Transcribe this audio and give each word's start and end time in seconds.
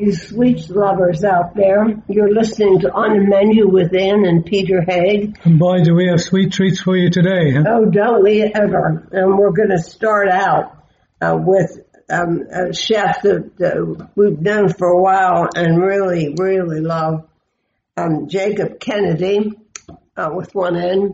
you 0.00 0.14
sweet 0.14 0.70
lovers 0.70 1.24
out 1.24 1.54
there. 1.54 1.84
You're 2.08 2.32
listening 2.32 2.80
to 2.80 2.90
On 2.90 3.18
the 3.18 3.24
Menu 3.24 3.68
with 3.68 3.94
Ann 3.94 4.24
and 4.24 4.44
Peter 4.44 4.80
Haig. 4.80 5.38
And 5.44 5.58
boy, 5.58 5.84
do 5.84 5.94
we 5.94 6.08
have 6.08 6.22
sweet 6.22 6.52
treats 6.52 6.80
for 6.80 6.96
you 6.96 7.10
today. 7.10 7.52
Huh? 7.52 7.64
Oh, 7.68 7.84
don't 7.84 8.22
we 8.22 8.42
ever. 8.42 9.06
And 9.12 9.36
we're 9.36 9.52
going 9.52 9.70
to 9.70 9.78
start 9.78 10.28
out 10.28 10.82
uh, 11.20 11.36
with 11.38 11.80
um, 12.08 12.40
a 12.50 12.72
chef 12.72 13.22
that, 13.22 13.56
that, 13.58 14.08
we've 14.16 14.40
known 14.40 14.72
for 14.72 14.88
a 14.88 15.00
while 15.00 15.48
and 15.54 15.80
really, 15.80 16.34
really 16.36 16.80
love, 16.80 17.28
um, 17.96 18.28
Jacob 18.28 18.80
Kennedy, 18.80 19.52
uh, 20.16 20.30
with 20.32 20.54
one 20.54 20.76
N, 20.76 21.12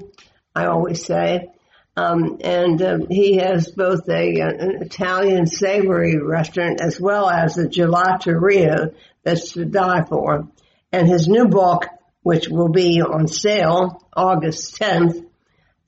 I 0.54 0.66
always 0.66 1.04
say. 1.04 1.50
Um, 1.96 2.38
and 2.42 2.82
um, 2.82 3.06
he 3.08 3.36
has 3.36 3.70
both 3.70 4.06
a, 4.08 4.40
an 4.40 4.82
Italian 4.82 5.46
savory 5.46 6.18
restaurant 6.18 6.80
as 6.82 7.00
well 7.00 7.28
as 7.28 7.56
a 7.56 7.66
gelateria 7.66 8.94
that's 9.22 9.52
to 9.52 9.64
die 9.64 10.04
for. 10.04 10.46
And 10.92 11.08
his 11.08 11.26
new 11.26 11.46
book, 11.48 11.86
which 12.22 12.48
will 12.48 12.68
be 12.68 13.00
on 13.00 13.28
sale 13.28 14.06
August 14.14 14.78
10th, 14.78 15.24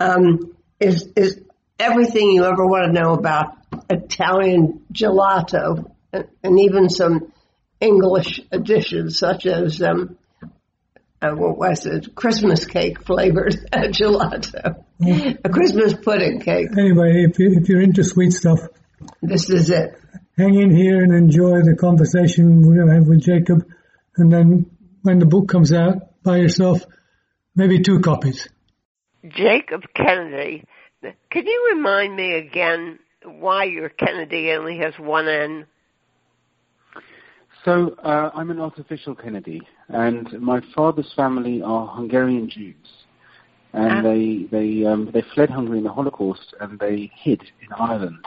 um, 0.01 0.57
is 0.81 1.09
is 1.15 1.41
everything 1.79 2.31
you 2.31 2.45
ever 2.45 2.67
want 2.67 2.87
to 2.87 3.01
know 3.01 3.13
about 3.13 3.57
Italian 3.91 4.85
gelato, 4.93 5.91
and 6.13 6.61
even 6.61 6.89
some 6.89 7.33
English 7.81 8.41
additions 8.51 9.19
such 9.19 9.47
as 9.47 9.83
um, 9.83 10.17
uh, 11.21 11.31
what 11.33 11.59
was 11.59 11.87
it? 11.87 12.15
Christmas 12.15 12.65
cake 12.65 13.05
flavored 13.05 13.57
gelato, 13.73 14.85
a 15.45 15.49
Christmas 15.49 15.95
pudding 15.95 16.41
cake. 16.41 16.69
Anyway, 16.77 17.25
if, 17.29 17.39
you, 17.39 17.59
if 17.61 17.69
you're 17.69 17.81
into 17.81 18.05
sweet 18.05 18.33
stuff, 18.33 18.61
this 19.23 19.51
is 19.51 19.71
it. 19.71 19.99
Hang 20.37 20.55
in 20.55 20.75
here 20.75 21.03
and 21.03 21.13
enjoy 21.13 21.63
the 21.63 21.77
conversation 21.77 22.63
we're 22.63 22.77
going 22.77 22.89
to 22.89 22.95
have 22.95 23.09
with 23.09 23.21
Jacob, 23.21 23.67
and 24.17 24.33
then 24.33 24.71
when 25.03 25.19
the 25.19 25.27
book 25.27 25.49
comes 25.49 25.73
out, 25.73 26.23
buy 26.23 26.37
yourself 26.37 26.85
maybe 27.57 27.81
two 27.81 28.01
copies. 28.01 28.49
Jacob 29.29 29.83
Kennedy, 29.95 30.65
can 31.03 31.47
you 31.47 31.73
remind 31.75 32.15
me 32.15 32.35
again 32.35 32.99
why 33.25 33.65
your 33.65 33.89
Kennedy 33.89 34.53
only 34.53 34.79
has 34.79 34.95
one 34.99 35.29
N? 35.29 35.67
So 37.65 37.97
uh, 38.03 38.31
I'm 38.33 38.51
an 38.51 38.61
artificial 38.61 39.17
Kennedy, 39.17 39.61
and 39.89 40.41
my 40.41 40.61
father's 40.75 41.13
family 41.15 41.63
are 41.63 41.87
Hungarian 41.87 42.49
Jews, 42.49 42.77
and 43.73 43.93
ah. 43.99 44.03
they 44.03 44.47
they 44.51 44.85
um, 44.85 45.11
they 45.13 45.23
fled 45.35 45.51
Hungary 45.51 45.79
in 45.79 45.85
the 45.85 45.93
Holocaust 45.93 46.55
and 46.61 46.79
they 46.79 47.11
hid 47.15 47.43
in 47.61 47.73
Ireland, 47.79 48.25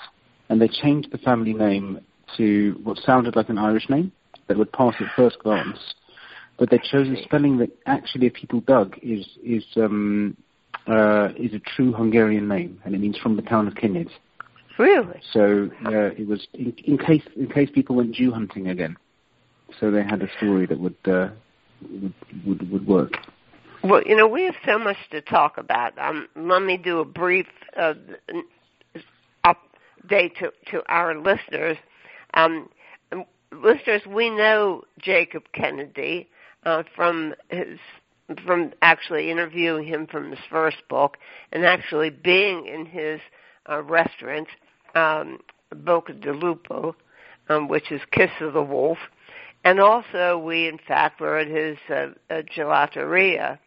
and 0.49 0.61
they 0.61 0.67
changed 0.67 1.11
the 1.11 1.17
family 1.19 1.53
name 1.53 2.01
to 2.37 2.79
what 2.83 2.97
sounded 2.97 3.35
like 3.35 3.49
an 3.49 3.57
Irish 3.57 3.89
name 3.89 4.11
that 4.47 4.57
would 4.57 4.71
pass 4.71 4.95
at 4.99 5.07
first 5.15 5.39
glance, 5.39 5.77
but 6.57 6.69
they 6.69 6.79
chose 6.79 7.07
a 7.09 7.21
spelling 7.23 7.57
that 7.57 7.69
actually, 7.85 8.27
if 8.27 8.33
people 8.33 8.61
dug, 8.61 8.97
is 9.01 9.27
is 9.43 9.63
um, 9.77 10.35
uh, 10.87 11.29
is 11.37 11.53
a 11.53 11.59
true 11.59 11.93
Hungarian 11.93 12.47
name, 12.47 12.79
and 12.85 12.95
it 12.95 12.99
means 12.99 13.17
from 13.17 13.35
the 13.35 13.43
town 13.43 13.67
of 13.67 13.75
Kinyd. 13.75 14.09
Really? 14.79 15.21
So 15.31 15.69
uh, 15.85 16.09
it 16.17 16.27
was 16.27 16.47
in, 16.53 16.73
in 16.85 16.97
case 16.97 17.23
in 17.35 17.47
case 17.49 17.69
people 17.71 17.95
went 17.97 18.13
Jew 18.15 18.31
hunting 18.31 18.69
again 18.69 18.97
so 19.79 19.91
they 19.91 20.03
had 20.03 20.21
a 20.21 20.27
story 20.37 20.65
that 20.65 20.79
would 20.79 20.95
uh, 21.05 21.29
would, 21.81 22.13
would 22.45 22.71
would 22.71 22.87
work. 22.87 23.13
Well, 23.83 24.03
you 24.05 24.15
know, 24.15 24.27
we 24.27 24.43
have 24.43 24.55
so 24.65 24.77
much 24.77 24.97
to 25.11 25.21
talk 25.21 25.57
about. 25.57 25.97
Um, 25.97 26.27
let 26.35 26.61
me 26.61 26.77
do 26.77 26.99
a 26.99 27.05
brief 27.05 27.47
uh, 27.77 27.93
update 29.45 30.35
to 30.39 30.51
to 30.67 30.83
our 30.87 31.17
listeners. 31.17 31.77
Um, 32.33 32.69
listeners, 33.51 34.01
we 34.07 34.29
know 34.29 34.83
Jacob 34.99 35.43
Kennedy 35.53 36.29
uh, 36.65 36.83
from 36.95 37.33
his 37.49 37.79
from 38.45 38.71
actually 38.81 39.29
interviewing 39.29 39.85
him 39.85 40.07
from 40.07 40.29
his 40.29 40.39
first 40.49 40.77
book 40.89 41.17
and 41.51 41.65
actually 41.65 42.09
being 42.09 42.65
in 42.65 42.85
his 42.85 43.19
uh, 43.69 43.81
restaurant, 43.83 44.47
um, 44.95 45.39
Bocca 45.73 46.13
di 46.13 46.31
Lupo, 46.31 46.95
um, 47.49 47.67
which 47.67 47.91
is 47.91 48.01
Kiss 48.11 48.29
of 48.39 48.53
the 48.53 48.61
Wolf. 48.61 48.97
And 49.63 49.79
also, 49.79 50.39
we 50.39 50.67
in 50.67 50.79
fact 50.87 51.21
were 51.21 51.37
at 51.37 51.47
his 51.47 51.77
uh, 51.89 52.07
uh, 52.29 52.41
gelateria, 52.55 53.59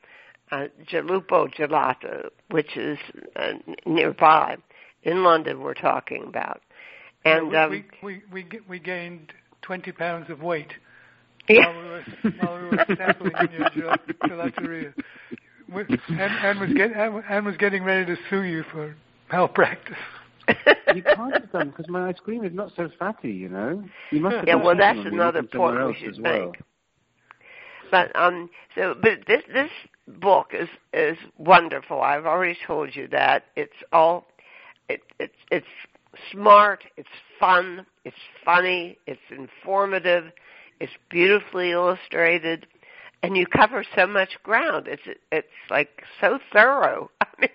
uh, 0.51 0.67
Gelupo 0.91 1.53
Gelato, 1.55 2.31
which 2.51 2.77
is 2.77 2.99
uh, 3.37 3.53
nearby 3.87 4.57
in 5.05 5.23
London. 5.23 5.61
We're 5.61 5.75
talking 5.75 6.25
about, 6.27 6.63
and 7.25 7.53
yeah, 7.53 7.69
we, 7.69 7.79
um, 7.79 7.85
we, 8.03 8.23
we 8.33 8.45
we 8.45 8.61
we 8.69 8.79
gained 8.81 9.33
twenty 9.63 9.93
pounds 9.93 10.31
of 10.31 10.43
weight 10.43 10.73
yeah. 11.49 11.69
while 11.69 11.83
we 11.83 11.89
were 11.89 12.05
while 12.41 12.63
we 12.63 12.77
were 12.77 12.87
sampling 12.97 13.33
in 13.41 13.51
your 13.77 13.97
gelateria. 14.25 14.95
Anne, 15.73 16.61
was 16.61 16.73
get, 16.75 16.93
Anne 16.93 17.45
was 17.45 17.57
getting 17.57 17.83
ready 17.85 18.05
to 18.05 18.21
sue 18.29 18.43
you 18.43 18.65
for 18.71 18.95
malpractice 19.33 19.97
you 20.95 21.03
can't 21.03 21.33
have 21.35 21.53
done 21.53 21.71
because 21.71 21.89
my 21.89 22.09
ice 22.09 22.19
cream 22.23 22.45
is 22.45 22.53
not 22.53 22.73
so 22.77 22.89
fatty, 22.99 23.33
you 23.33 23.49
know. 23.49 23.85
You 24.11 24.21
must 24.21 24.37
have 24.37 24.49
yeah, 24.49 24.55
well, 24.57 24.77
that's 24.77 24.99
another 24.99 25.43
point 25.43 25.87
we 25.87 25.95
should 25.95 26.23
well. 26.23 26.51
make. 26.51 26.61
But 27.91 28.15
um, 28.17 28.51
so 28.75 28.95
but 29.01 29.21
this 29.27 29.43
this 29.53 29.71
book 30.09 30.53
is 30.53 30.69
is 30.93 31.17
wonderful. 31.39 32.01
I've 32.01 32.27
already 32.27 32.59
told 32.67 32.95
you 32.95 33.09
that 33.09 33.45
it's 33.57 33.73
all 33.93 34.27
it 34.89 35.03
it's 35.19 35.35
it's 35.51 35.67
smart, 36.31 36.85
it's 36.97 37.09
fun, 37.41 37.87
it's 38.05 38.17
funny, 38.45 38.99
it's 39.07 39.21
informative, 39.31 40.33
it's 40.81 40.93
beautifully 41.11 41.71
illustrated, 41.71 42.67
and 43.23 43.37
you 43.37 43.47
cover 43.47 43.85
so 43.97 44.07
much 44.07 44.31
ground. 44.43 44.87
It's 44.89 45.03
it's 45.33 45.47
like 45.71 46.03
so 46.21 46.39
thorough. 46.53 47.11
I 47.21 47.27
mean, 47.41 47.51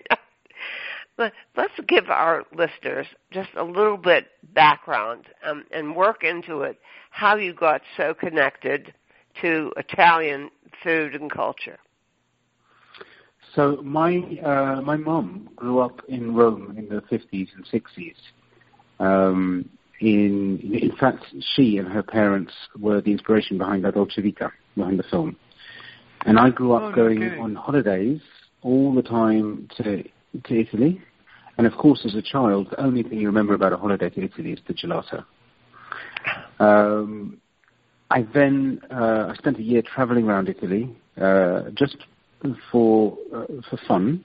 let's 1.56 1.72
give 1.86 2.08
our 2.08 2.44
listeners 2.56 3.06
just 3.30 3.50
a 3.56 3.64
little 3.64 3.96
bit 3.96 4.26
background 4.54 5.26
um, 5.46 5.64
and 5.70 5.94
work 5.94 6.24
into 6.24 6.62
it 6.62 6.78
how 7.10 7.36
you 7.36 7.52
got 7.52 7.82
so 7.96 8.14
connected 8.14 8.94
to 9.40 9.72
Italian 9.76 10.50
food 10.82 11.14
and 11.14 11.30
culture. 11.30 11.78
So 13.54 13.80
my 13.82 14.18
uh, 14.44 14.80
my 14.82 14.96
mom 14.96 15.48
grew 15.56 15.80
up 15.80 16.00
in 16.08 16.34
Rome 16.34 16.74
in 16.78 16.88
the 16.88 17.02
50s 17.02 17.48
and 17.56 17.66
60s. 17.66 18.14
Um, 19.00 19.68
in 20.00 20.60
in 20.72 20.96
fact, 20.96 21.24
she 21.54 21.78
and 21.78 21.88
her 21.88 22.02
parents 22.02 22.52
were 22.78 23.00
the 23.00 23.10
inspiration 23.10 23.58
behind 23.58 23.82
La 23.82 23.90
Dolce 23.90 24.22
Vita, 24.22 24.52
behind 24.76 24.98
the 24.98 25.04
film. 25.04 25.36
And 26.26 26.38
I 26.38 26.50
grew 26.50 26.72
up 26.72 26.82
oh, 26.82 26.92
going 26.92 27.22
okay. 27.22 27.38
on 27.38 27.54
holidays 27.54 28.20
all 28.62 28.94
the 28.94 29.02
time 29.02 29.68
to 29.78 30.04
to 30.44 30.60
Italy 30.60 31.02
and 31.60 31.66
of 31.66 31.76
course, 31.76 32.00
as 32.06 32.14
a 32.14 32.22
child, 32.22 32.68
the 32.70 32.80
only 32.80 33.02
thing 33.02 33.20
you 33.20 33.26
remember 33.26 33.52
about 33.52 33.74
a 33.74 33.76
holiday 33.76 34.08
to 34.08 34.24
Italy 34.24 34.52
is 34.52 34.60
the 34.66 34.72
gelato. 34.72 35.26
Um, 36.58 37.36
I 38.10 38.22
then 38.32 38.80
uh, 38.90 39.26
I 39.28 39.34
spent 39.36 39.58
a 39.58 39.62
year 39.62 39.82
traveling 39.82 40.24
around 40.24 40.48
Italy 40.48 40.96
uh, 41.20 41.64
just 41.74 41.98
for 42.72 43.18
uh, 43.36 43.44
for 43.68 43.78
fun, 43.86 44.24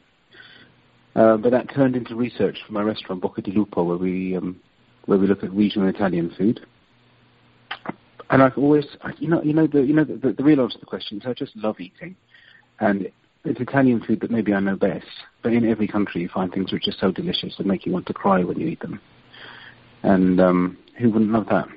uh, 1.18 1.36
but 1.36 1.52
that 1.52 1.74
turned 1.76 1.98
into 1.98 2.16
research 2.16 2.58
for 2.66 2.72
my 2.72 2.82
restaurant 2.82 3.22
Bocca 3.22 3.44
di 3.44 3.52
Lupo, 3.52 3.84
where 3.84 3.98
we 3.98 4.38
um, 4.38 4.62
where 5.06 5.18
we 5.18 5.28
look 5.28 5.44
at 5.44 5.52
regional 5.52 5.90
Italian 5.90 6.34
food. 6.38 6.66
And 8.30 8.42
I've 8.42 8.58
always, 8.58 8.86
you 9.20 9.28
know, 9.28 9.44
you 9.44 9.52
know 9.52 9.68
the 9.68 9.82
you 9.82 9.94
know 9.94 10.06
the, 10.06 10.16
the, 10.16 10.32
the 10.32 10.44
real 10.46 10.62
answer 10.62 10.76
to 10.76 10.80
the 10.80 10.86
question 10.86 11.18
is 11.18 11.28
I 11.28 11.34
just 11.34 11.54
love 11.58 11.82
eating, 11.82 12.16
and 12.80 13.12
it's 13.46 13.60
Italian 13.60 14.02
food 14.02 14.22
that 14.22 14.32
maybe 14.32 14.54
I 14.54 14.60
know 14.60 14.76
best, 14.76 15.06
but 15.44 15.54
in 15.54 15.70
every 15.70 15.88
country 15.88 16.22
you 16.22 16.30
find 16.30 16.52
things 16.52 16.72
which 16.72 16.88
are 16.88 16.96
so 17.00 17.12
delicious 17.12 17.56
that 17.58 17.66
make 17.66 17.86
you 17.86 17.92
want 17.92 18.08
to 18.08 18.14
cry 18.14 18.44
when 18.44 18.60
you 18.60 18.68
eat 18.68 18.80
them. 18.80 19.00
And 20.04 20.40
um, 20.40 20.78
who 20.98 21.12
wouldn't 21.12 21.32
love 21.32 21.48
that? 21.50 21.68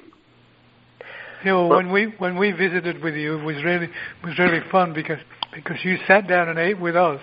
You 1.44 1.53
know, 1.53 1.69
when 1.69 1.93
we 1.93 2.06
when 2.19 2.37
we 2.37 2.50
visited 2.50 3.03
with 3.03 3.15
you, 3.15 3.38
it 3.38 3.44
was 3.44 3.62
really 3.62 3.87
it 3.87 4.26
was 4.26 4.38
really 4.38 4.61
fun 4.70 4.93
because 4.93 5.20
because 5.55 5.76
you 5.85 5.97
sat 6.06 6.26
down 6.26 6.49
and 6.49 6.59
ate 6.59 6.81
with 6.81 6.97
us, 6.97 7.20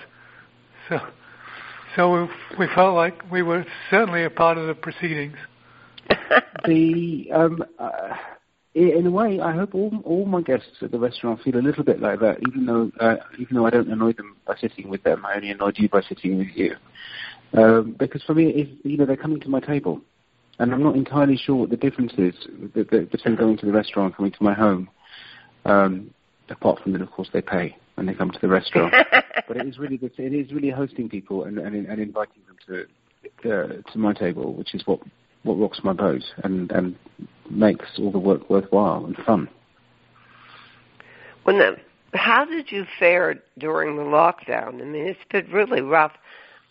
so 0.87 0.99
so 1.95 2.23
we, 2.23 2.29
we 2.59 2.67
felt 2.73 2.95
like 2.95 3.29
we 3.29 3.41
were 3.41 3.65
certainly 3.89 4.23
a 4.23 4.29
part 4.29 4.57
of 4.57 4.67
the 4.67 4.73
proceedings. 4.73 5.35
the 6.65 7.29
um, 7.33 7.63
uh, 7.77 8.15
in 8.75 9.07
a 9.07 9.11
way, 9.11 9.39
I 9.39 9.53
hope 9.53 9.73
all 9.73 9.91
all 10.03 10.25
my 10.25 10.41
guests 10.41 10.81
at 10.81 10.91
the 10.91 10.99
restaurant 10.99 11.41
feel 11.41 11.57
a 11.57 11.63
little 11.63 11.83
bit 11.83 12.01
like 12.01 12.19
that, 12.19 12.39
even 12.47 12.65
though 12.65 12.91
uh, 12.99 13.15
even 13.39 13.55
though 13.55 13.65
I 13.65 13.69
don't 13.69 13.89
annoy 13.89 14.13
them 14.13 14.35
by 14.45 14.55
sitting 14.57 14.89
with 14.89 15.01
them. 15.03 15.25
I 15.25 15.35
only 15.35 15.49
annoy 15.49 15.71
you 15.75 15.87
by 15.87 16.01
sitting 16.01 16.37
with 16.37 16.49
you, 16.55 16.75
um, 17.53 17.95
because 17.97 18.21
for 18.23 18.33
me, 18.35 18.49
if, 18.49 18.67
you 18.83 18.97
know, 18.97 19.05
they're 19.05 19.15
coming 19.15 19.39
to 19.41 19.49
my 19.49 19.61
table, 19.61 20.01
and 20.59 20.73
I'm 20.73 20.83
not 20.83 20.95
entirely 20.95 21.37
sure 21.37 21.55
what 21.55 21.69
the 21.69 21.77
difference 21.77 22.13
is 22.17 22.35
between 22.73 23.35
going 23.37 23.57
to 23.57 23.65
the 23.65 23.71
restaurant 23.71 24.07
and 24.07 24.15
coming 24.15 24.31
to 24.33 24.43
my 24.43 24.53
home. 24.53 24.89
Um, 25.63 26.13
apart 26.49 26.81
from 26.83 26.91
that, 26.93 27.01
of 27.01 27.09
course, 27.11 27.29
they 27.31 27.41
pay 27.41 27.77
when 27.95 28.07
they 28.07 28.13
come 28.13 28.29
to 28.29 28.39
the 28.39 28.49
restaurant. 28.49 28.93
but 29.47 29.55
it 29.55 29.67
is 29.67 29.79
really 29.79 29.99
it 30.01 30.33
is 30.33 30.51
really 30.51 30.69
hosting 30.69 31.07
people 31.07 31.45
and 31.45 31.59
and, 31.59 31.85
and 31.87 32.01
inviting 32.01 32.41
them 32.45 32.57
to 32.67 33.49
uh, 33.49 33.91
to 33.93 33.97
my 33.97 34.11
table, 34.11 34.53
which 34.53 34.75
is 34.75 34.85
what 34.85 34.99
what 35.43 35.53
rocks 35.53 35.79
my 35.81 35.93
boat, 35.93 36.23
and 36.43 36.69
and 36.71 36.97
makes 37.49 37.85
all 37.97 38.11
the 38.11 38.19
work 38.19 38.49
worthwhile 38.49 39.05
and 39.05 39.15
fun. 39.25 39.49
The, 41.45 41.77
how 42.13 42.45
did 42.45 42.71
you 42.71 42.85
fare 42.99 43.35
during 43.57 43.97
the 43.97 44.03
lockdown? 44.03 44.81
I 44.81 44.85
mean, 44.85 45.07
it's 45.07 45.19
been 45.31 45.51
really 45.51 45.81
rough. 45.81 46.13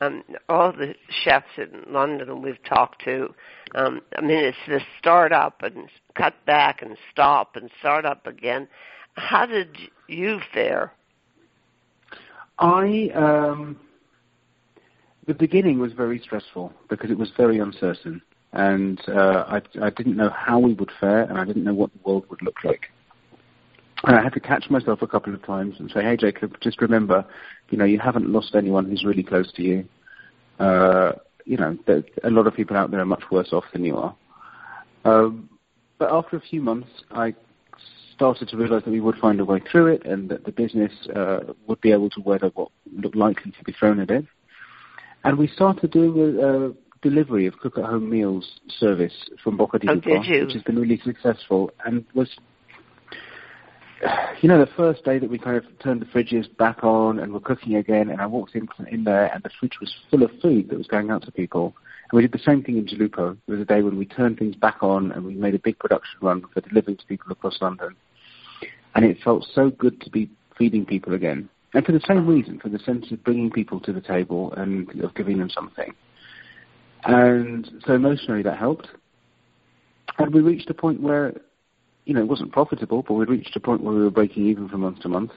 Um, 0.01 0.25
all 0.49 0.73
the 0.73 0.95
chefs 1.09 1.47
in 1.57 1.93
London 1.93 2.43
we've 2.43 2.63
talked 2.65 3.05
to, 3.05 3.33
um, 3.75 4.01
I 4.17 4.21
mean, 4.21 4.45
it's 4.45 4.57
the 4.67 4.81
start 4.99 5.33
up 5.33 5.63
and 5.63 5.89
cut 6.17 6.35
back 6.45 6.83
and 6.83 6.97
stop 7.11 7.57
and 7.57 7.71
start 7.79 8.05
up 8.05 8.27
again. 8.27 8.69
How 9.15 9.47
did 9.47 9.77
you 10.09 10.41
fare? 10.53 10.93
I 12.59 13.11
um, 13.15 13.79
the 15.27 15.35
beginning 15.35 15.79
was 15.79 15.93
very 15.93 16.19
stressful 16.19 16.73
because 16.89 17.11
it 17.11 17.19
was 17.19 17.31
very 17.37 17.59
uncertain, 17.59 18.21
and 18.55 19.01
uh, 19.09 19.45
I, 19.49 19.61
I 19.83 19.91
didn't 19.91 20.17
know 20.17 20.31
how 20.31 20.61
we 20.61 20.75
would 20.75 20.91
fare, 21.01 21.25
and 21.25 21.39
I 21.39 21.45
didn't 21.45 21.65
know 21.65 21.75
what 21.75 21.91
the 21.93 21.99
world 22.09 22.25
would 22.31 22.41
look 22.41 22.63
like. 22.63 22.87
And 24.05 24.17
I 24.17 24.23
had 24.23 24.33
to 24.35 24.41
catch 24.41 24.71
myself 24.71 25.03
a 25.03 25.09
couple 25.09 25.35
of 25.35 25.45
times 25.45 25.75
and 25.81 25.91
say, 25.91 26.03
"Hey, 26.03 26.17
Jacob, 26.17 26.57
just 26.61 26.81
remember, 26.81 27.25
you 27.71 27.79
know, 27.79 27.85
you 27.85 27.99
haven't 27.99 28.31
lost 28.31 28.55
anyone 28.55 28.89
who's 28.89 29.05
really 29.05 29.25
close 29.25 29.53
to 29.55 29.63
you. 29.63 29.85
Uh, 30.61 31.13
you 31.45 31.57
know, 31.57 31.77
a 32.23 32.31
lot 32.31 32.47
of 32.47 32.55
people 32.55 32.77
out 32.77 32.91
there 32.91 33.01
are 33.01 33.07
much 33.07 33.25
worse 33.31 33.53
off 33.53 33.65
than 33.73 33.85
you 33.85 33.97
are." 33.97 34.15
Um, 35.05 35.49
but 35.99 36.13
after 36.13 36.37
a 36.37 36.41
few 36.41 36.63
months, 36.63 36.89
I 37.11 37.35
started 38.15 38.49
to 38.51 38.57
realize 38.57 38.85
that 38.85 38.91
we 38.91 39.01
would 39.01 39.17
find 39.17 39.41
a 39.41 39.45
way 39.45 39.61
through 39.71 39.89
it, 39.89 40.07
and 40.07 40.29
that 40.29 40.45
the 40.45 40.53
business 40.53 40.93
uh, 41.17 41.41
would 41.67 41.81
be 41.81 41.91
able 41.91 42.11
to 42.11 42.21
weather 42.21 42.53
what 42.55 42.71
looked 42.97 43.17
likely 43.17 43.51
to 43.51 43.65
be 43.65 43.73
thrown 43.73 43.99
at 43.99 44.11
it. 44.11 44.25
And 45.25 45.39
we 45.39 45.49
started 45.49 45.91
doing 45.91 46.39
a, 46.39 46.69
a 46.69 46.73
delivery 47.05 47.47
of 47.47 47.57
cook 47.59 47.79
at 47.79 47.85
home 47.85 48.11
meals 48.11 48.61
service 48.81 49.15
from 49.43 49.57
Bocca 49.57 49.79
di 49.79 49.87
oh, 49.89 49.95
which 49.95 50.55
has 50.55 50.63
been 50.63 50.79
really 50.79 51.01
successful 51.05 51.71
and 51.85 52.05
was 52.15 52.31
you 54.43 54.49
know, 54.49 54.59
the 54.59 54.71
first 54.77 55.05
day 55.05 55.19
that 55.19 55.31
we 55.31 55.39
kind 55.39 55.57
of 55.57 55.65
turned 55.79 56.01
the 56.01 56.07
fridges 56.07 56.55
back 56.57 56.83
on 56.83 57.19
and 57.19 57.33
were 57.33 57.41
cooking 57.41 57.77
again, 57.77 58.11
and 58.11 58.21
I 58.21 58.27
walked 58.27 58.55
in, 58.55 58.69
in 58.91 59.05
there 59.05 59.33
and 59.33 59.43
the 59.43 59.51
fridge 59.59 59.79
was 59.81 59.95
full 60.11 60.23
of 60.23 60.31
food 60.43 60.69
that 60.69 60.79
was 60.79 60.87
going 60.87 61.11
out 61.11 61.23
to 61.25 61.33
people. 61.33 61.75
And 62.11 62.17
we 62.17 62.23
did 62.23 62.33
the 62.33 62.45
same 62.45 62.63
thing 62.63 62.77
in 62.77 62.87
Gelupo. 62.87 63.37
There 63.47 63.57
was 63.57 63.61
a 63.61 63.65
day 63.65 63.83
when 63.83 63.99
we 63.99 64.07
turned 64.07 64.39
things 64.39 64.57
back 64.57 64.83
on 64.83 65.13
and 65.13 65.25
we 65.25 65.35
made 65.35 65.55
a 65.55 65.59
big 65.59 65.79
production 65.79 66.19
run 66.21 66.45
for 66.53 66.61
delivering 66.61 66.97
to 66.99 67.07
people 67.07 67.33
across 67.33 67.59
London. 67.61 67.95
And 68.95 69.05
it 69.05 69.19
felt 69.23 69.47
so 69.55 69.71
good 69.71 70.01
to 70.03 70.11
be 70.11 70.31
feeding 70.57 70.85
people 70.85 71.15
again. 71.15 71.49
And 71.73 71.85
for 71.85 71.93
the 71.93 72.01
same 72.07 72.27
reason, 72.27 72.61
for 72.61 72.69
the 72.69 72.79
sense 72.79 73.11
of 73.11 73.25
bringing 73.25 73.51
people 73.51 73.81
to 73.81 73.93
the 73.93 74.01
table 74.01 74.53
and 74.57 74.89
of 75.01 75.15
giving 75.15 75.39
them 75.39 75.51
something. 75.51 75.93
And 77.05 77.71
so 77.87 77.95
emotionally 77.95 78.43
that 78.43 78.59
helped. 78.59 78.89
And 80.19 80.33
we 80.33 80.41
reached 80.41 80.71
a 80.71 80.75
point 80.75 81.01
where, 81.01 81.35
you 82.05 82.15
know, 82.15 82.21
it 82.21 82.29
wasn't 82.29 82.53
profitable, 82.53 83.03
but 83.03 83.15
we 83.15 83.25
reached 83.25 83.57
a 83.57 83.61
point 83.61 83.83
where 83.83 83.95
we 83.95 84.03
were 84.03 84.11
breaking 84.11 84.47
even 84.47 84.69
from 84.69 84.81
month 84.81 85.01
to 85.01 85.09
month. 85.09 85.33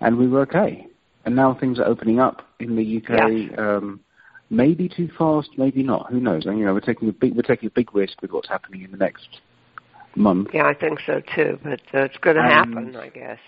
And 0.00 0.16
we 0.16 0.26
were 0.26 0.40
okay. 0.42 0.86
And 1.24 1.36
now 1.36 1.54
things 1.54 1.78
are 1.78 1.84
opening 1.84 2.18
up 2.18 2.42
in 2.60 2.76
the 2.76 2.96
UK. 2.96 3.50
Yes. 3.50 3.58
Um, 3.58 4.00
maybe 4.48 4.88
too 4.88 5.10
fast, 5.18 5.50
maybe 5.58 5.82
not. 5.82 6.10
Who 6.10 6.20
knows? 6.20 6.46
And, 6.46 6.58
you 6.58 6.64
know, 6.64 6.72
we're 6.72 6.80
taking 6.80 7.08
a 7.08 7.12
big 7.12 7.34
we're 7.34 7.42
taking 7.42 7.66
a 7.68 7.72
big 7.72 7.94
risk 7.94 8.20
with 8.22 8.32
what's 8.32 8.48
happening 8.48 8.82
in 8.82 8.90
the 8.90 8.96
next 8.96 9.40
month. 10.16 10.48
Yeah, 10.52 10.64
I 10.64 10.74
think 10.74 11.00
so 11.06 11.20
too. 11.34 11.58
But 11.62 11.80
uh, 11.94 12.04
it's 12.04 12.16
going 12.18 12.36
to 12.36 12.42
happen, 12.42 12.96
I 12.96 13.08
guess. 13.08 13.38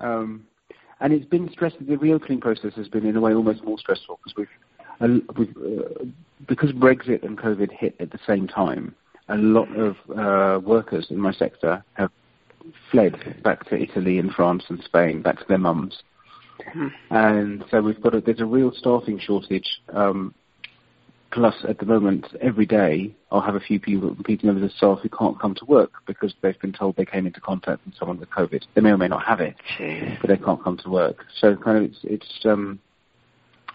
Um, 0.00 0.46
and 1.00 1.12
it's 1.12 1.26
been 1.26 1.50
stressful. 1.50 1.86
The 1.86 1.96
reopening 1.96 2.40
process 2.40 2.72
has 2.76 2.88
been, 2.88 3.04
in 3.04 3.16
a 3.16 3.20
way, 3.20 3.34
almost 3.34 3.64
more 3.64 3.78
stressful 3.78 4.18
because 4.22 4.36
we've, 4.36 4.48
because 4.98 6.72
Brexit 6.72 7.22
and 7.22 7.38
COVID 7.38 7.70
hit 7.72 7.96
at 8.00 8.10
the 8.10 8.18
same 8.26 8.46
time. 8.46 8.94
A 9.28 9.36
lot 9.36 9.68
of 9.76 9.96
uh, 10.16 10.60
workers 10.60 11.08
in 11.10 11.18
my 11.18 11.32
sector 11.32 11.84
have 11.94 12.10
fled 12.90 13.42
back 13.42 13.68
to 13.68 13.76
Italy 13.76 14.18
and 14.18 14.30
France 14.32 14.64
and 14.68 14.82
Spain, 14.84 15.22
back 15.22 15.38
to 15.38 15.44
their 15.48 15.58
mums. 15.58 16.02
Hmm. 16.72 16.88
And 17.10 17.64
so 17.70 17.80
we've 17.80 18.00
got 18.00 18.14
a, 18.14 18.20
there's 18.20 18.40
a 18.40 18.46
real 18.46 18.72
staffing 18.72 19.18
shortage. 19.18 19.68
Um, 19.92 20.34
plus, 21.32 21.54
at 21.68 21.78
the 21.78 21.86
moment, 21.86 22.26
every 22.40 22.66
day 22.66 23.14
I'll 23.30 23.40
have 23.40 23.56
a 23.56 23.60
few 23.60 23.80
people, 23.80 24.16
people 24.24 24.46
members 24.46 24.70
of 24.70 24.76
staff 24.76 25.00
who 25.02 25.08
can't 25.08 25.38
come 25.40 25.54
to 25.56 25.64
work 25.64 25.92
because 26.06 26.34
they've 26.40 26.58
been 26.60 26.72
told 26.72 26.96
they 26.96 27.04
came 27.04 27.26
into 27.26 27.40
contact 27.40 27.84
with 27.84 27.94
someone 27.96 28.18
with 28.18 28.30
COVID. 28.30 28.62
They 28.74 28.80
may 28.80 28.90
or 28.90 28.98
may 28.98 29.08
not 29.08 29.24
have 29.24 29.40
it, 29.40 29.56
Jeez. 29.78 30.20
but 30.20 30.28
they 30.28 30.36
can't 30.36 30.62
come 30.62 30.78
to 30.78 30.88
work. 30.88 31.24
So 31.40 31.56
kind 31.56 31.78
of 31.78 31.84
it's 31.84 31.98
it's 32.04 32.46
um, 32.46 32.78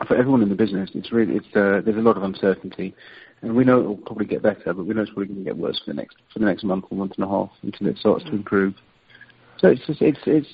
for 0.08 0.16
everyone 0.16 0.42
in 0.42 0.50
the 0.50 0.56
business. 0.56 0.90
It's 0.94 1.12
really 1.12 1.36
it's 1.36 1.56
uh, 1.56 1.82
there's 1.84 1.98
a 1.98 2.02
lot 2.02 2.18
of 2.18 2.24
uncertainty, 2.24 2.96
and 3.42 3.56
we 3.56 3.64
know 3.64 3.80
it 3.80 3.88
will 3.88 3.98
probably 3.98 4.26
get 4.26 4.42
better, 4.42 4.74
but 4.74 4.86
we 4.86 4.94
know 4.94 5.02
it's 5.02 5.12
probably 5.12 5.28
going 5.28 5.44
to 5.44 5.46
get 5.46 5.58
worse 5.58 5.82
for 5.84 5.92
the 5.92 5.96
next 5.96 6.18
for 6.34 6.40
the 6.40 6.46
next 6.46 6.64
month 6.64 6.86
or 6.90 6.98
month 6.98 7.14
and 7.18 7.26
a 7.26 7.28
half 7.28 7.52
until 7.64 7.88
it 7.88 7.98
starts 7.98 8.24
to 8.26 8.32
improve. 8.32 8.74
So 9.60 9.68
it's 9.70 9.86
just, 9.86 10.02
it's 10.02 10.20
it's 10.26 10.48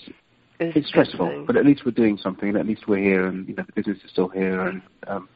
It's, 0.59 0.75
it's 0.75 0.88
stressful, 0.88 1.45
but 1.45 1.55
at 1.55 1.65
least 1.65 1.85
we're 1.85 1.91
doing 1.91 2.17
something, 2.17 2.49
and 2.49 2.57
at 2.57 2.65
least 2.65 2.88
we're 2.88 3.03
here, 3.11 3.27
and 3.27 3.47
you 3.47 3.53
know 3.55 3.63
the 3.63 3.73
business 3.73 3.99
is 4.03 4.09
still 4.09 4.27
here, 4.27 4.61
and 4.61 4.81
um, 5.07 5.29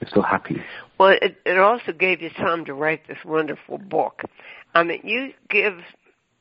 we're 0.00 0.08
still 0.08 0.22
happy. 0.22 0.56
Well, 0.98 1.16
it, 1.22 1.36
it 1.46 1.58
also 1.58 1.92
gave 1.92 2.20
you 2.20 2.30
time 2.30 2.64
to 2.64 2.74
write 2.74 3.06
this 3.06 3.18
wonderful 3.24 3.78
book. 3.78 4.22
I 4.74 4.82
mean, 4.82 5.00
you 5.04 5.32
give 5.48 5.74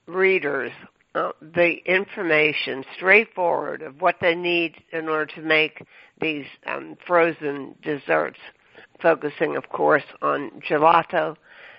readers 0.08 0.72
the 1.42 1.78
information 1.86 2.84
straightforward 2.96 3.82
of 3.82 4.02
what 4.02 4.18
they 4.22 4.36
need 4.36 4.76
in 4.92 5.08
order 5.08 5.26
to 5.36 5.42
make 5.42 5.86
these 6.22 6.46
um, 6.66 6.98
frozen 7.06 7.76
desserts, 7.82 8.40
focusing, 9.02 9.56
of 9.56 9.70
course, 9.70 10.04
on 10.22 10.52
gelato, 10.68 11.36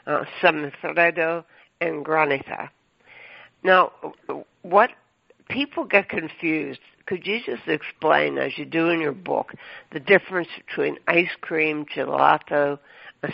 uh, 0.06 0.25
semifreddo, 0.43 1.44
and 1.81 2.05
granita. 2.05 2.70
Now, 3.62 3.93
what 4.62 4.90
people 5.49 5.84
get 5.84 6.08
confused. 6.08 6.81
Could 7.06 7.27
you 7.27 7.41
just 7.44 7.67
explain, 7.67 8.39
as 8.39 8.58
you 8.58 8.65
do 8.65 8.91
in 8.91 9.01
your 9.01 9.12
book, 9.12 9.55
the 9.93 10.01
difference 10.01 10.48
between 10.67 10.98
ice 11.06 11.31
cream, 11.41 11.86
gelato, 11.86 12.79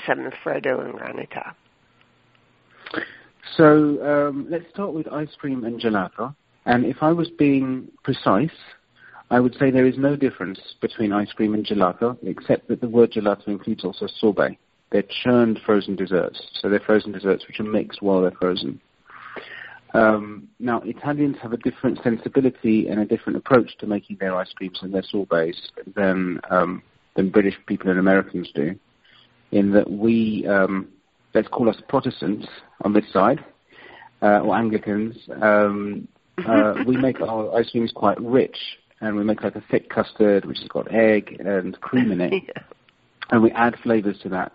semifreddo, 0.06 0.84
and 0.84 0.94
granita? 0.94 1.54
So 3.56 4.28
um, 4.28 4.46
let's 4.50 4.68
start 4.70 4.92
with 4.92 5.06
ice 5.12 5.34
cream 5.38 5.64
and 5.64 5.80
gelato. 5.80 6.34
And 6.66 6.84
if 6.84 6.96
I 7.02 7.12
was 7.12 7.28
being 7.30 7.88
precise, 8.02 8.50
I 9.30 9.40
would 9.40 9.54
say 9.58 9.70
there 9.70 9.86
is 9.86 9.98
no 9.98 10.16
difference 10.16 10.60
between 10.80 11.12
ice 11.12 11.32
cream 11.32 11.54
and 11.54 11.64
gelato, 11.64 12.16
except 12.22 12.68
that 12.68 12.80
the 12.80 12.88
word 12.88 13.12
gelato 13.12 13.48
includes 13.48 13.84
also 13.84 14.06
sorbet. 14.18 14.58
They're 14.90 15.04
churned 15.24 15.60
frozen 15.66 15.96
desserts, 15.96 16.40
so 16.60 16.68
they're 16.68 16.80
frozen 16.80 17.12
desserts 17.12 17.46
which 17.46 17.58
are 17.60 17.64
mixed 17.64 18.02
while 18.02 18.22
they're 18.22 18.30
frozen. 18.32 18.80
Um, 19.94 20.48
now, 20.58 20.82
Italians 20.84 21.36
have 21.40 21.52
a 21.52 21.56
different 21.56 22.00
sensibility 22.02 22.88
and 22.88 23.00
a 23.00 23.04
different 23.04 23.38
approach 23.38 23.76
to 23.78 23.86
making 23.86 24.16
their 24.18 24.36
ice 24.36 24.52
creams 24.54 24.80
and 24.82 24.92
their 24.92 25.04
sorbets 25.04 25.56
than 25.94 26.40
um, 26.50 26.82
than 27.16 27.30
British 27.30 27.54
people 27.66 27.90
and 27.90 27.98
Americans 27.98 28.50
do. 28.54 28.74
In 29.52 29.70
that 29.70 29.88
we, 29.88 30.46
um, 30.48 30.88
let's 31.34 31.48
call 31.48 31.68
us 31.68 31.76
Protestants 31.88 32.46
on 32.84 32.92
this 32.92 33.04
side, 33.12 33.44
uh, 34.22 34.40
or 34.40 34.54
Anglicans, 34.56 35.16
um, 35.42 36.08
uh, 36.46 36.74
we 36.86 36.96
make 36.96 37.20
our 37.20 37.54
ice 37.56 37.70
creams 37.70 37.92
quite 37.94 38.20
rich, 38.20 38.56
and 39.00 39.16
we 39.16 39.24
make 39.24 39.42
like 39.42 39.56
a 39.56 39.64
thick 39.70 39.90
custard 39.90 40.44
which 40.44 40.58
has 40.58 40.68
got 40.68 40.92
egg 40.92 41.36
and 41.44 41.78
cream 41.80 42.10
in 42.12 42.20
it, 42.20 42.32
Yeah. 42.56 42.62
and 43.30 43.42
we 43.42 43.50
add 43.52 43.76
flavors 43.82 44.18
to 44.22 44.28
that. 44.30 44.52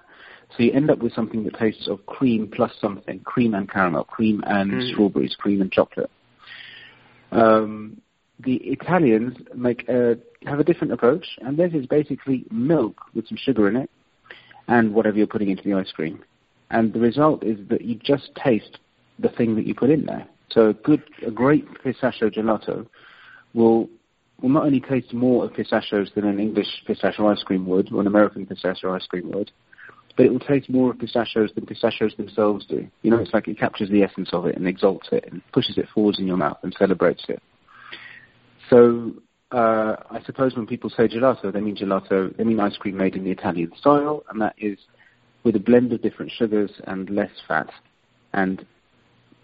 So 0.58 0.64
you 0.64 0.72
end 0.72 0.90
up 0.90 0.98
with 1.00 1.14
something 1.14 1.44
that 1.44 1.54
tastes 1.60 1.88
of 1.88 2.04
cream 2.08 2.50
plus 2.52 2.72
something, 2.82 3.20
cream 3.20 3.54
and 3.54 3.70
caramel, 3.70 4.06
cream 4.06 4.44
and 4.48 4.72
Mm. 4.72 4.92
strawberries, 4.94 5.36
cream 5.36 5.62
and 5.62 5.72
chocolate. 5.72 6.10
Um, 7.32 8.02
the 8.40 8.56
Italians 8.56 9.38
make 9.54 9.88
a, 9.90 10.18
have 10.46 10.60
a 10.60 10.64
different 10.64 10.94
approach, 10.94 11.26
and 11.42 11.58
theirs 11.58 11.74
is 11.76 11.86
basically 11.86 12.46
milk 12.50 12.96
with 13.14 13.28
some 13.28 13.38
sugar 13.38 13.68
in 13.68 13.76
it, 13.76 13.90
and 14.68 14.94
whatever 14.94 15.18
you're 15.18 15.28
putting 15.28 15.50
into 15.50 15.62
the 15.64 15.74
ice 15.74 15.92
cream. 15.92 16.24
And 16.72 16.94
the 16.94 17.00
result 17.00 17.44
is 17.44 17.58
that 17.70 17.82
you 17.82 17.96
just 17.96 18.32
taste 18.36 18.78
the 19.18 19.30
thing 19.30 19.56
that 19.56 19.66
you 19.66 19.74
put 19.74 19.90
in 19.90 20.06
there. 20.06 20.28
So 20.52 20.70
a 20.70 20.74
good, 20.74 21.04
a 21.26 21.32
great 21.32 21.66
pistachio 21.84 22.30
gelato 22.30 22.88
will 23.54 23.90
will 24.42 24.50
not 24.50 24.66
only 24.66 24.80
taste 24.80 25.14
more 25.14 25.44
of 25.46 25.54
pistachios 25.54 26.12
than 26.16 26.26
an 26.26 26.40
English 26.40 26.84
pistachio 26.88 27.28
ice 27.28 27.44
cream 27.44 27.66
would, 27.66 27.92
or 27.92 28.00
an 28.00 28.08
American 28.08 28.46
pistachio 28.46 28.96
ice 28.96 29.06
cream 29.06 29.30
would, 29.32 29.52
but 30.16 30.26
it 30.26 30.32
will 30.32 30.40
taste 30.40 30.70
more 30.70 30.92
of 30.92 31.00
pistachios 31.00 31.52
than 31.56 31.66
pistachios 31.66 32.14
themselves 32.18 32.66
do. 32.66 32.88
You 33.02 33.12
know, 33.12 33.20
it's 33.20 33.34
like 33.34 33.48
it 33.48 33.60
captures 33.60 33.90
the 33.90 34.04
essence 34.04 34.30
of 34.34 34.46
it 34.46 34.56
and 34.56 34.68
exalts 34.68 35.10
it 35.12 35.28
and 35.30 35.42
pushes 35.52 35.78
it 35.78 35.88
forwards 35.94 36.20
in 36.20 36.28
your 36.28 36.38
mouth 36.38 36.58
and 36.64 36.74
celebrates 36.78 37.24
it. 37.28 37.42
So 38.70 39.14
uh, 39.52 39.96
I 40.12 40.22
suppose 40.26 40.56
when 40.56 40.68
people 40.68 40.90
say 40.90 41.08
gelato, 41.08 41.52
they 41.52 41.62
mean 41.62 41.76
gelato, 41.76 42.36
they 42.36 42.44
mean 42.44 42.60
ice 42.60 42.78
cream 42.78 42.98
made 42.98 43.16
in 43.16 43.24
the 43.24 43.32
Italian 43.32 43.72
style, 43.78 44.24
and 44.30 44.42
that 44.42 44.56
is 44.58 44.78
with 45.44 45.56
a 45.56 45.60
blend 45.60 45.94
of 45.94 46.02
different 46.02 46.32
sugars 46.32 46.72
and 46.88 47.10
less 47.10 47.32
fat. 47.48 47.70
And 48.34 48.66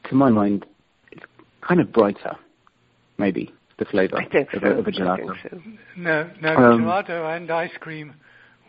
to 0.09 0.15
my 0.15 0.29
mind, 0.29 0.65
it's 1.11 1.23
kind 1.61 1.79
of 1.79 1.91
brighter, 1.91 2.35
maybe, 3.17 3.53
the 3.79 3.85
flavour 3.85 4.17
I 4.17 4.27
think 4.27 4.53
of, 4.53 4.61
so. 4.61 4.67
a, 4.67 4.79
of 4.79 4.87
a 4.87 4.89
I 4.89 4.91
gelato. 4.91 5.41
think 5.41 5.51
so. 5.51 6.01
Now, 6.01 6.29
now 6.41 6.57
Um, 6.57 6.81
gelato 6.81 7.35
and 7.35 7.49
ice 7.49 7.71
cream 7.79 8.13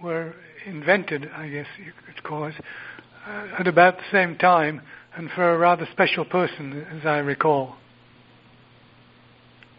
were 0.03 0.35
invented, 0.67 1.31
I 1.35 1.49
guess 1.49 1.67
you 1.85 1.93
could 2.07 2.23
call 2.23 2.45
it, 2.47 2.55
uh, 3.27 3.59
at 3.59 3.67
about 3.67 3.97
the 3.97 4.05
same 4.13 4.37
time 4.37 4.81
and 5.17 5.31
for 5.35 5.55
a 5.55 5.59
rather 5.59 5.89
special 5.93 6.25
person, 6.25 6.87
as 6.93 7.07
I 7.07 7.19
recall. 7.19 7.77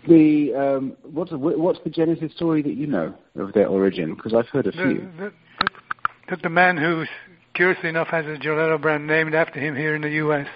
The 0.07 0.53
um, 0.55 0.97
what's 1.03 1.31
the, 1.31 1.37
what's 1.37 1.79
the 1.83 1.89
genesis 1.89 2.31
story 2.33 2.61
that 2.61 2.75
you 2.75 2.87
know 2.87 3.13
of 3.35 3.51
their 3.53 3.67
origin? 3.67 4.15
Because 4.15 4.33
I've 4.33 4.47
heard 4.47 4.65
a 4.67 4.71
few. 4.71 5.09
The, 5.17 5.23
the, 5.25 5.33
the, 6.29 6.35
the 6.43 6.49
man 6.49 6.77
who, 6.77 7.03
curiously 7.57 7.89
enough, 7.89 8.07
has 8.09 8.25
a 8.25 8.37
Gelato 8.37 8.79
brand 8.79 9.07
named 9.07 9.33
after 9.33 9.59
him 9.59 9.75
here 9.75 9.95
in 9.95 10.03
the 10.03 10.11
U.S., 10.11 10.47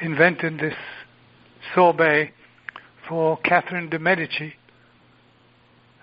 invented 0.00 0.58
this 0.58 0.74
sorbet 1.74 2.32
for 3.06 3.36
Catherine 3.38 3.90
de 3.90 3.98
Medici, 3.98 4.54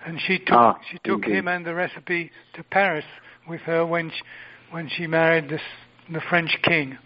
and 0.06 0.20
she 0.24 0.38
took 0.38 0.52
ah, 0.52 0.78
she 0.90 0.98
took 0.98 1.24
indeed. 1.24 1.38
him 1.38 1.48
and 1.48 1.66
the 1.66 1.74
recipe 1.74 2.30
to 2.54 2.62
Paris 2.62 3.04
with 3.48 3.60
her 3.62 3.84
when 3.84 4.10
she, 4.10 4.22
when 4.70 4.88
she 4.88 5.06
married 5.06 5.48
this 5.48 5.60
the 6.12 6.20
French 6.28 6.56
king. 6.62 6.96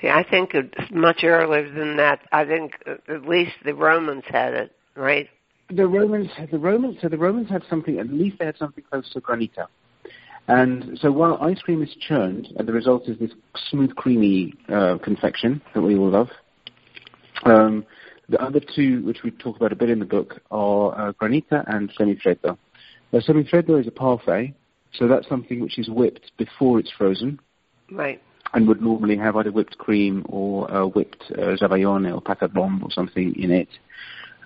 See, 0.00 0.08
I 0.08 0.22
think 0.28 0.54
it's 0.54 0.90
much 0.92 1.24
earlier 1.24 1.68
than 1.72 1.96
that. 1.96 2.20
I 2.30 2.44
think 2.44 2.74
at 3.08 3.26
least 3.26 3.52
the 3.64 3.74
Romans 3.74 4.24
had 4.28 4.54
it, 4.54 4.72
right? 4.96 5.28
The 5.70 5.86
Romans, 5.86 6.28
the 6.50 6.58
Romans, 6.58 6.98
so 7.00 7.08
the 7.08 7.18
Romans 7.18 7.48
had 7.48 7.62
something. 7.68 7.98
At 7.98 8.12
least 8.12 8.38
they 8.38 8.44
had 8.44 8.58
something 8.58 8.84
close 8.90 9.10
to 9.12 9.20
granita. 9.20 9.66
And 10.48 10.98
so 11.00 11.12
while 11.12 11.38
ice 11.40 11.60
cream 11.60 11.82
is 11.82 11.94
churned, 12.06 12.48
and 12.56 12.66
the 12.66 12.72
result 12.72 13.08
is 13.08 13.18
this 13.18 13.30
smooth, 13.70 13.94
creamy 13.94 14.54
uh, 14.68 14.98
confection 15.02 15.62
that 15.74 15.82
we 15.82 15.96
all 15.96 16.10
love. 16.10 16.28
Um, 17.44 17.84
the 18.28 18.42
other 18.42 18.60
two, 18.60 19.02
which 19.04 19.22
we 19.22 19.30
talk 19.30 19.56
about 19.56 19.72
a 19.72 19.76
bit 19.76 19.90
in 19.90 19.98
the 19.98 20.04
book, 20.04 20.40
are 20.50 21.08
uh, 21.08 21.12
granita 21.12 21.64
and 21.66 21.90
semifreddo. 21.98 22.56
Now, 23.12 23.18
semifreddo 23.20 23.80
is 23.80 23.86
a 23.86 23.90
parfait, 23.90 24.54
so 24.94 25.06
that's 25.06 25.28
something 25.28 25.60
which 25.60 25.78
is 25.78 25.88
whipped 25.88 26.32
before 26.38 26.78
it's 26.78 26.90
frozen. 26.90 27.40
Right. 27.90 28.20
And 28.54 28.66
would 28.68 28.82
normally 28.82 29.16
have 29.16 29.36
either 29.36 29.52
whipped 29.52 29.78
cream 29.78 30.24
or 30.28 30.70
uh, 30.70 30.86
whipped 30.86 31.24
uh, 31.32 31.56
zabaione 31.56 32.12
or 32.12 32.20
pâte 32.20 32.42
à 32.42 32.52
bombe 32.52 32.82
or 32.82 32.90
something 32.90 33.34
in 33.36 33.50
it 33.50 33.68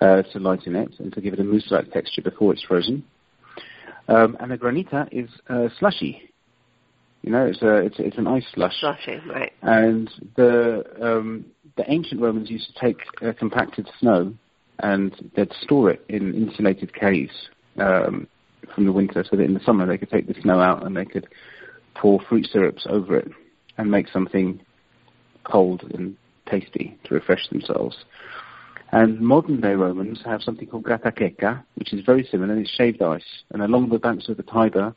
uh, 0.01 0.21
to 0.21 0.39
lighten 0.39 0.75
it 0.75 0.91
and 0.99 1.11
to 1.13 1.21
give 1.21 1.33
it 1.33 1.39
a 1.39 1.43
mousse-like 1.43 1.91
texture 1.91 2.21
before 2.21 2.53
it's 2.53 2.63
frozen. 2.63 3.03
Um, 4.07 4.37
and 4.39 4.51
the 4.51 4.57
granita 4.57 5.07
is 5.11 5.29
uh, 5.49 5.67
slushy. 5.79 6.29
You 7.23 7.31
know, 7.31 7.45
it's 7.45 7.61
a 7.61 7.75
it's 7.77 7.95
it's 7.99 8.17
an 8.17 8.27
ice 8.27 8.45
slush. 8.53 8.79
Slushy, 8.79 9.19
right? 9.27 9.51
And 9.61 10.09
the 10.35 10.83
um, 11.01 11.45
the 11.75 11.83
ancient 11.91 12.21
Romans 12.21 12.49
used 12.49 12.73
to 12.73 12.79
take 12.79 12.99
uh, 13.21 13.33
compacted 13.33 13.89
snow 13.99 14.33
and 14.79 15.31
they'd 15.35 15.51
store 15.61 15.89
it 15.91 16.05
in 16.07 16.33
insulated 16.33 16.93
caves 16.93 17.49
um, 17.79 18.27
from 18.73 18.85
the 18.85 18.91
winter, 18.91 19.25
so 19.29 19.35
that 19.35 19.43
in 19.43 19.53
the 19.53 19.59
summer 19.65 19.85
they 19.85 19.97
could 19.97 20.09
take 20.09 20.27
the 20.27 20.39
snow 20.41 20.59
out 20.59 20.85
and 20.85 20.95
they 20.95 21.05
could 21.05 21.27
pour 21.95 22.21
fruit 22.29 22.47
syrups 22.51 22.85
over 22.89 23.17
it 23.17 23.31
and 23.77 23.89
make 23.89 24.07
something 24.07 24.59
cold 25.43 25.83
and 25.93 26.15
tasty 26.49 26.97
to 27.03 27.13
refresh 27.15 27.47
themselves. 27.49 27.97
And 28.91 29.19
modern 29.19 29.59
day 29.61 29.73
Romans 29.73 30.21
have 30.25 30.41
something 30.41 30.67
called 30.67 30.83
grattachecca, 30.83 31.63
which 31.75 31.93
is 31.93 32.05
very 32.05 32.27
similar. 32.29 32.53
And 32.53 32.61
it's 32.61 32.71
shaved 32.71 33.01
ice. 33.01 33.43
And 33.51 33.61
along 33.61 33.89
the 33.89 33.99
banks 33.99 34.29
of 34.29 34.37
the 34.37 34.43
Tiber, 34.43 34.95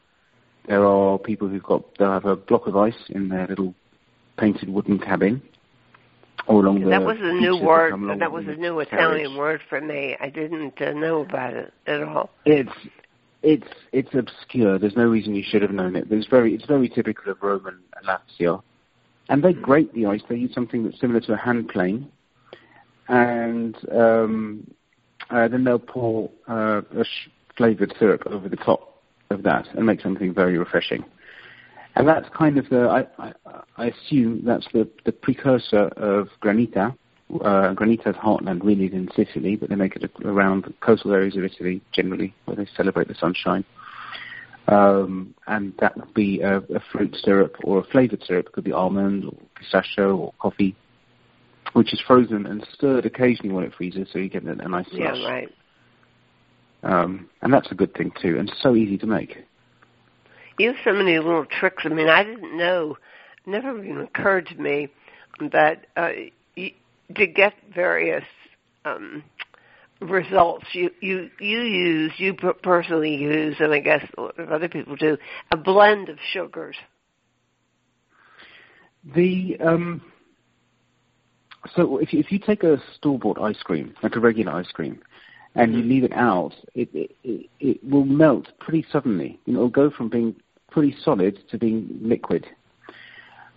there 0.68 0.84
are 0.84 1.18
people 1.18 1.48
who've 1.48 1.62
got, 1.62 1.82
they'll 1.98 2.12
have 2.12 2.24
a 2.24 2.36
block 2.36 2.66
of 2.66 2.76
ice 2.76 3.08
in 3.08 3.28
their 3.28 3.48
little 3.48 3.74
painted 4.38 4.68
wooden 4.68 4.98
cabin. 4.98 5.42
Or 6.46 6.64
along 6.64 6.80
the 6.80 6.90
that 6.90 7.02
was 7.02 7.18
a 7.20 7.32
new 7.34 7.60
word. 7.62 7.92
along 7.92 8.18
That 8.18 8.32
was 8.32 8.46
a 8.46 8.54
new 8.54 8.82
carriage. 8.84 8.88
Italian 8.92 9.36
word 9.36 9.60
for 9.68 9.80
me. 9.80 10.16
I 10.20 10.30
didn't 10.30 10.80
uh, 10.80 10.92
know 10.92 11.20
about 11.20 11.52
it 11.52 11.72
at 11.86 12.02
all. 12.02 12.30
It's 12.46 12.70
it's 13.42 13.68
it's 13.92 14.14
obscure. 14.14 14.78
There's 14.78 14.96
no 14.96 15.04
reason 15.04 15.34
you 15.34 15.44
should 15.46 15.60
have 15.60 15.70
known 15.70 15.96
it. 15.96 16.08
There's 16.08 16.26
very 16.26 16.54
it's 16.54 16.64
very 16.64 16.88
typical 16.88 17.30
of 17.30 17.42
Roman 17.42 17.78
Lazio, 18.06 18.62
and 19.28 19.42
they 19.42 19.52
grate 19.52 19.92
the 19.92 20.06
ice. 20.06 20.22
They 20.28 20.36
use 20.36 20.54
something 20.54 20.82
that's 20.82 20.98
similar 20.98 21.20
to 21.20 21.34
a 21.34 21.36
hand 21.36 21.68
plane, 21.68 22.10
and 23.10 23.76
um, 23.92 24.70
uh, 25.30 25.48
then 25.48 25.64
they'll 25.64 25.78
pour 25.78 26.30
uh, 26.48 26.80
a 26.96 27.04
flavored 27.56 27.92
syrup 27.98 28.22
over 28.26 28.48
the 28.48 28.56
top 28.56 29.02
of 29.30 29.42
that 29.42 29.66
and 29.74 29.84
make 29.84 30.00
something 30.00 30.32
very 30.32 30.56
refreshing. 30.56 31.04
And 31.96 32.06
that's 32.06 32.28
kind 32.36 32.56
of 32.56 32.68
the 32.68 32.82
I, 32.88 33.06
I, 33.22 33.32
I 33.76 33.86
assume 33.86 34.42
that's 34.44 34.66
the, 34.72 34.88
the 35.04 35.12
precursor 35.12 35.88
of 35.96 36.28
granita. 36.40 36.96
Uh, 37.34 37.74
granita's 37.74 38.16
heartland 38.16 38.62
really 38.62 38.86
is 38.86 38.92
in 38.92 39.08
Sicily, 39.14 39.56
but 39.56 39.68
they 39.68 39.74
make 39.74 39.96
it 39.96 40.10
around 40.24 40.64
the 40.64 40.72
coastal 40.80 41.12
areas 41.12 41.36
of 41.36 41.44
Italy 41.44 41.80
generally, 41.92 42.32
where 42.44 42.56
they 42.56 42.66
celebrate 42.76 43.08
the 43.08 43.14
sunshine. 43.14 43.64
Um, 44.68 45.34
and 45.48 45.72
that 45.80 45.96
would 45.96 46.14
be 46.14 46.40
a, 46.42 46.58
a 46.58 46.80
fruit 46.92 47.16
syrup 47.22 47.56
or 47.64 47.80
a 47.80 47.84
flavored 47.84 48.22
syrup. 48.24 48.46
It 48.46 48.52
could 48.52 48.64
be 48.64 48.72
almond 48.72 49.24
or 49.24 49.34
pistachio 49.56 50.16
or 50.16 50.32
coffee, 50.38 50.76
which 51.72 51.92
is 51.92 52.00
frozen 52.06 52.46
and 52.46 52.66
stirred 52.74 53.06
occasionally 53.06 53.54
when 53.54 53.64
it 53.64 53.74
freezes, 53.74 54.08
so 54.12 54.18
you 54.18 54.28
get 54.28 54.44
a, 54.44 54.50
a 54.50 54.68
nice 54.68 54.86
slush. 54.90 55.16
Yeah, 55.16 55.28
right. 55.28 55.54
Um, 56.82 57.28
and 57.42 57.52
that's 57.52 57.70
a 57.70 57.74
good 57.74 57.94
thing 57.94 58.12
too, 58.20 58.38
and 58.38 58.50
so 58.60 58.74
easy 58.74 58.96
to 58.98 59.06
make. 59.06 59.36
You 60.58 60.68
have 60.68 60.76
so 60.84 60.92
many 60.92 61.16
little 61.18 61.46
tricks. 61.46 61.84
I 61.86 61.88
mean, 61.88 62.08
I 62.08 62.24
didn't 62.24 62.56
know. 62.56 62.96
Never 63.46 63.82
even 63.82 64.00
occurred 64.00 64.46
to 64.48 64.54
me 64.56 64.88
that 65.52 65.86
uh, 65.96 66.10
you, 66.54 66.72
to 67.16 67.26
get 67.26 67.54
various 67.74 68.24
um, 68.84 69.22
results, 70.00 70.66
you 70.72 70.90
you 71.00 71.30
you 71.38 71.60
use 71.60 72.12
you 72.16 72.34
personally 72.34 73.14
use, 73.14 73.56
and 73.58 73.72
I 73.72 73.80
guess 73.80 74.04
a 74.16 74.20
lot 74.20 74.38
of 74.38 74.50
other 74.50 74.68
people 74.68 74.96
do, 74.96 75.16
a 75.50 75.56
blend 75.56 76.08
of 76.08 76.18
sugars. 76.32 76.76
The 79.14 79.56
um, 79.60 80.02
so 81.74 81.98
if 81.98 82.12
you, 82.12 82.20
if 82.20 82.32
you 82.32 82.38
take 82.38 82.62
a 82.62 82.82
store 82.96 83.18
bought 83.18 83.40
ice 83.40 83.62
cream, 83.62 83.94
like 84.02 84.16
a 84.16 84.20
regular 84.20 84.52
ice 84.52 84.70
cream, 84.72 85.00
and 85.54 85.74
you 85.74 85.82
leave 85.82 86.04
it 86.04 86.12
out, 86.12 86.52
it, 86.74 86.88
it 86.94 87.16
it 87.24 87.50
it 87.58 87.84
will 87.84 88.04
melt 88.04 88.48
pretty 88.60 88.86
suddenly. 88.90 89.38
You 89.46 89.54
know, 89.54 89.60
it'll 89.60 89.70
go 89.70 89.90
from 89.90 90.08
being 90.08 90.36
pretty 90.70 90.96
solid 91.02 91.38
to 91.50 91.58
being 91.58 91.88
liquid. 92.00 92.46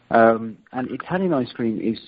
Um, 0.10 0.58
and 0.72 0.90
Italian 0.92 1.34
ice 1.34 1.52
cream 1.54 1.80
is 1.80 2.00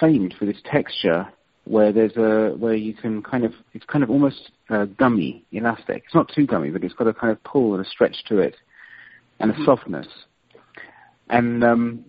famed 0.00 0.34
for 0.38 0.44
this 0.44 0.56
texture 0.70 1.28
where 1.64 1.92
there's 1.92 2.16
a 2.16 2.56
where 2.56 2.74
you 2.74 2.94
can 2.94 3.22
kind 3.22 3.44
of 3.44 3.52
it's 3.74 3.84
kind 3.84 4.02
of 4.02 4.10
almost 4.10 4.50
uh, 4.70 4.86
gummy, 4.86 5.44
elastic. 5.52 6.04
It's 6.06 6.14
not 6.14 6.30
too 6.34 6.46
gummy, 6.46 6.70
but 6.70 6.82
it's 6.82 6.94
got 6.94 7.06
a 7.06 7.14
kind 7.14 7.30
of 7.30 7.42
pull 7.44 7.74
and 7.74 7.84
a 7.84 7.88
stretch 7.88 8.16
to 8.28 8.38
it, 8.38 8.56
and 9.40 9.50
a 9.50 9.64
softness. 9.64 10.08
And 11.28 11.62
um, 11.62 12.04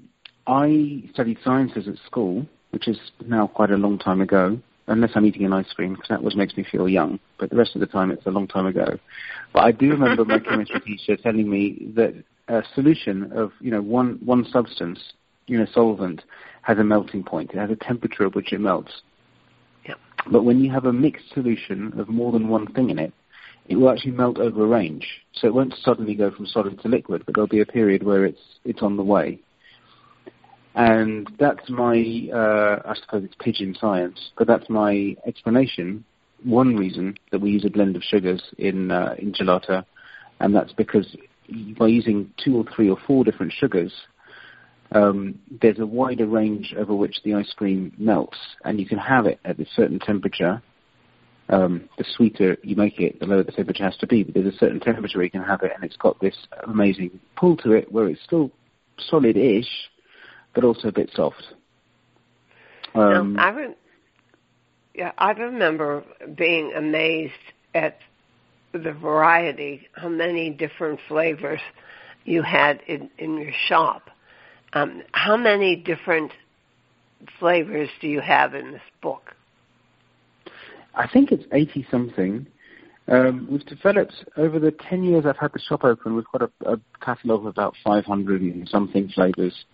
I 0.48 1.04
studied 1.14 1.38
sciences 1.44 1.88
at 1.88 1.96
school, 2.06 2.46
which 2.72 2.88
is 2.88 2.98
now 3.26 3.48
quite 3.48 3.72
a 3.72 3.78
long 3.78 3.98
time 3.98 4.22
ago. 4.22 4.60
Unless 4.88 5.12
I'm 5.14 5.26
eating 5.26 5.46
an 5.46 5.54
ice 5.54 5.72
cream, 5.72 5.94
because 5.94 6.10
that 6.10 6.20
always 6.20 6.36
makes 6.36 6.58
me 6.58 6.66
feel 6.70 6.90
young. 6.90 7.20
But 7.38 7.52
the 7.52 7.56
rest 7.56 7.76
of 7.76 7.80
the 7.80 7.86
time, 7.86 8.10
it's 8.10 8.26
a 8.26 8.32
long 8.32 8.48
time 8.48 8.66
ago. 8.66 8.98
But 9.54 9.64
I 9.64 9.72
do 9.72 9.92
remember 9.92 10.26
my 10.26 10.40
chemistry 10.40 10.80
teacher 10.80 11.16
telling 11.16 11.48
me 11.48 11.92
that 11.96 12.16
a 12.48 12.64
solution 12.74 13.32
of 13.32 13.52
you 13.60 13.70
know 13.70 13.82
one 13.82 14.20
one 14.26 14.46
substance, 14.46 15.00
you 15.46 15.60
know, 15.60 15.68
solvent, 15.72 16.24
has 16.64 16.80
a 16.80 16.84
melting 16.84 17.24
point. 17.24 17.52
It 17.52 17.58
has 17.58 17.70
a 17.70 17.76
temperature 17.76 18.26
at 18.26 18.36
which 18.36 18.52
it 18.52 18.60
melts. 18.60 19.02
Yeah. 19.86 19.94
But 20.32 20.44
when 20.44 20.60
you 20.60 20.72
have 20.72 20.86
a 20.86 20.94
mixed 20.94 21.32
solution 21.34 21.94
of 22.00 22.10
more 22.10 22.32
than 22.32 22.50
one 22.50 22.66
thing 22.74 22.90
in 22.90 22.98
it, 22.98 23.14
it 23.68 23.76
will 23.76 23.92
actually 23.92 24.12
melt 24.12 24.40
over 24.40 24.64
a 24.64 24.68
range. 24.68 25.08
So 25.34 25.48
it 25.48 25.54
won't 25.54 25.76
suddenly 25.76 26.16
go 26.16 26.32
from 26.32 26.48
solid 26.48 26.82
to 26.82 26.88
liquid, 26.88 27.24
but 27.26 27.36
there'll 27.36 27.48
be 27.48 27.62
a 27.62 27.66
period 27.66 28.04
where 28.04 28.26
it's 28.26 28.42
it's 28.66 28.82
on 28.82 28.98
the 28.98 29.04
way. 29.04 29.40
And 30.76 31.30
that's 31.40 31.70
my, 31.70 32.30
uh, 32.34 32.82
I 32.86 32.94
suppose 33.02 33.24
it's 33.24 33.36
pigeon 33.40 33.76
science, 33.80 34.32
but 34.38 34.48
that's 34.48 34.70
my 34.70 35.16
explanation. 35.26 36.06
One 36.44 36.76
reason 36.76 37.18
that 37.32 37.42
we 37.42 37.52
use 37.52 37.66
a 37.66 37.70
blend 37.70 37.96
of 37.96 38.04
sugars 38.04 38.42
in 38.58 38.92
uh, 38.92 39.16
in 39.18 39.34
gelato, 39.34 39.84
and 40.40 40.56
that's 40.56 40.72
because 40.74 41.18
by 41.78 41.88
using 41.88 42.32
two 42.44 42.56
or 42.56 42.66
three 42.74 42.90
or 42.90 42.98
four 43.08 43.24
different 43.24 43.52
sugars, 43.52 43.92
um, 44.92 45.40
there's 45.62 45.80
a 45.80 45.86
wider 45.86 46.28
range 46.28 46.74
over 46.78 46.96
which 46.96 47.18
the 47.24 47.34
ice 47.34 47.52
cream 47.54 47.92
melts, 47.98 48.38
and 48.64 48.80
you 48.80 48.86
can 48.86 49.00
have 49.00 49.26
it 49.26 49.40
at 49.46 49.60
a 49.60 49.66
certain 49.76 50.00
temperature. 50.00 50.62
Um, 51.50 51.90
the 51.98 52.06
sweeter 52.16 52.58
you 52.62 52.76
make 52.76 53.00
it, 53.00 53.20
the 53.20 53.26
lower 53.26 53.44
the 53.44 53.52
temperature 53.52 53.84
has 53.84 53.98
to 53.98 54.08
be. 54.08 54.24
But 54.24 54.36
there's 54.36 54.54
a 54.54 54.58
certain 54.58 54.80
temperature 54.80 55.24
you 55.24 55.32
can 55.32 55.44
have 55.44 55.64
it, 55.64 55.72
and 55.74 55.84
it's 55.84 55.98
got 55.98 56.20
this 56.22 56.36
amazing 56.68 57.20
pull 57.36 57.58
to 57.58 57.72
it, 57.72 57.92
where 57.92 58.08
it's 58.08 58.22
still 58.24 58.52
solid-ish, 59.00 59.90
but 60.54 60.64
also 60.64 60.88
a 60.88 60.92
bit 60.92 61.10
soft. 61.14 61.44
Um, 62.96 63.34
now, 63.34 63.44
I 63.44 63.50
re- 63.50 63.76
yeah, 64.96 65.12
I 65.18 65.32
remember 65.32 66.04
being 66.36 66.74
amazed 66.76 67.34
at 67.74 68.00
the 68.74 68.92
variety, 68.92 69.88
how 69.94 70.10
many 70.10 70.50
different 70.50 71.00
flavors 71.08 71.62
you 72.26 72.42
had 72.44 72.82
in, 72.88 73.10
in 73.18 73.38
your 73.38 73.54
shop. 73.68 74.10
Um, 74.74 75.02
how 75.12 75.38
many 75.38 75.76
different 75.76 76.32
flavors 77.40 77.90
do 78.02 78.08
you 78.08 78.22
have 78.22 78.54
in 78.54 78.72
this 78.72 78.82
book? 79.02 79.36
I 80.94 81.08
think 81.08 81.32
it's 81.32 81.46
80 81.52 81.88
something. 81.90 82.46
Um, 83.08 83.48
we've 83.50 83.66
developed, 83.66 84.26
over 84.38 84.60
the 84.60 84.72
10 84.72 85.04
years 85.04 85.26
I've 85.26 85.38
had 85.38 85.52
the 85.54 85.60
shop 85.60 85.84
open, 85.84 86.16
we've 86.16 86.26
got 86.32 86.44
a, 86.44 86.74
a 86.74 86.80
catalogue 87.02 87.42
of 87.42 87.46
about 87.48 87.76
500 87.84 88.42
and 88.42 88.70
something 88.70 89.10
flavours. 89.10 89.66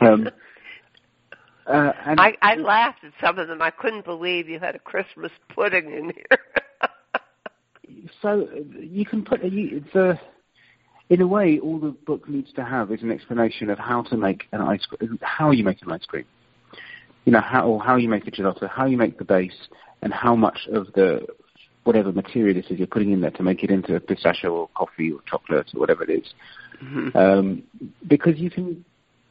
Um, 0.00 0.28
Uh, 1.66 1.92
I, 2.04 2.36
I 2.42 2.54
laughed 2.54 3.02
at 3.02 3.12
some 3.20 3.40
of 3.40 3.48
them. 3.48 3.60
I 3.60 3.70
couldn't 3.70 4.04
believe 4.04 4.48
you 4.48 4.60
had 4.60 4.76
a 4.76 4.78
Christmas 4.78 5.32
pudding 5.52 5.90
in 5.90 6.12
here. 6.14 8.08
so 8.22 8.48
you 8.78 9.04
can 9.04 9.24
put 9.24 9.42
you, 9.42 9.82
the 9.92 10.16
in 11.08 11.20
a 11.20 11.26
way, 11.26 11.58
all 11.58 11.78
the 11.78 11.90
book 11.90 12.28
needs 12.28 12.52
to 12.54 12.64
have 12.64 12.90
is 12.90 13.02
an 13.02 13.12
explanation 13.12 13.70
of 13.70 13.78
how 13.78 14.02
to 14.02 14.16
make 14.16 14.44
an 14.52 14.60
ice 14.60 14.84
cream, 14.86 15.18
how 15.22 15.50
you 15.50 15.64
make 15.64 15.82
an 15.82 15.92
ice 15.92 16.04
cream. 16.04 16.24
You 17.24 17.32
know, 17.32 17.40
how 17.40 17.66
or 17.66 17.80
how 17.80 17.96
you 17.96 18.08
make 18.08 18.26
a 18.26 18.30
gelato, 18.30 18.68
how 18.68 18.86
you 18.86 18.96
make 18.96 19.18
the 19.18 19.24
base, 19.24 19.68
and 20.02 20.12
how 20.12 20.36
much 20.36 20.68
of 20.72 20.86
the 20.94 21.26
whatever 21.84 22.12
material 22.12 22.54
this 22.54 22.70
is 22.70 22.78
you're 22.78 22.86
putting 22.88 23.12
in 23.12 23.20
there 23.20 23.30
to 23.30 23.42
make 23.44 23.62
it 23.62 23.70
into 23.70 23.98
pistachio 24.00 24.52
or 24.52 24.68
coffee 24.74 25.12
or 25.12 25.20
chocolate 25.26 25.68
or 25.74 25.80
whatever 25.80 26.02
it 26.04 26.10
is. 26.10 26.34
Mm-hmm. 26.82 27.16
Um, 27.16 27.62
because 28.08 28.38
you 28.38 28.50
can, 28.50 28.84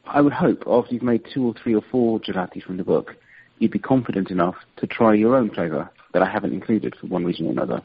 I 0.06 0.20
would 0.20 0.32
hope, 0.32 0.64
after 0.66 0.94
you've 0.94 1.02
made 1.02 1.24
two 1.32 1.44
or 1.46 1.54
three 1.62 1.74
or 1.74 1.82
four 1.90 2.20
gelati 2.20 2.62
from 2.62 2.76
the 2.76 2.84
book, 2.84 3.16
you'd 3.58 3.72
be 3.72 3.78
confident 3.78 4.30
enough 4.30 4.56
to 4.76 4.86
try 4.86 5.14
your 5.14 5.36
own 5.36 5.50
flavour 5.50 5.90
that 6.12 6.22
I 6.22 6.30
haven't 6.30 6.52
included 6.52 6.94
for 7.00 7.06
one 7.06 7.24
reason 7.24 7.46
or 7.46 7.50
another. 7.50 7.82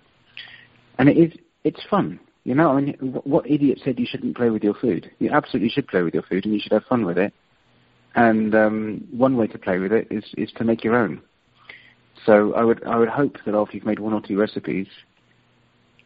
And 0.97 1.09
it 1.09 1.17
is, 1.17 1.33
it's 1.63 1.83
fun. 1.89 2.19
You 2.43 2.55
know, 2.55 2.71
I 2.71 2.81
mean, 2.81 2.95
what 3.23 3.49
idiot 3.49 3.79
said 3.83 3.99
you 3.99 4.07
shouldn't 4.09 4.35
play 4.35 4.49
with 4.49 4.63
your 4.63 4.73
food? 4.73 5.11
You 5.19 5.29
absolutely 5.31 5.69
should 5.69 5.87
play 5.87 6.01
with 6.01 6.13
your 6.13 6.23
food, 6.23 6.45
and 6.45 6.53
you 6.53 6.59
should 6.59 6.71
have 6.71 6.85
fun 6.85 7.05
with 7.05 7.17
it. 7.17 7.33
And 8.15 8.53
um, 8.55 9.07
one 9.11 9.37
way 9.37 9.47
to 9.47 9.57
play 9.57 9.79
with 9.79 9.91
it 9.91 10.07
is 10.11 10.23
is 10.37 10.51
to 10.57 10.63
make 10.63 10.83
your 10.83 10.95
own. 10.95 11.21
So 12.25 12.53
I 12.53 12.63
would 12.63 12.83
I 12.83 12.97
would 12.97 13.09
hope 13.09 13.37
that 13.45 13.55
after 13.55 13.75
you've 13.75 13.85
made 13.85 13.99
one 13.99 14.13
or 14.13 14.21
two 14.21 14.37
recipes, 14.39 14.87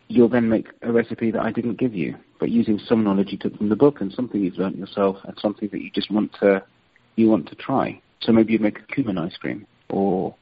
you'll 0.07 0.29
then 0.29 0.49
make 0.49 0.67
a 0.81 0.91
recipe 0.91 1.31
that 1.31 1.41
I 1.41 1.51
didn't 1.51 1.77
give 1.77 1.93
you, 1.93 2.15
but 2.39 2.49
using 2.49 2.79
some 2.79 3.03
knowledge 3.03 3.31
you 3.31 3.37
took 3.37 3.57
from 3.57 3.69
the 3.69 3.75
book 3.75 4.01
and 4.01 4.11
something 4.11 4.41
you've 4.41 4.57
learnt 4.57 4.77
yourself 4.77 5.17
and 5.23 5.37
something 5.39 5.69
that 5.71 5.81
you 5.81 5.89
just 5.91 6.11
want 6.11 6.33
to 6.41 6.63
you 7.15 7.29
want 7.29 7.47
to 7.49 7.55
try. 7.55 7.99
So 8.21 8.31
maybe 8.31 8.53
you'd 8.53 8.61
make 8.61 8.79
a 8.79 8.93
cumin 8.93 9.17
ice 9.17 9.37
cream 9.37 9.65
or 9.89 10.35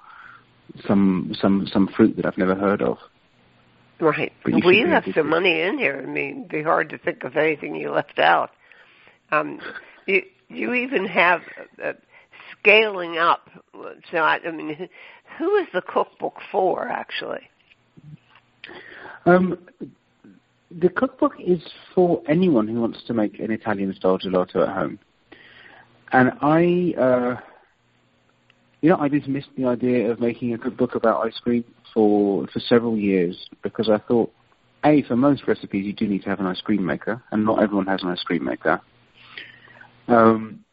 some 0.87 1.35
some 1.39 1.67
some 1.71 1.87
fruit 1.87 2.15
that 2.17 2.25
I've 2.25 2.37
never 2.37 2.55
heard 2.55 2.81
of. 2.81 2.97
Right. 3.99 4.33
Well, 4.45 4.73
you 4.73 4.87
left 4.87 5.07
some 5.15 5.29
money 5.29 5.61
in 5.61 5.77
here. 5.77 6.01
I 6.03 6.09
mean, 6.09 6.39
it'd 6.39 6.49
be 6.49 6.63
hard 6.63 6.89
to 6.89 6.97
think 6.97 7.23
of 7.23 7.37
anything 7.37 7.75
you 7.75 7.91
left 7.91 8.19
out. 8.19 8.49
Um, 9.31 9.59
you 10.07 10.23
you 10.49 10.73
even 10.73 11.05
have 11.05 11.41
uh, 11.83 11.93
scaling 12.59 13.17
up. 13.17 13.49
So 14.11 14.17
I, 14.17 14.39
I 14.45 14.51
mean, 14.51 14.89
who 15.37 15.55
is 15.55 15.67
the 15.73 15.81
cookbook 15.81 16.39
for 16.51 16.87
actually? 16.87 17.49
Um, 19.25 19.57
the 20.79 20.89
cookbook 20.89 21.33
is 21.39 21.61
for 21.93 22.21
anyone 22.27 22.67
who 22.67 22.81
wants 22.81 23.03
to 23.07 23.13
make 23.13 23.39
an 23.39 23.51
Italian 23.51 23.93
style 23.95 24.17
gelato 24.17 24.67
at 24.67 24.75
home. 24.75 24.99
And 26.11 26.31
I, 26.41 26.93
uh, 26.99 27.35
you 28.81 28.89
know, 28.89 28.97
I 28.97 29.07
dismissed 29.07 29.49
the 29.57 29.65
idea 29.65 30.11
of 30.11 30.19
making 30.19 30.53
a 30.53 30.57
cookbook 30.57 30.95
about 30.95 31.25
ice 31.25 31.39
cream 31.39 31.63
for 31.93 32.47
for 32.47 32.59
several 32.59 32.97
years 32.97 33.49
because 33.61 33.89
I 33.89 33.97
thought, 33.99 34.31
a, 34.83 35.03
for 35.03 35.15
most 35.15 35.47
recipes 35.47 35.85
you 35.85 35.93
do 35.93 36.07
need 36.07 36.23
to 36.23 36.29
have 36.29 36.39
an 36.39 36.45
ice 36.45 36.61
cream 36.61 36.85
maker, 36.85 37.23
and 37.31 37.45
not 37.45 37.61
everyone 37.61 37.87
has 37.87 38.03
an 38.03 38.09
ice 38.09 38.21
cream 38.23 38.43
maker. 38.43 38.81
Um, 40.07 40.63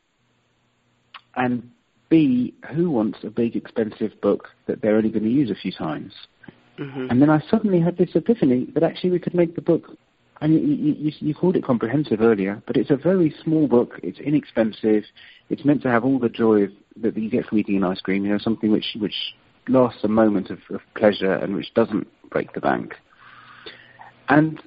and 1.37 1.70
B, 2.09 2.55
who 2.75 2.90
wants 2.90 3.18
a 3.22 3.31
big 3.31 3.55
expensive 3.55 4.20
book 4.20 4.48
that 4.66 4.83
they're 4.83 4.96
only 4.96 5.11
going 5.11 5.22
to 5.22 5.31
use 5.31 5.51
a 5.51 5.55
few 5.55 5.70
times? 5.72 6.12
Mm-hmm. 6.81 7.09
And 7.11 7.21
then 7.21 7.31
I 7.31 7.40
suddenly 7.51 7.81
had 7.81 7.99
this 7.99 8.11
epiphany 8.14 8.66
that 8.75 8.83
actually 8.83 9.11
we 9.11 9.19
could 9.19 9.35
make 9.35 9.55
the 9.55 9.61
book. 9.61 9.85
And 10.40 10.55
you, 10.55 10.61
you, 10.61 11.12
you 11.19 11.35
called 11.35 11.57
it 11.57 11.64
comprehensive 11.64 12.23
earlier, 12.23 12.62
but 12.66 12.79
it's 12.79 12.90
a 12.90 12.97
very 12.97 13.35
small 13.45 13.69
book. 13.69 14.01
It's 14.03 14.19
inexpensive. 14.19 15.05
It's 15.51 15.66
meant 15.66 15.83
to 15.83 15.90
have 15.90 16.03
all 16.03 16.19
the 16.19 16.31
joy 16.31 16.62
of, 16.62 16.71
that 17.03 17.16
you 17.16 17.29
get 17.29 17.45
from 17.45 17.59
eating 17.59 17.77
an 17.77 17.85
ice 17.85 18.01
cream. 18.01 18.25
You 18.25 18.33
know, 18.33 18.38
something 18.38 18.73
which 18.73 18.97
which 18.99 19.14
lasts 19.69 20.03
a 20.03 20.09
moment 20.09 20.49
of, 20.49 20.59
of 20.71 20.81
pleasure 20.97 21.35
and 21.35 21.55
which 21.55 21.73
doesn't 21.75 22.09
break 22.31 22.55
the 22.55 22.61
bank. 22.61 22.95
And 24.31 24.62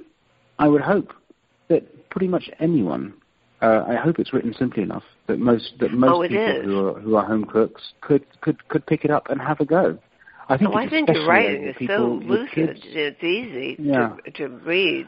I 0.60 0.67
would 0.67 0.82
hope 0.82 1.12
that 1.69 2.10
pretty 2.12 2.28
much 2.28 2.52
anyone, 2.60 3.13
uh, 3.63 3.84
I 3.88 3.95
hope 3.95 4.19
it's 4.19 4.32
written 4.32 4.54
simply 4.54 4.84
enough 4.84 5.04
that 5.28 5.39
most 5.39 5.73
that 5.80 5.91
most 5.91 6.12
oh, 6.13 6.21
people 6.21 6.62
who 6.63 6.88
are 6.88 6.99
who 6.99 7.15
are 7.15 7.26
home 7.26 7.45
cooks 7.45 7.82
could 8.02 8.26
could 8.41 8.67
could 8.67 8.86
pick 8.86 9.06
it 9.06 9.10
up 9.10 9.30
and 9.32 9.41
have 9.41 9.60
a 9.60 9.65
go. 9.65 9.97
I 10.49 10.58
think, 10.58 10.71
oh, 10.71 10.77
I 10.77 10.89
think 10.89 11.10
your 11.10 11.25
writing 11.25 11.67
is 11.67 11.88
so 11.88 12.19
lucid. 12.23 12.79
It's 12.84 13.23
easy 13.23 13.77
yeah. 13.79 14.15
to 14.25 14.32
to 14.32 14.47
read. 14.49 15.08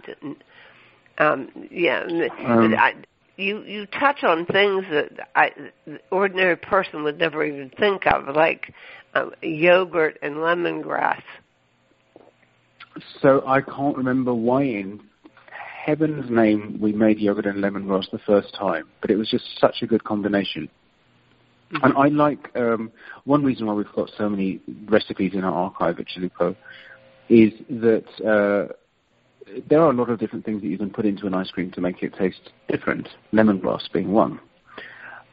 Um, 1.17 1.49
yeah, 1.71 2.03
um, 2.45 2.75
I, 2.77 2.93
you 3.37 3.63
you 3.63 3.85
touch 3.87 4.23
on 4.23 4.45
things 4.45 4.85
that 4.91 5.29
I, 5.35 5.51
the 5.85 5.99
ordinary 6.11 6.55
person 6.55 7.03
would 7.03 7.17
never 7.17 7.43
even 7.43 7.69
think 7.77 8.05
of, 8.07 8.33
like 8.35 8.73
uh, 9.13 9.27
yogurt 9.41 10.17
and 10.21 10.35
lemongrass. 10.35 11.21
So 13.21 13.43
I 13.45 13.61
can't 13.61 13.97
remember 13.97 14.33
why 14.33 14.63
in 14.63 15.01
heaven's 15.85 16.29
name 16.29 16.77
we 16.81 16.93
made 16.93 17.19
yogurt 17.19 17.45
and 17.45 17.57
lemongrass 17.57 18.09
the 18.11 18.19
first 18.19 18.53
time, 18.55 18.85
but 19.01 19.11
it 19.11 19.17
was 19.17 19.29
just 19.29 19.45
such 19.59 19.81
a 19.81 19.87
good 19.87 20.03
combination. 20.03 20.69
Mm-hmm. 21.71 21.85
And 21.85 21.93
I 21.97 22.07
like 22.07 22.51
um, 22.55 22.91
one 23.23 23.43
reason 23.43 23.65
why 23.65 23.73
we've 23.73 23.91
got 23.95 24.11
so 24.17 24.29
many 24.29 24.59
recipes 24.87 25.33
in 25.33 25.43
our 25.43 25.53
archive 25.53 25.99
at 25.99 26.05
Gelupo 26.07 26.55
is 27.27 27.53
that 27.69 28.05
uh, 28.21 28.71
there 29.67 29.81
are 29.81 29.89
a 29.89 29.93
lot 29.93 30.09
of 30.09 30.19
different 30.19 30.45
things 30.45 30.61
that 30.61 30.67
you 30.67 30.77
can 30.77 30.91
put 30.91 31.05
into 31.05 31.25
an 31.25 31.33
ice 31.33 31.49
cream 31.49 31.71
to 31.71 31.81
make 31.81 32.03
it 32.03 32.13
taste 32.15 32.51
different. 32.67 33.09
Lemongrass 33.33 33.91
being 33.91 34.11
one. 34.11 34.39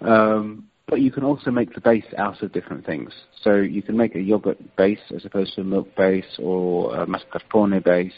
Um, 0.01 0.69
but 0.87 1.01
you 1.01 1.11
can 1.11 1.23
also 1.23 1.51
make 1.51 1.75
the 1.75 1.81
base 1.81 2.05
out 2.19 2.43
of 2.43 2.53
different 2.53 2.85
things. 2.85 3.13
So 3.43 3.57
you 3.57 3.83
can 3.83 3.97
make 3.97 4.15
a 4.15 4.21
yogurt 4.21 4.59
base 4.77 5.01
as 5.15 5.25
opposed 5.25 5.55
to 5.55 5.61
a 5.63 5.65
milk 5.65 5.95
base 5.97 6.39
or 6.39 6.95
a 6.95 7.07
mascarpone 7.07 7.83
base 7.83 8.13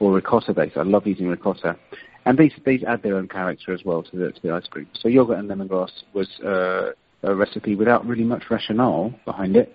or 0.00 0.12
ricotta 0.12 0.52
base. 0.52 0.72
I 0.76 0.82
love 0.82 1.06
using 1.06 1.28
ricotta. 1.28 1.76
And 2.24 2.38
these, 2.38 2.52
these 2.64 2.84
add 2.84 3.02
their 3.02 3.16
own 3.16 3.28
character 3.28 3.72
as 3.72 3.80
well 3.84 4.02
to 4.02 4.16
the, 4.16 4.32
to 4.32 4.42
the 4.42 4.52
ice 4.52 4.66
cream. 4.66 4.88
So 4.94 5.08
yogurt 5.08 5.38
and 5.38 5.48
lemongrass 5.48 5.90
was 6.12 6.28
uh, 6.40 6.90
a 7.22 7.34
recipe 7.34 7.74
without 7.74 8.06
really 8.06 8.24
much 8.24 8.44
rationale 8.50 9.14
behind 9.24 9.56
it. 9.56 9.74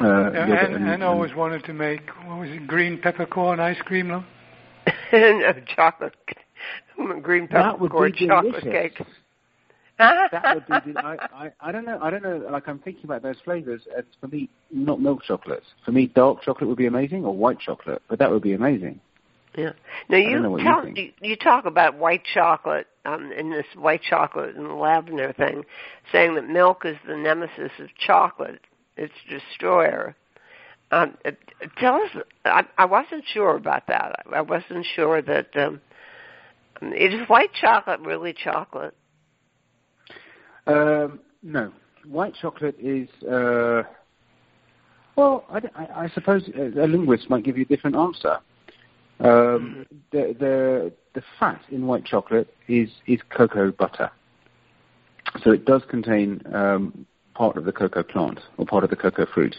Uh, 0.00 0.32
yeah, 0.32 0.64
and, 0.64 0.74
and, 0.74 0.88
and 0.88 1.02
always 1.02 1.34
wanted 1.34 1.64
to 1.64 1.74
make, 1.74 2.08
what 2.26 2.40
was 2.40 2.50
it, 2.50 2.66
green 2.66 2.98
peppercorn 2.98 3.60
ice 3.60 3.80
cream, 3.84 4.08
no? 4.08 4.24
no, 5.12 5.52
chocolate. 5.76 6.14
green 7.22 7.46
peppercorn 7.46 8.12
chocolate 8.14 8.62
cake 8.62 8.98
that 9.98 10.54
would 10.54 10.84
be. 10.84 10.96
I, 10.96 11.16
I, 11.34 11.52
I 11.60 11.72
don't 11.72 11.84
know. 11.84 11.98
I 12.02 12.10
don't 12.10 12.22
know. 12.22 12.46
Like 12.50 12.68
I'm 12.68 12.78
thinking 12.78 13.04
about 13.04 13.22
those 13.22 13.36
flavors. 13.44 13.82
It's 13.96 14.08
for 14.20 14.28
me, 14.28 14.48
not 14.70 15.00
milk 15.00 15.22
chocolate. 15.22 15.62
For 15.84 15.92
me, 15.92 16.06
dark 16.06 16.42
chocolate 16.42 16.68
would 16.68 16.78
be 16.78 16.86
amazing, 16.86 17.24
or 17.24 17.36
white 17.36 17.58
chocolate. 17.58 18.02
But 18.08 18.18
that 18.18 18.30
would 18.30 18.42
be 18.42 18.54
amazing. 18.54 19.00
Yeah. 19.56 19.72
Now 20.08 20.16
you 20.16 20.58
tell 20.62 20.88
you, 20.88 21.12
you, 21.20 21.36
talk 21.36 21.66
about 21.66 21.98
white 21.98 22.22
chocolate 22.32 22.86
um, 23.04 23.32
in 23.32 23.50
this 23.50 23.66
white 23.76 24.00
chocolate 24.02 24.56
and 24.56 24.78
lavender 24.78 25.34
thing, 25.34 25.64
saying 26.10 26.36
that 26.36 26.48
milk 26.48 26.84
is 26.86 26.96
the 27.06 27.16
nemesis 27.16 27.70
of 27.78 27.88
chocolate. 27.98 28.60
It's 28.96 29.12
destroyer. 29.28 30.16
Um, 30.90 31.16
uh, 31.24 31.32
tell 31.78 31.96
us. 31.96 32.10
I, 32.44 32.64
I 32.78 32.86
wasn't 32.86 33.24
sure 33.32 33.56
about 33.56 33.86
that. 33.88 34.24
I 34.32 34.40
wasn't 34.40 34.86
sure 34.94 35.20
that 35.20 35.54
um, 35.56 35.80
is 36.80 37.28
white 37.28 37.52
chocolate 37.52 38.00
really 38.00 38.32
chocolate. 38.32 38.94
Um, 40.66 41.20
no, 41.42 41.72
white 42.06 42.34
chocolate 42.40 42.76
is. 42.80 43.08
Uh, 43.22 43.82
well, 45.16 45.44
I, 45.50 45.60
I, 45.74 46.04
I, 46.04 46.10
suppose 46.14 46.48
a 46.56 46.86
linguist 46.86 47.28
might 47.28 47.44
give 47.44 47.58
you 47.58 47.64
a 47.64 47.66
different 47.66 47.96
answer. 47.96 48.38
Um, 49.20 49.86
the, 50.10 50.34
the 50.38 50.92
the 51.14 51.22
fat 51.38 51.60
in 51.70 51.86
white 51.86 52.04
chocolate 52.04 52.52
is 52.68 52.90
is 53.06 53.20
cocoa 53.30 53.70
butter, 53.70 54.10
so 55.44 55.50
it 55.50 55.64
does 55.64 55.82
contain 55.88 56.42
um, 56.52 57.06
part 57.34 57.56
of 57.56 57.64
the 57.64 57.72
cocoa 57.72 58.02
plant 58.02 58.40
or 58.56 58.66
part 58.66 58.84
of 58.84 58.90
the 58.90 58.96
cocoa 58.96 59.26
fruit, 59.32 59.54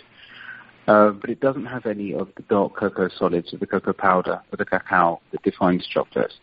uh, 0.88 1.12
but 1.12 1.30
it 1.30 1.40
doesn't 1.40 1.66
have 1.66 1.86
any 1.86 2.14
of 2.14 2.28
the 2.36 2.44
dark 2.44 2.76
cocoa 2.76 3.10
solids 3.18 3.54
or 3.54 3.58
the 3.58 3.68
cocoa 3.68 3.94
powder 3.94 4.42
or 4.52 4.58
the 4.58 4.66
cacao 4.66 5.22
that 5.32 5.42
defines 5.44 5.88
chocolate. 5.88 6.34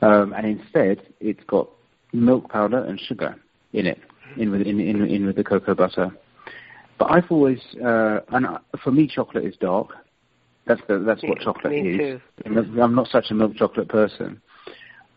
Um, 0.00 0.32
and 0.32 0.46
instead, 0.46 1.06
it's 1.20 1.42
got 1.46 1.68
milk 2.12 2.50
powder 2.50 2.84
and 2.84 2.98
sugar 2.98 3.36
in 3.72 3.86
it, 3.86 3.98
in 4.36 4.50
with 4.50 4.62
in, 4.62 4.80
in, 4.80 5.04
in 5.04 5.26
with 5.26 5.36
the 5.36 5.44
cocoa 5.44 5.74
butter. 5.74 6.10
But 6.98 7.10
I've 7.10 7.30
always, 7.30 7.58
uh, 7.84 8.20
and 8.28 8.46
for 8.82 8.92
me, 8.92 9.08
chocolate 9.08 9.44
is 9.44 9.56
dark. 9.60 9.88
That's 10.66 10.80
the, 10.88 10.98
that's 11.00 11.22
what 11.22 11.38
chocolate 11.40 11.72
me 11.72 11.90
is. 11.90 12.20
Too. 12.44 12.80
I'm 12.80 12.94
not 12.94 13.08
such 13.08 13.26
a 13.30 13.34
milk 13.34 13.56
chocolate 13.56 13.88
person. 13.88 14.40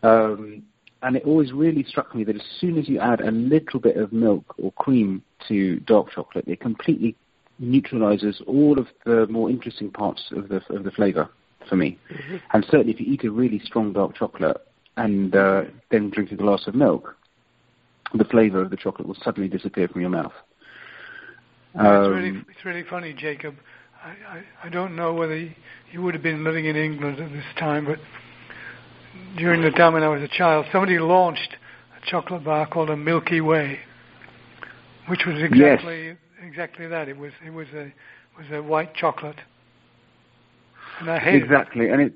Um, 0.02 0.62
and 1.02 1.16
it 1.16 1.24
always 1.24 1.52
really 1.52 1.84
struck 1.84 2.14
me 2.14 2.24
that 2.24 2.36
as 2.36 2.42
soon 2.60 2.78
as 2.78 2.88
you 2.88 2.98
add 2.98 3.20
a 3.20 3.30
little 3.30 3.80
bit 3.80 3.96
of 3.96 4.12
milk 4.12 4.54
or 4.58 4.72
cream 4.72 5.22
to 5.48 5.80
dark 5.80 6.10
chocolate, 6.10 6.44
it 6.48 6.60
completely 6.60 7.16
neutralizes 7.58 8.42
all 8.46 8.78
of 8.78 8.86
the 9.04 9.26
more 9.28 9.50
interesting 9.50 9.90
parts 9.90 10.22
of 10.32 10.48
the 10.48 10.60
of 10.70 10.84
the 10.84 10.90
flavor 10.90 11.28
for 11.68 11.76
me. 11.76 11.98
Mm-hmm. 12.12 12.36
And 12.52 12.64
certainly, 12.64 12.92
if 12.92 13.00
you 13.00 13.06
eat 13.12 13.24
a 13.24 13.30
really 13.30 13.60
strong 13.64 13.92
dark 13.92 14.16
chocolate 14.16 14.56
and 14.96 15.34
uh, 15.34 15.64
then 15.90 16.10
drink 16.10 16.32
a 16.32 16.36
glass 16.36 16.66
of 16.66 16.74
milk, 16.74 17.16
the 18.14 18.24
flavour 18.24 18.62
of 18.62 18.70
the 18.70 18.76
chocolate 18.76 19.06
will 19.06 19.16
suddenly 19.22 19.48
disappear 19.48 19.88
from 19.88 20.00
your 20.00 20.10
mouth. 20.10 20.32
Um, 21.74 21.86
it's 21.86 22.08
really 22.08 22.44
it's 22.48 22.64
really 22.64 22.84
funny, 22.88 23.12
Jacob. 23.12 23.54
I, 24.04 24.08
I, 24.08 24.42
I 24.64 24.68
don't 24.68 24.94
know 24.94 25.12
whether 25.12 25.36
you 25.36 26.02
would 26.02 26.14
have 26.14 26.22
been 26.22 26.44
living 26.44 26.66
in 26.66 26.76
England 26.76 27.20
at 27.20 27.32
this 27.32 27.44
time, 27.58 27.84
but 27.84 27.98
during 29.36 29.62
the 29.62 29.70
time 29.70 29.94
when 29.94 30.02
I 30.02 30.08
was 30.08 30.22
a 30.22 30.28
child, 30.28 30.66
somebody 30.70 30.98
launched 30.98 31.56
a 31.96 32.10
chocolate 32.10 32.44
bar 32.44 32.66
called 32.66 32.90
a 32.90 32.96
Milky 32.96 33.40
Way, 33.40 33.78
which 35.08 35.20
was 35.26 35.42
exactly 35.42 36.06
yes. 36.06 36.16
exactly 36.42 36.86
that. 36.86 37.08
It 37.08 37.16
was 37.16 37.32
it 37.44 37.50
was 37.50 37.66
a 37.74 37.92
was 38.36 38.46
a 38.52 38.62
white 38.62 38.94
chocolate, 38.94 39.38
and 41.00 41.10
I 41.10 41.18
hate 41.18 41.42
exactly, 41.42 41.86
it. 41.86 41.92
and 41.92 42.02
it 42.02 42.12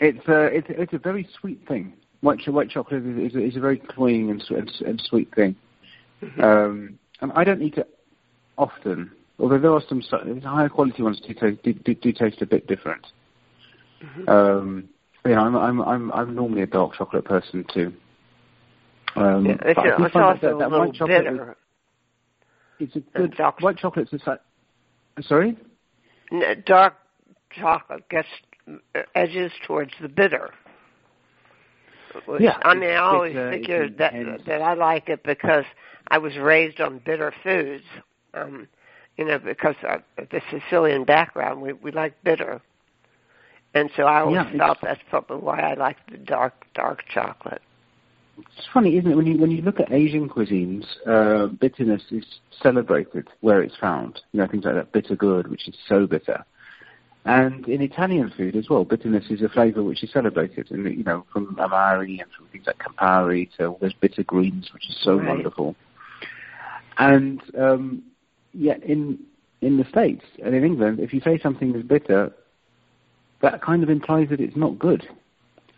it's 0.00 0.28
a 0.28 0.44
it's, 0.46 0.66
it's 0.70 0.92
a 0.94 0.98
very 0.98 1.28
sweet 1.38 1.66
thing. 1.68 1.92
White 2.20 2.40
white 2.48 2.70
chocolate 2.70 3.04
is, 3.04 3.32
is, 3.32 3.36
a, 3.36 3.44
is 3.44 3.56
a 3.56 3.60
very 3.60 3.78
cloying 3.78 4.30
and, 4.30 4.42
and, 4.50 4.72
and 4.84 5.00
sweet 5.04 5.32
thing. 5.34 5.54
Mm-hmm. 6.22 6.40
Um, 6.40 6.98
and 7.20 7.32
I 7.34 7.44
don't 7.44 7.62
eat 7.62 7.76
it 7.76 7.88
often, 8.56 9.12
although 9.38 9.58
there 9.58 9.72
are 9.72 9.82
some 9.88 10.02
higher 10.42 10.68
quality 10.68 11.02
ones 11.02 11.20
do, 11.20 11.34
taste, 11.34 11.62
do, 11.62 11.72
do, 11.72 11.94
do 11.94 12.12
taste 12.12 12.42
a 12.42 12.46
bit 12.46 12.66
different. 12.66 13.06
Mm-hmm. 14.02 14.28
Um, 14.28 14.88
you 15.24 15.34
know, 15.34 15.40
I'm, 15.40 15.56
I'm 15.56 15.80
I'm 15.82 16.12
I'm 16.12 16.34
normally 16.34 16.62
a 16.62 16.66
dark 16.66 16.94
chocolate 16.94 17.24
person 17.24 17.64
too. 17.72 17.92
Um, 19.16 19.46
yeah, 19.46 19.56
it's, 19.62 19.80
it's 19.82 20.16
also 20.16 20.38
that, 20.40 20.58
that, 20.58 20.72
a 20.72 20.78
little 20.78 21.06
bitter. 21.06 21.56
Is, 22.78 22.88
it's 22.94 22.96
a 22.96 23.18
good 23.18 23.36
dark 23.36 23.60
white 23.60 23.76
chocolate's 23.76 24.12
a 24.12 24.18
like, 24.30 24.40
sorry. 25.22 25.56
dark 26.64 26.94
chocolate 27.50 28.08
gets 28.08 28.28
edges 29.14 29.50
towards 29.66 29.92
the 30.00 30.08
bitter. 30.08 30.50
Yeah, 32.38 32.58
I 32.62 32.74
mean, 32.74 32.90
I 32.90 32.96
always 32.96 33.36
uh, 33.36 33.50
figured 33.50 33.98
that 33.98 34.14
that 34.46 34.62
I 34.62 34.74
like 34.74 35.08
it 35.08 35.22
because 35.24 35.64
I 36.08 36.18
was 36.18 36.36
raised 36.36 36.80
on 36.80 37.00
bitter 37.04 37.32
foods. 37.42 37.84
Um, 38.34 38.68
you 39.18 39.24
know, 39.24 39.38
because 39.38 39.74
of 39.82 40.02
the 40.30 40.40
Sicilian 40.50 41.04
background, 41.04 41.60
we 41.60 41.72
we 41.72 41.90
like 41.90 42.14
bitter, 42.22 42.62
and 43.74 43.90
so 43.96 44.04
I 44.04 44.20
always 44.20 44.36
yeah, 44.36 44.56
felt 44.56 44.78
that's 44.80 45.00
probably 45.10 45.38
why 45.38 45.60
I 45.60 45.74
like 45.74 45.96
the 46.10 46.18
dark 46.18 46.54
dark 46.74 47.02
chocolate. 47.12 47.60
It's 48.38 48.68
funny, 48.72 48.96
isn't 48.96 49.10
it? 49.10 49.16
When 49.16 49.26
you 49.26 49.36
when 49.36 49.50
you 49.50 49.60
look 49.62 49.80
at 49.80 49.92
Asian 49.92 50.28
cuisines, 50.28 50.84
uh, 51.04 51.48
bitterness 51.48 52.02
is 52.12 52.24
celebrated 52.62 53.26
where 53.40 53.60
it's 53.60 53.76
found. 53.76 54.20
You 54.32 54.40
know, 54.40 54.46
things 54.46 54.64
like 54.64 54.76
that 54.76 54.92
bitter 54.92 55.16
gourd, 55.16 55.50
which 55.50 55.68
is 55.68 55.74
so 55.88 56.06
bitter. 56.06 56.44
And 57.24 57.68
in 57.68 57.82
Italian 57.82 58.32
food 58.36 58.54
as 58.54 58.70
well, 58.70 58.84
bitterness 58.84 59.24
is 59.30 59.42
a 59.42 59.48
flavour 59.48 59.82
which 59.82 60.04
is 60.04 60.12
celebrated. 60.12 60.70
And 60.70 60.86
you 60.96 61.02
know, 61.02 61.26
from 61.32 61.58
amari 61.58 62.20
and 62.20 62.30
from 62.36 62.46
things 62.52 62.66
like 62.68 62.78
Campari 62.78 63.50
to 63.56 63.66
all 63.66 63.78
those 63.80 63.92
bitter 63.94 64.22
greens, 64.22 64.70
which 64.72 64.88
is 64.88 64.96
so 65.02 65.16
right. 65.16 65.28
wonderful. 65.28 65.74
And 66.98 67.42
um, 67.58 68.04
yet, 68.52 68.82
in 68.82 69.18
in 69.60 69.76
the 69.76 69.84
states 69.84 70.24
and 70.44 70.54
in 70.54 70.64
England, 70.64 71.00
if 71.00 71.12
you 71.12 71.20
say 71.20 71.38
something 71.38 71.74
is 71.74 71.82
bitter, 71.82 72.32
that 73.42 73.60
kind 73.62 73.82
of 73.82 73.90
implies 73.90 74.28
that 74.30 74.40
it's 74.40 74.56
not 74.56 74.78
good. 74.78 75.08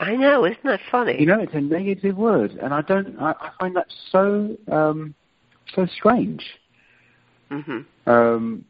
I 0.01 0.17
know, 0.17 0.47
isn't 0.47 0.65
that 0.65 0.81
funny? 0.91 1.17
You 1.21 1.27
know, 1.27 1.41
it's 1.41 1.55
a 1.55 1.61
negative 1.61 2.17
word, 2.17 2.53
and 2.53 2.73
I 2.73 2.81
don't. 2.81 3.19
I, 3.21 3.33
I 3.33 3.51
find 3.59 3.77
that 3.77 3.87
so 4.11 4.57
um, 4.71 5.15
so 5.75 5.87
strange. 5.87 6.45
Mm-hmm. 7.51 8.11
Um, 8.11 8.65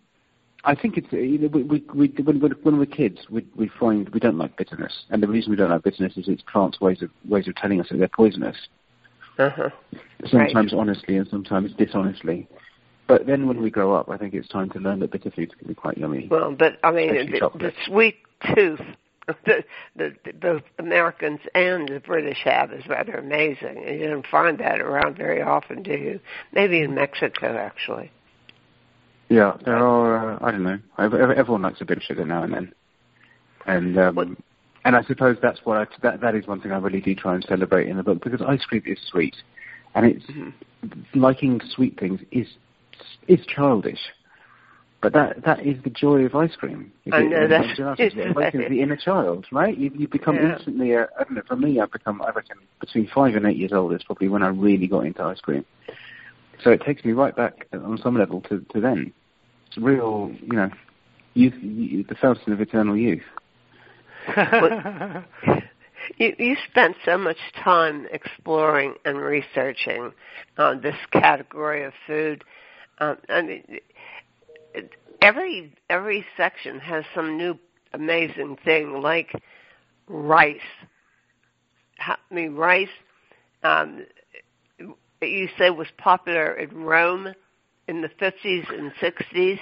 I 0.64 0.74
think 0.74 0.96
it's 0.96 1.12
you 1.12 1.38
know, 1.38 1.48
we, 1.48 1.62
we, 1.62 1.84
we, 1.94 2.08
when, 2.22 2.40
when 2.40 2.78
we're 2.78 2.86
kids, 2.86 3.20
we, 3.30 3.46
we 3.54 3.70
find 3.78 4.08
we 4.10 4.20
don't 4.20 4.38
like 4.38 4.56
bitterness, 4.56 5.04
and 5.10 5.22
the 5.22 5.28
reason 5.28 5.50
we 5.50 5.56
don't 5.56 5.70
like 5.70 5.84
bitterness 5.84 6.16
is 6.16 6.28
it's 6.28 6.42
plants' 6.42 6.80
ways 6.80 7.00
of 7.00 7.10
ways 7.28 7.46
of 7.48 7.54
telling 7.54 7.80
us 7.80 7.88
that 7.90 7.98
they're 7.98 8.08
poisonous. 8.08 8.56
Uh-huh. 9.38 9.70
Sometimes 10.26 10.72
right. 10.72 10.80
honestly, 10.80 11.16
and 11.16 11.28
sometimes 11.28 11.72
dishonestly. 11.74 12.46
But 13.10 13.26
then 13.26 13.48
when 13.48 13.60
we 13.60 13.70
grow 13.70 13.92
up, 13.92 14.08
I 14.08 14.16
think 14.16 14.34
it's 14.34 14.46
time 14.46 14.70
to 14.70 14.78
learn 14.78 15.00
that 15.00 15.10
bitter 15.10 15.32
foods 15.32 15.52
can 15.58 15.66
be 15.66 15.74
quite 15.74 15.98
yummy. 15.98 16.28
Well, 16.30 16.54
but 16.56 16.78
I 16.84 16.92
mean, 16.92 17.32
the, 17.32 17.50
the, 17.58 17.72
sweet 17.84 18.18
tooth 18.54 18.80
the, 19.44 19.64
the, 19.96 20.14
the 20.24 20.32
both 20.32 20.62
Americans 20.78 21.40
and 21.52 21.88
the 21.88 21.98
British 21.98 22.38
have 22.44 22.72
is 22.72 22.86
rather 22.86 23.14
amazing. 23.14 23.82
And 23.84 23.98
you 23.98 24.08
don't 24.08 24.26
find 24.26 24.58
that 24.58 24.80
around 24.80 25.16
very 25.16 25.42
often, 25.42 25.82
do 25.82 25.92
you? 25.92 26.20
Maybe 26.52 26.80
in 26.82 26.94
Mexico, 26.94 27.56
actually. 27.56 28.12
Yeah, 29.28 29.56
there 29.64 29.76
are. 29.76 30.34
Uh, 30.34 30.38
I 30.40 30.52
don't 30.52 30.62
know. 30.62 30.78
Everyone 30.98 31.62
likes 31.62 31.80
a 31.80 31.84
bit 31.84 31.98
of 31.98 32.04
sugar 32.04 32.24
now 32.24 32.44
and 32.44 32.52
then, 32.52 32.72
and 33.66 33.98
um, 33.98 34.36
and 34.84 34.94
I 34.96 35.02
suppose 35.02 35.36
that's 35.42 35.60
what 35.64 35.78
I, 35.78 35.86
that 36.02 36.20
that 36.20 36.36
is 36.36 36.46
one 36.46 36.60
thing 36.60 36.70
I 36.70 36.78
really 36.78 37.00
do 37.00 37.14
try 37.14 37.34
and 37.34 37.44
celebrate 37.48 37.88
in 37.88 37.96
the 37.96 38.02
book 38.02 38.22
because 38.22 38.40
ice 38.40 38.64
cream 38.64 38.82
is 38.86 38.98
sweet, 39.08 39.36
and 39.94 40.06
it's 40.06 40.26
mm-hmm. 40.26 41.20
liking 41.20 41.60
sweet 41.74 41.98
things 41.98 42.20
is 42.32 42.46
is 43.28 43.40
childish. 43.46 44.00
But 45.02 45.14
that 45.14 45.44
that 45.46 45.66
is 45.66 45.82
the 45.82 45.88
joy 45.88 46.26
of 46.26 46.34
ice 46.34 46.54
cream. 46.56 46.92
I 47.10 47.22
know 47.22 47.48
that. 47.48 47.96
It 47.98 48.30
awakens 48.30 48.68
the 48.68 48.82
inner 48.82 48.96
child, 48.96 49.46
right? 49.50 49.76
You 49.76 49.90
you 49.94 50.06
become 50.06 50.36
yeah. 50.36 50.56
instantly. 50.56 50.92
A, 50.92 51.04
I 51.18 51.24
don't 51.24 51.36
know. 51.36 51.42
For 51.48 51.56
me, 51.56 51.80
I've 51.80 51.90
become. 51.90 52.20
I 52.20 52.30
reckon 52.30 52.58
between 52.80 53.08
five 53.14 53.34
and 53.34 53.46
eight 53.46 53.56
years 53.56 53.72
old 53.72 53.94
is 53.94 54.02
probably 54.04 54.28
when 54.28 54.42
I 54.42 54.48
really 54.48 54.86
got 54.86 55.06
into 55.06 55.22
ice 55.22 55.40
cream. 55.40 55.64
So 56.62 56.70
it 56.70 56.82
takes 56.82 57.02
me 57.02 57.12
right 57.12 57.34
back 57.34 57.66
on 57.72 57.98
some 58.02 58.18
level 58.18 58.42
to 58.42 58.60
to 58.74 58.80
then. 58.80 59.14
It's 59.68 59.78
real, 59.78 60.32
you 60.42 60.56
know, 60.56 60.68
youth, 61.34 61.54
the 62.08 62.16
fountain 62.20 62.52
of 62.52 62.60
eternal 62.60 62.96
youth. 62.96 63.22
you, 66.18 66.34
you 66.38 66.56
spent 66.70 66.96
so 67.04 67.16
much 67.16 67.38
time 67.62 68.06
exploring 68.12 68.94
and 69.04 69.18
researching 69.18 70.12
uh, 70.58 70.74
this 70.74 70.96
category 71.12 71.84
of 71.84 71.92
food. 72.06 72.44
Um, 73.00 73.16
I 73.28 73.42
mean, 73.42 73.80
every 75.22 75.72
every 75.88 76.24
section 76.36 76.78
has 76.80 77.04
some 77.14 77.36
new 77.36 77.58
amazing 77.92 78.56
thing, 78.64 79.00
like 79.00 79.32
rice. 80.06 80.58
I 81.98 82.16
mean, 82.30 82.54
rice. 82.54 82.88
Um, 83.62 84.06
you 85.22 85.48
say 85.58 85.70
was 85.70 85.88
popular 85.98 86.54
in 86.54 86.74
Rome 86.74 87.34
in 87.88 88.00
the 88.02 88.10
fifties 88.18 88.64
and 88.70 88.92
sixties. 89.00 89.58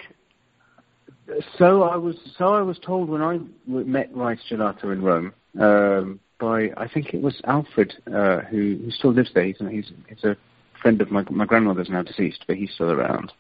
So 1.59 1.83
I 1.83 1.97
was 1.97 2.17
so 2.37 2.55
I 2.55 2.63
was 2.63 2.79
told 2.79 3.09
when 3.09 3.23
I 3.23 3.39
met 3.67 4.15
rice 4.15 4.41
gelato 4.51 4.93
in 4.93 5.03
Rome 5.03 5.33
um, 5.61 6.21
by 6.39 6.71
I 6.77 6.89
think 6.93 7.13
it 7.13 7.21
was 7.21 7.41
Alfred 7.45 7.95
uh, 8.07 8.41
who 8.43 8.79
who 8.83 8.91
still 8.91 9.13
lives 9.13 9.31
there. 9.35 9.45
He's, 9.45 9.59
he's 9.59 9.93
he's 10.09 10.25
a 10.25 10.37
friend 10.81 11.01
of 11.01 11.11
my 11.11 11.25
my 11.31 11.45
grandmother's 11.45 11.91
now 11.91 12.03
deceased, 12.03 12.45
but 12.47 12.57
he's 12.57 12.73
still 12.73 12.91
around 12.91 13.33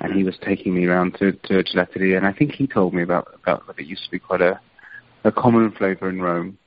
and 0.00 0.12
he 0.14 0.24
was 0.24 0.36
taking 0.44 0.74
me 0.74 0.86
around 0.86 1.14
to, 1.18 1.32
to 1.32 1.62
gelateria, 1.62 2.16
and 2.16 2.26
I 2.26 2.32
think 2.32 2.52
he 2.52 2.66
told 2.66 2.94
me 2.94 3.02
about 3.02 3.34
about 3.34 3.66
that 3.66 3.78
it 3.78 3.86
used 3.86 4.04
to 4.04 4.10
be 4.10 4.18
quite 4.18 4.40
a 4.40 4.60
a 5.24 5.32
common 5.32 5.70
flavour 5.72 6.08
in 6.08 6.20
Rome. 6.20 6.58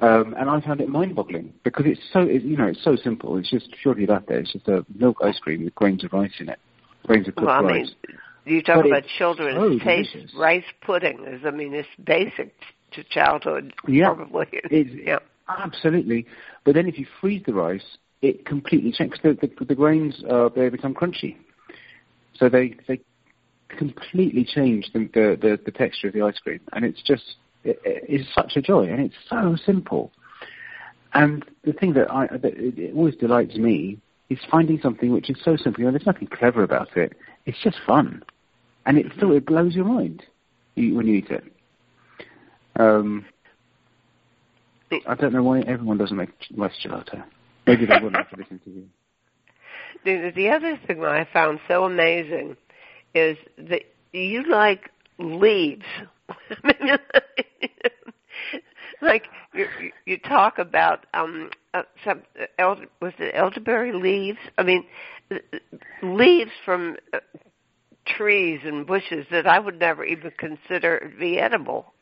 Um, 0.00 0.34
and 0.36 0.50
I 0.50 0.60
found 0.60 0.80
it 0.80 0.88
mind-boggling 0.88 1.54
because 1.62 1.86
it's 1.86 2.00
so, 2.12 2.20
it, 2.20 2.42
you 2.42 2.56
know, 2.56 2.66
it's 2.66 2.82
so 2.82 2.96
simple. 2.96 3.38
It's 3.38 3.48
just 3.48 3.68
purely 3.80 4.06
latte. 4.06 4.40
It's 4.40 4.52
just 4.52 4.66
a 4.66 4.84
milk 4.94 5.18
ice 5.22 5.38
cream 5.38 5.64
with 5.64 5.74
grains 5.76 6.04
of 6.04 6.12
rice 6.12 6.32
in 6.40 6.48
it, 6.48 6.58
grains 7.06 7.28
of 7.28 7.36
cooked 7.36 7.46
well, 7.46 7.64
I 7.64 7.78
rice. 7.78 7.94
Mean, 8.08 8.18
you 8.56 8.62
talk 8.62 8.82
but 8.82 8.86
about 8.86 9.04
children's 9.16 9.56
so 9.56 9.84
taste. 9.84 10.12
Delicious. 10.12 10.34
Rice 10.36 10.64
pudding 10.84 11.24
is, 11.26 11.42
I 11.46 11.50
mean, 11.52 11.72
it's 11.74 11.88
basic 12.04 12.52
to 12.92 13.04
childhood. 13.04 13.72
Yeah, 13.86 14.12
probably. 14.12 14.48
It's, 14.50 14.90
yeah, 15.06 15.20
absolutely. 15.48 16.26
But 16.64 16.74
then 16.74 16.88
if 16.88 16.98
you 16.98 17.06
freeze 17.20 17.44
the 17.46 17.54
rice, 17.54 17.96
it 18.24 18.46
completely 18.46 18.90
changes. 18.90 19.20
The, 19.22 19.34
the, 19.34 19.64
the 19.64 19.74
grains 19.74 20.22
uh, 20.28 20.48
they 20.54 20.70
become 20.70 20.94
crunchy. 20.94 21.36
So 22.36 22.48
they 22.48 22.74
they 22.88 23.00
completely 23.68 24.44
change 24.44 24.90
the, 24.92 25.08
the, 25.40 25.58
the, 25.64 25.70
texture 25.70 26.08
of 26.08 26.14
the 26.14 26.22
ice 26.22 26.38
cream, 26.38 26.60
and 26.72 26.84
it's 26.84 27.02
just 27.02 27.36
it, 27.64 27.78
it's 27.84 28.28
such 28.34 28.56
a 28.56 28.62
joy, 28.62 28.86
and 28.86 29.00
it's 29.00 29.14
so 29.28 29.56
simple. 29.64 30.10
And 31.12 31.44
the 31.64 31.72
thing 31.72 31.92
that 31.94 32.10
I 32.10 32.26
that 32.28 32.54
it 32.56 32.94
always 32.94 33.14
delights 33.16 33.56
me 33.56 33.98
is 34.30 34.38
finding 34.50 34.80
something 34.80 35.12
which 35.12 35.28
is 35.28 35.36
so 35.44 35.56
simple. 35.56 35.80
You 35.80 35.86
know, 35.86 35.92
there's 35.92 36.06
nothing 36.06 36.28
clever 36.28 36.62
about 36.62 36.96
it. 36.96 37.12
It's 37.44 37.62
just 37.62 37.76
fun, 37.86 38.22
and 38.86 38.96
it 38.96 39.06
still 39.16 39.32
it 39.32 39.44
blows 39.44 39.74
your 39.74 39.84
mind 39.84 40.22
when 40.76 41.06
you 41.06 41.14
eat 41.14 41.30
it. 41.30 41.44
Um, 42.76 43.26
I 45.06 45.14
don't 45.14 45.32
know 45.32 45.42
why 45.42 45.60
everyone 45.60 45.98
doesn't 45.98 46.16
make 46.16 46.30
rice 46.56 46.72
gelato. 46.84 47.22
Maybe 47.66 47.86
they 47.86 47.94
wouldn't 47.94 48.16
after 48.16 48.36
listening 48.36 48.60
to 48.64 48.70
you. 48.70 48.88
The, 50.04 50.32
the 50.34 50.48
other 50.50 50.78
thing 50.86 51.00
that 51.00 51.12
I 51.12 51.26
found 51.32 51.60
so 51.66 51.84
amazing 51.84 52.56
is 53.14 53.36
that 53.56 53.82
you 54.12 54.50
like 54.50 54.90
leaves. 55.18 55.84
like 59.02 59.24
you, 59.54 59.66
you 60.04 60.18
talk 60.18 60.58
about 60.58 61.06
um 61.14 61.50
uh, 61.74 61.82
some 62.04 62.22
uh, 62.40 62.46
elder, 62.58 62.86
was 63.00 63.12
it 63.18 63.34
elderberry 63.34 63.92
leaves? 63.92 64.38
I 64.58 64.62
mean, 64.62 64.84
leaves 66.02 66.50
from 66.64 66.96
uh, 67.12 67.18
trees 68.06 68.60
and 68.64 68.86
bushes 68.86 69.26
that 69.30 69.46
I 69.46 69.58
would 69.58 69.78
never 69.78 70.04
even 70.04 70.32
consider 70.38 71.00
to 71.00 71.18
be 71.18 71.38
edible. 71.38 71.92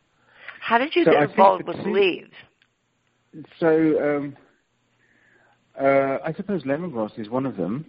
How 0.61 0.79
did 0.79 0.95
you 0.95 1.05
so 1.05 1.13
get 1.13 1.21
I 1.21 1.25
involved 1.25 1.67
with 1.67 1.79
leaves? 1.87 2.33
So 3.59 3.69
um, 3.69 4.37
Uh, 5.81 6.19
I 6.25 6.33
suppose 6.37 6.65
lemongrass 6.65 7.19
is 7.19 7.29
one 7.29 7.47
of 7.47 7.57
them. 7.57 7.87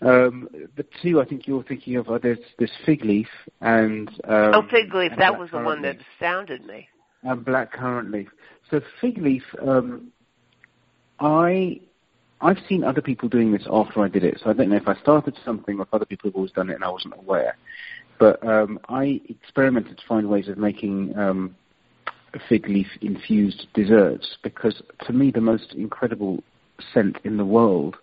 Um, 0.00 0.48
the 0.76 0.86
two 1.02 1.20
I 1.20 1.24
think 1.24 1.48
you're 1.48 1.64
thinking 1.64 1.96
of 1.96 2.08
are 2.08 2.20
there's 2.20 2.38
this 2.58 2.70
fig 2.86 3.04
leaf 3.04 3.26
and 3.60 4.08
um, 4.28 4.54
oh 4.54 4.62
fig 4.70 4.94
leaf 4.94 5.10
that 5.18 5.36
was 5.36 5.50
the 5.50 5.58
one 5.58 5.82
that 5.82 5.96
astounded 6.14 6.64
me. 6.64 6.88
And 7.24 7.44
black 7.44 7.72
currant 7.72 8.12
leaf. 8.12 8.28
So 8.70 8.80
fig 9.00 9.18
leaf, 9.18 9.42
um, 9.60 10.12
I 11.18 11.80
I've 12.40 12.58
seen 12.68 12.84
other 12.84 13.02
people 13.02 13.28
doing 13.28 13.50
this 13.52 13.66
after 13.68 14.00
I 14.00 14.08
did 14.08 14.22
it. 14.22 14.40
So 14.42 14.50
I 14.50 14.52
don't 14.52 14.70
know 14.70 14.76
if 14.76 14.86
I 14.86 14.94
started 15.00 15.36
something 15.44 15.78
or 15.78 15.82
if 15.82 15.92
other 15.92 16.04
people 16.04 16.30
have 16.30 16.36
always 16.36 16.52
done 16.52 16.70
it 16.70 16.74
and 16.74 16.84
I 16.84 16.90
wasn't 16.90 17.14
aware. 17.18 17.56
But 18.20 18.44
um, 18.46 18.78
I 18.88 19.20
experimented 19.28 19.98
to 19.98 20.06
find 20.06 20.28
ways 20.28 20.48
of 20.48 20.58
making 20.58 21.18
um, 21.18 21.56
fig 22.48 22.68
leaf 22.68 22.86
infused 23.00 23.66
desserts 23.74 24.36
because 24.42 24.80
to 25.06 25.12
me 25.12 25.32
the 25.32 25.40
most 25.40 25.74
incredible 25.74 26.42
scent 26.92 27.18
in 27.24 27.36
the 27.36 27.44
world 27.44 27.96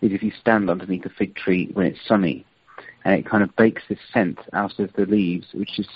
is 0.00 0.12
if 0.12 0.22
you 0.22 0.32
stand 0.38 0.70
underneath 0.70 1.06
a 1.06 1.10
fig 1.10 1.34
tree 1.36 1.70
when 1.72 1.86
it's 1.86 2.06
sunny 2.06 2.44
and 3.04 3.14
it 3.14 3.24
kind 3.24 3.42
of 3.42 3.54
bakes 3.56 3.82
this 3.88 3.98
scent 4.12 4.38
out 4.52 4.78
of 4.78 4.92
the 4.94 5.06
leaves, 5.06 5.46
which 5.54 5.78
is 5.78 5.86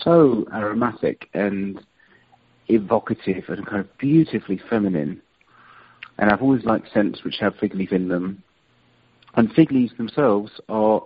so 0.00 0.46
aromatic 0.54 1.28
and 1.34 1.84
evocative 2.68 3.44
and 3.48 3.66
kind 3.66 3.80
of 3.80 3.98
beautifully 3.98 4.60
feminine. 4.70 5.20
And 6.18 6.30
I've 6.30 6.40
always 6.40 6.64
liked 6.64 6.92
scents 6.92 7.24
which 7.24 7.38
have 7.40 7.56
fig 7.56 7.74
leaf 7.74 7.92
in 7.92 8.08
them. 8.08 8.42
And 9.34 9.52
fig 9.52 9.72
leaves 9.72 9.96
themselves 9.96 10.52
are, 10.68 11.02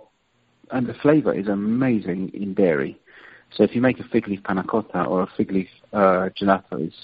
and 0.71 0.85
the 0.85 0.93
flavour 0.93 1.33
is 1.33 1.47
amazing 1.47 2.31
in 2.33 2.53
dairy. 2.53 2.99
So 3.55 3.63
if 3.63 3.73
you 3.73 3.81
make 3.81 3.99
a 3.99 4.03
fig 4.03 4.27
leaf 4.27 4.43
panna 4.43 4.63
cotta 4.63 5.03
or 5.03 5.23
a 5.23 5.27
fig 5.37 5.51
leaf 5.51 5.69
uh, 5.93 6.29
gelato, 6.39 6.73
it's 6.73 6.95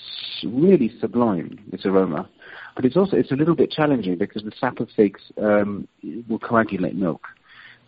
really 0.45 0.93
sublime, 0.99 1.59
its 1.71 1.85
aroma. 1.85 2.29
But 2.75 2.85
it's 2.85 2.97
also, 2.97 3.17
it's 3.17 3.31
a 3.31 3.35
little 3.35 3.55
bit 3.55 3.71
challenging 3.71 4.17
because 4.17 4.43
the 4.43 4.51
sap 4.59 4.79
of 4.79 4.89
figs 4.95 5.21
um, 5.41 5.87
will 6.27 6.39
coagulate 6.39 6.95
milk. 6.95 7.27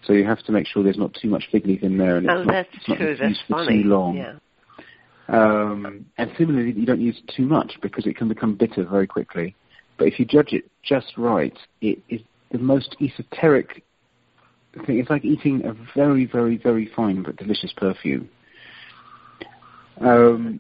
So 0.05 0.13
you 0.13 0.25
have 0.25 0.43
to 0.43 0.51
make 0.51 0.67
sure 0.67 0.83
there's 0.83 0.97
not 0.97 1.15
too 1.19 1.29
much 1.29 1.45
fig 1.51 1.65
leaf 1.65 1.83
in 1.83 1.97
there 1.97 2.17
and 2.17 2.29
oh, 2.29 2.39
it's 2.39 2.47
not, 2.47 2.65
it's 2.73 2.87
not 2.87 2.97
true. 2.97 3.17
That's 3.17 3.41
for 3.47 3.53
funny. 3.53 3.83
too 3.83 3.89
long. 3.89 4.17
Yeah. 4.17 4.33
Um, 5.27 6.05
and 6.17 6.31
similarly, 6.37 6.71
you 6.73 6.85
don't 6.85 7.01
use 7.01 7.19
too 7.35 7.45
much 7.45 7.73
because 7.81 8.05
it 8.05 8.15
can 8.15 8.27
become 8.27 8.55
bitter 8.55 8.85
very 8.85 9.07
quickly. 9.07 9.55
But 9.97 10.07
if 10.07 10.19
you 10.19 10.25
judge 10.25 10.53
it 10.53 10.69
just 10.83 11.17
right, 11.17 11.57
it 11.81 11.99
is 12.09 12.21
the 12.51 12.59
most 12.59 12.95
esoteric 13.01 13.83
thing. 14.85 14.99
It's 14.99 15.09
like 15.09 15.25
eating 15.25 15.63
a 15.65 15.73
very, 15.95 16.25
very, 16.25 16.57
very 16.57 16.91
fine 16.95 17.23
but 17.23 17.37
delicious 17.37 17.73
perfume. 17.75 18.29
Um, 20.01 20.59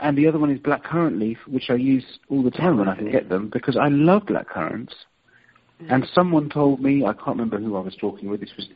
and 0.00 0.18
the 0.18 0.26
other 0.26 0.38
one 0.38 0.50
is 0.50 0.58
black 0.58 0.82
currant 0.82 1.18
leaf, 1.18 1.38
which 1.46 1.70
I 1.70 1.74
use 1.74 2.04
all 2.28 2.42
the 2.42 2.50
time 2.50 2.78
when 2.78 2.88
I 2.88 2.96
can 2.96 3.10
get 3.10 3.28
them 3.28 3.48
because 3.52 3.76
I 3.76 3.88
love 3.88 4.26
black 4.26 4.48
currants. 4.48 4.94
And 5.88 6.06
someone 6.14 6.48
told 6.48 6.80
me, 6.80 7.04
I 7.04 7.12
can't 7.12 7.28
remember 7.28 7.58
who 7.58 7.76
I 7.76 7.80
was 7.80 7.96
talking 7.96 8.28
with, 8.28 8.40
this 8.40 8.52
was 8.56 8.68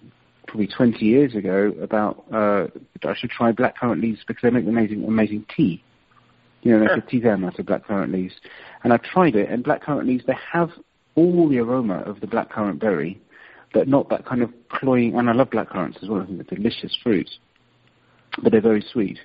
probably 0.47 0.66
20 0.66 1.05
years 1.05 1.35
ago, 1.35 1.73
about 1.81 2.25
uh, 2.33 2.66
I 3.05 3.14
should 3.16 3.31
try 3.31 3.53
black 3.53 3.79
currant 3.79 4.01
leaves 4.01 4.21
because 4.27 4.42
they 4.42 4.51
make 4.51 4.66
amazing, 4.66 5.05
amazing 5.05 5.47
tea. 5.55 5.83
You 6.62 6.73
know, 6.73 6.81
they 6.81 6.95
make 6.95 7.05
a 7.05 7.07
tisane 7.07 7.47
out 7.47 7.59
of 7.59 7.66
black 7.66 7.87
currant 7.87 8.12
leaves. 8.12 8.35
And 8.83 8.92
I 8.92 8.97
tried 8.99 9.37
it, 9.37 9.49
and 9.51 9.62
black 9.62 9.83
currant 9.83 10.09
leaves, 10.09 10.25
they 10.27 10.37
have 10.53 10.71
all 11.14 11.49
the 11.49 11.59
aroma 11.59 12.01
of 12.01 12.21
the 12.21 12.27
black 12.27 12.51
currant 12.51 12.81
berry, 12.81 13.21
but 13.73 13.88
not 13.88 14.09
that 14.11 14.25
kind 14.25 14.42
of 14.42 14.51
cloying, 14.69 15.16
and 15.16 15.29
I 15.29 15.33
love 15.33 15.51
black 15.51 15.71
currants 15.71 15.99
as 16.03 16.09
well, 16.09 16.23
I 16.23 16.27
think 16.27 16.49
they're 16.49 16.59
delicious 16.59 16.97
fruits, 17.03 17.38
but 18.42 18.53
they're 18.53 18.61
very 18.61 18.85
sweet. 18.92 19.19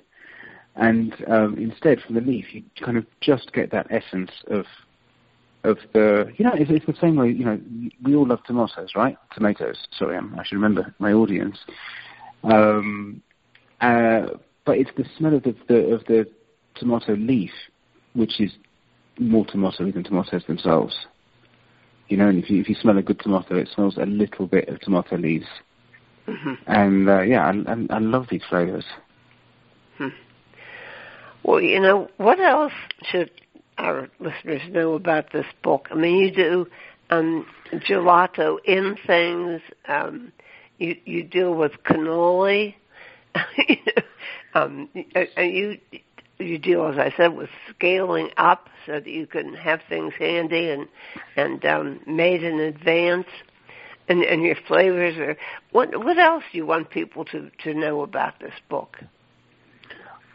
And 0.82 1.14
um, 1.28 1.58
instead, 1.60 2.02
from 2.02 2.16
the 2.16 2.22
leaf, 2.22 2.46
you 2.54 2.64
kind 2.84 2.98
of 2.98 3.06
just 3.22 3.54
get 3.54 3.72
that 3.72 3.86
essence 3.92 4.32
of 4.48 4.66
of 5.64 5.78
the, 5.94 6.34
you 6.38 6.44
know, 6.44 6.54
it's, 6.56 6.72
it's 6.72 6.88
the 6.88 6.96
same 7.00 7.16
way, 7.16 7.30
you 7.30 7.46
know, 7.46 7.62
we 8.04 8.16
all 8.16 8.26
love 8.26 8.44
tomatoes, 8.46 8.94
right? 8.96 9.16
Tomatoes. 9.32 9.78
Sorry, 9.96 10.18
I'm, 10.18 10.34
I 10.40 10.44
should 10.44 10.56
remember 10.56 10.92
my 10.98 11.14
audience. 11.14 11.56
Um, 12.44 13.22
uh, 13.80 14.22
but 14.66 14.80
it's 14.80 14.90
the 14.98 15.06
smell 15.20 15.36
of 15.36 15.44
the, 15.44 15.56
the 15.68 15.94
of 15.94 16.04
the 16.06 16.28
tomato 16.74 17.14
leaf, 17.14 17.52
which 18.14 18.42
is 18.42 18.52
more 19.20 19.46
tomato 19.46 19.92
than 19.92 20.04
tomatoes 20.04 20.44
themselves. 20.48 20.96
You 22.08 22.18
know, 22.18 22.28
and 22.28 22.44
if 22.44 22.50
you 22.50 22.60
if 22.60 22.68
you 22.68 22.74
smell 22.74 22.98
a 22.98 23.04
good 23.04 23.20
tomato, 23.20 23.56
it 23.56 23.70
smells 23.76 23.98
a 23.98 24.06
little 24.08 24.48
bit 24.48 24.68
of 24.68 24.80
tomato 24.80 25.16
leaves. 25.16 25.46
Mm-hmm. 26.28 26.54
And 26.66 27.08
uh, 27.08 27.22
yeah, 27.22 27.46
I, 27.46 27.72
I, 27.72 27.98
I 27.98 28.00
love 28.00 28.26
these 28.32 28.42
flavors. 28.50 28.86
Hmm. 30.00 30.08
Well, 31.44 31.62
you 31.62 31.80
know, 31.80 32.10
what 32.18 32.40
else 32.40 32.74
should 33.04 33.32
our 33.78 34.10
listeners 34.20 34.62
know 34.70 34.94
about 34.94 35.32
this 35.32 35.46
book? 35.64 35.88
I 35.92 35.96
mean, 35.96 36.18
you 36.18 36.32
do 36.32 36.68
um, 37.10 37.46
gelato 37.74 38.58
in 38.66 38.98
things. 39.08 39.62
Um, 39.88 40.32
you 40.78 40.96
you 41.06 41.24
deal 41.24 41.54
with 41.54 41.74
cannoli. 41.84 42.76
um, 44.54 44.90
and 45.16 45.54
you 45.54 45.78
you 46.40 46.58
deal, 46.58 46.88
as 46.88 46.98
I 46.98 47.14
said, 47.16 47.36
with 47.36 47.50
scaling 47.70 48.30
up 48.38 48.70
so 48.86 48.94
that 48.94 49.08
you 49.08 49.28
can 49.28 49.54
have 49.54 49.82
things 49.88 50.14
handy 50.18 50.70
and 50.70 50.88
and 51.36 51.64
um, 51.66 52.00
made 52.06 52.44
in 52.44 52.60
advance. 52.60 53.28
And, 54.10 54.24
and 54.24 54.42
your 54.42 54.56
flavors 54.68 55.16
are 55.18 55.38
what 55.72 56.04
what 56.04 56.18
else 56.18 56.44
do 56.52 56.58
you 56.58 56.66
want 56.66 56.90
people 56.90 57.24
to 57.26 57.50
to 57.64 57.74
know 57.74 58.02
about 58.02 58.40
this 58.40 58.54
book? 58.68 58.98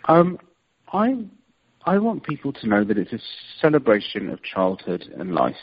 Um, 0.06 0.38
I 0.92 1.24
I 1.84 1.98
want 1.98 2.24
people 2.24 2.52
to 2.52 2.66
know 2.66 2.84
that 2.84 2.98
it's 2.98 3.12
a 3.12 3.20
celebration 3.60 4.28
of 4.30 4.42
childhood 4.42 5.04
and 5.18 5.34
life, 5.34 5.54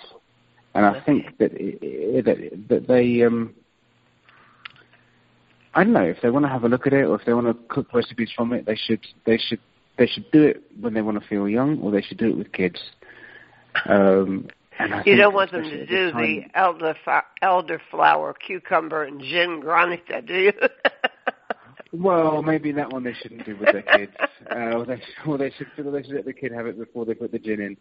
and 0.74 0.86
I 0.86 1.02
think 1.02 1.38
that 1.38 1.52
it, 1.54 2.26
that 2.26 2.68
that 2.70 2.88
they 2.88 3.24
um, 3.24 3.54
I 5.74 5.84
don't 5.84 5.94
know 5.94 6.04
if 6.04 6.22
they 6.22 6.30
want 6.30 6.46
to 6.46 6.50
have 6.50 6.64
a 6.64 6.70
look 6.70 6.88
at 6.88 6.94
it 6.94 7.06
or 7.06 7.16
if 7.20 7.26
they 7.26 7.34
want 7.34 7.48
to 7.48 7.74
cook 7.74 7.94
recipes 7.94 8.32
from 8.36 8.54
it. 8.54 8.66
They 8.66 8.76
should 8.76 9.06
they 9.26 9.38
should 9.38 9.60
they 9.98 10.08
should 10.08 10.30
do 10.32 10.44
it 10.44 10.64
when 10.80 10.94
they 10.94 11.02
want 11.02 11.22
to 11.22 11.28
feel 11.28 11.48
young, 11.48 11.80
or 11.82 11.92
they 11.92 12.02
should 12.02 12.18
do 12.18 12.30
it 12.30 12.38
with 12.38 12.52
kids. 12.52 12.80
Um, 13.86 14.48
you 15.06 15.16
don't 15.16 15.34
want 15.34 15.52
them 15.52 15.64
to 15.64 15.86
do 15.86 16.12
the 16.12 16.44
elder 16.56 16.96
elderflower, 17.44 18.34
cucumber, 18.46 19.04
and 19.04 19.22
gin 19.22 19.62
granita, 19.62 20.26
do 20.26 20.34
you? 20.34 20.52
Well, 21.93 22.41
maybe 22.41 22.71
that 22.71 22.91
one 22.91 23.03
they 23.03 23.13
shouldn't 23.13 23.45
do 23.45 23.56
with 23.56 23.71
their 23.71 23.84
kids, 23.84 24.12
uh, 24.51 24.77
or, 24.77 24.86
they, 24.86 25.01
or 25.27 25.38
they 25.38 25.51
should, 25.51 25.67
or 25.86 25.91
they 25.91 26.01
should 26.01 26.15
let 26.15 26.25
the 26.25 26.34
kid 26.34 26.51
have 26.51 26.65
it 26.65 26.77
before 26.77 27.06
they 27.06 27.13
put 27.13 27.32
the 27.32 27.38
gin 27.38 27.62
in. 27.62 27.77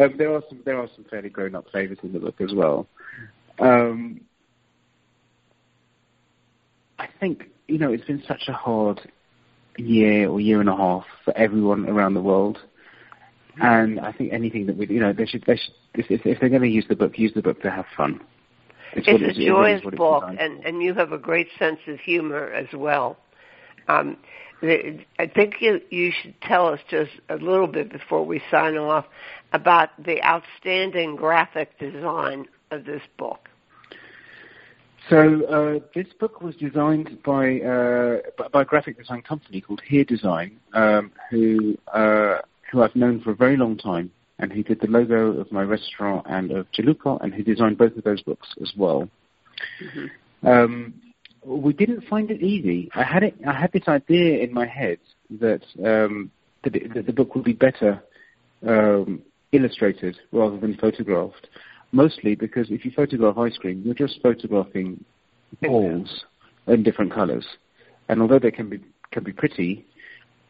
Um, 0.00 0.14
there 0.16 0.32
are 0.32 0.42
some, 0.48 0.60
there 0.64 0.78
are 0.78 0.88
some 0.94 1.04
fairly 1.10 1.28
grown-up 1.28 1.68
flavors 1.70 1.98
in 2.04 2.12
the 2.12 2.20
book 2.20 2.40
as 2.40 2.54
well. 2.54 2.86
Um, 3.58 4.20
I 7.00 7.08
think 7.18 7.44
you 7.66 7.78
know 7.78 7.92
it's 7.92 8.04
been 8.04 8.22
such 8.28 8.44
a 8.46 8.52
hard 8.52 9.00
year 9.76 10.28
or 10.28 10.40
year 10.40 10.60
and 10.60 10.68
a 10.68 10.76
half 10.76 11.04
for 11.24 11.36
everyone 11.36 11.88
around 11.88 12.14
the 12.14 12.22
world, 12.22 12.58
and 13.60 13.98
I 13.98 14.12
think 14.12 14.32
anything 14.32 14.66
that 14.66 14.76
we, 14.76 14.86
you 14.86 15.00
know, 15.00 15.12
they 15.12 15.26
should, 15.26 15.42
they 15.46 15.56
should, 15.56 15.74
if, 15.94 16.06
if 16.24 16.38
they're 16.40 16.48
going 16.48 16.62
to 16.62 16.68
use 16.68 16.86
the 16.88 16.94
book, 16.94 17.18
use 17.18 17.32
the 17.34 17.42
book 17.42 17.60
to 17.62 17.70
have 17.70 17.86
fun. 17.96 18.20
It's, 18.92 19.06
it's 19.08 19.38
a 19.38 19.46
joyous 19.46 19.82
book, 19.96 20.24
and, 20.38 20.64
and 20.64 20.82
you 20.82 20.94
have 20.94 21.12
a 21.12 21.18
great 21.18 21.48
sense 21.58 21.80
of 21.88 21.98
humor 22.00 22.52
as 22.52 22.68
well. 22.72 23.18
Um, 23.88 24.16
I 24.60 25.30
think 25.34 25.56
you, 25.60 25.80
you 25.90 26.12
should 26.20 26.34
tell 26.40 26.66
us 26.66 26.80
just 26.90 27.12
a 27.28 27.36
little 27.36 27.68
bit 27.68 27.90
before 27.90 28.24
we 28.24 28.42
sign 28.50 28.76
off 28.76 29.06
about 29.52 29.90
the 30.02 30.22
outstanding 30.24 31.16
graphic 31.16 31.78
design 31.78 32.46
of 32.70 32.84
this 32.84 33.02
book. 33.18 33.48
So 35.08 35.44
uh, 35.46 35.78
this 35.94 36.12
book 36.20 36.42
was 36.42 36.54
designed 36.56 37.22
by 37.22 37.60
uh, 37.60 38.18
by 38.52 38.60
a 38.60 38.64
graphic 38.64 38.98
design 38.98 39.22
company 39.22 39.62
called 39.62 39.80
Here 39.86 40.04
Design, 40.04 40.58
um, 40.74 41.12
who 41.30 41.78
uh, 41.94 42.38
who 42.70 42.82
I've 42.82 42.94
known 42.94 43.22
for 43.22 43.30
a 43.30 43.34
very 43.34 43.56
long 43.56 43.78
time, 43.78 44.10
and 44.38 44.52
he 44.52 44.62
did 44.62 44.80
the 44.80 44.86
logo 44.86 45.40
of 45.40 45.50
my 45.50 45.62
restaurant 45.62 46.26
and 46.28 46.50
of 46.50 46.66
Gelupo, 46.72 47.18
and 47.22 47.32
he 47.32 47.42
designed 47.42 47.78
both 47.78 47.96
of 47.96 48.04
those 48.04 48.20
books 48.20 48.48
as 48.60 48.70
well. 48.76 49.08
Mm-hmm. 49.82 50.46
Um, 50.46 50.94
we 51.44 51.72
didn't 51.72 52.04
find 52.08 52.30
it 52.30 52.42
easy. 52.42 52.88
I 52.94 53.02
had 53.02 53.22
it. 53.22 53.34
I 53.46 53.52
had 53.52 53.72
this 53.72 53.88
idea 53.88 54.42
in 54.42 54.52
my 54.52 54.66
head 54.66 54.98
that 55.40 55.62
um, 55.84 56.30
that, 56.64 56.76
it, 56.76 56.94
that, 56.94 57.06
the 57.06 57.12
book 57.12 57.34
would 57.34 57.44
be 57.44 57.52
better 57.52 58.02
um, 58.66 59.22
illustrated 59.52 60.18
rather 60.32 60.58
than 60.58 60.76
photographed. 60.76 61.48
Mostly 61.92 62.34
because 62.34 62.70
if 62.70 62.84
you 62.84 62.90
photograph 62.94 63.38
ice 63.38 63.56
cream, 63.56 63.82
you're 63.84 63.94
just 63.94 64.20
photographing 64.22 65.02
balls 65.62 66.24
in 66.66 66.82
different 66.82 67.12
colours, 67.14 67.46
and 68.08 68.20
although 68.20 68.38
they 68.38 68.50
can 68.50 68.68
be 68.68 68.80
can 69.10 69.24
be 69.24 69.32
pretty, 69.32 69.86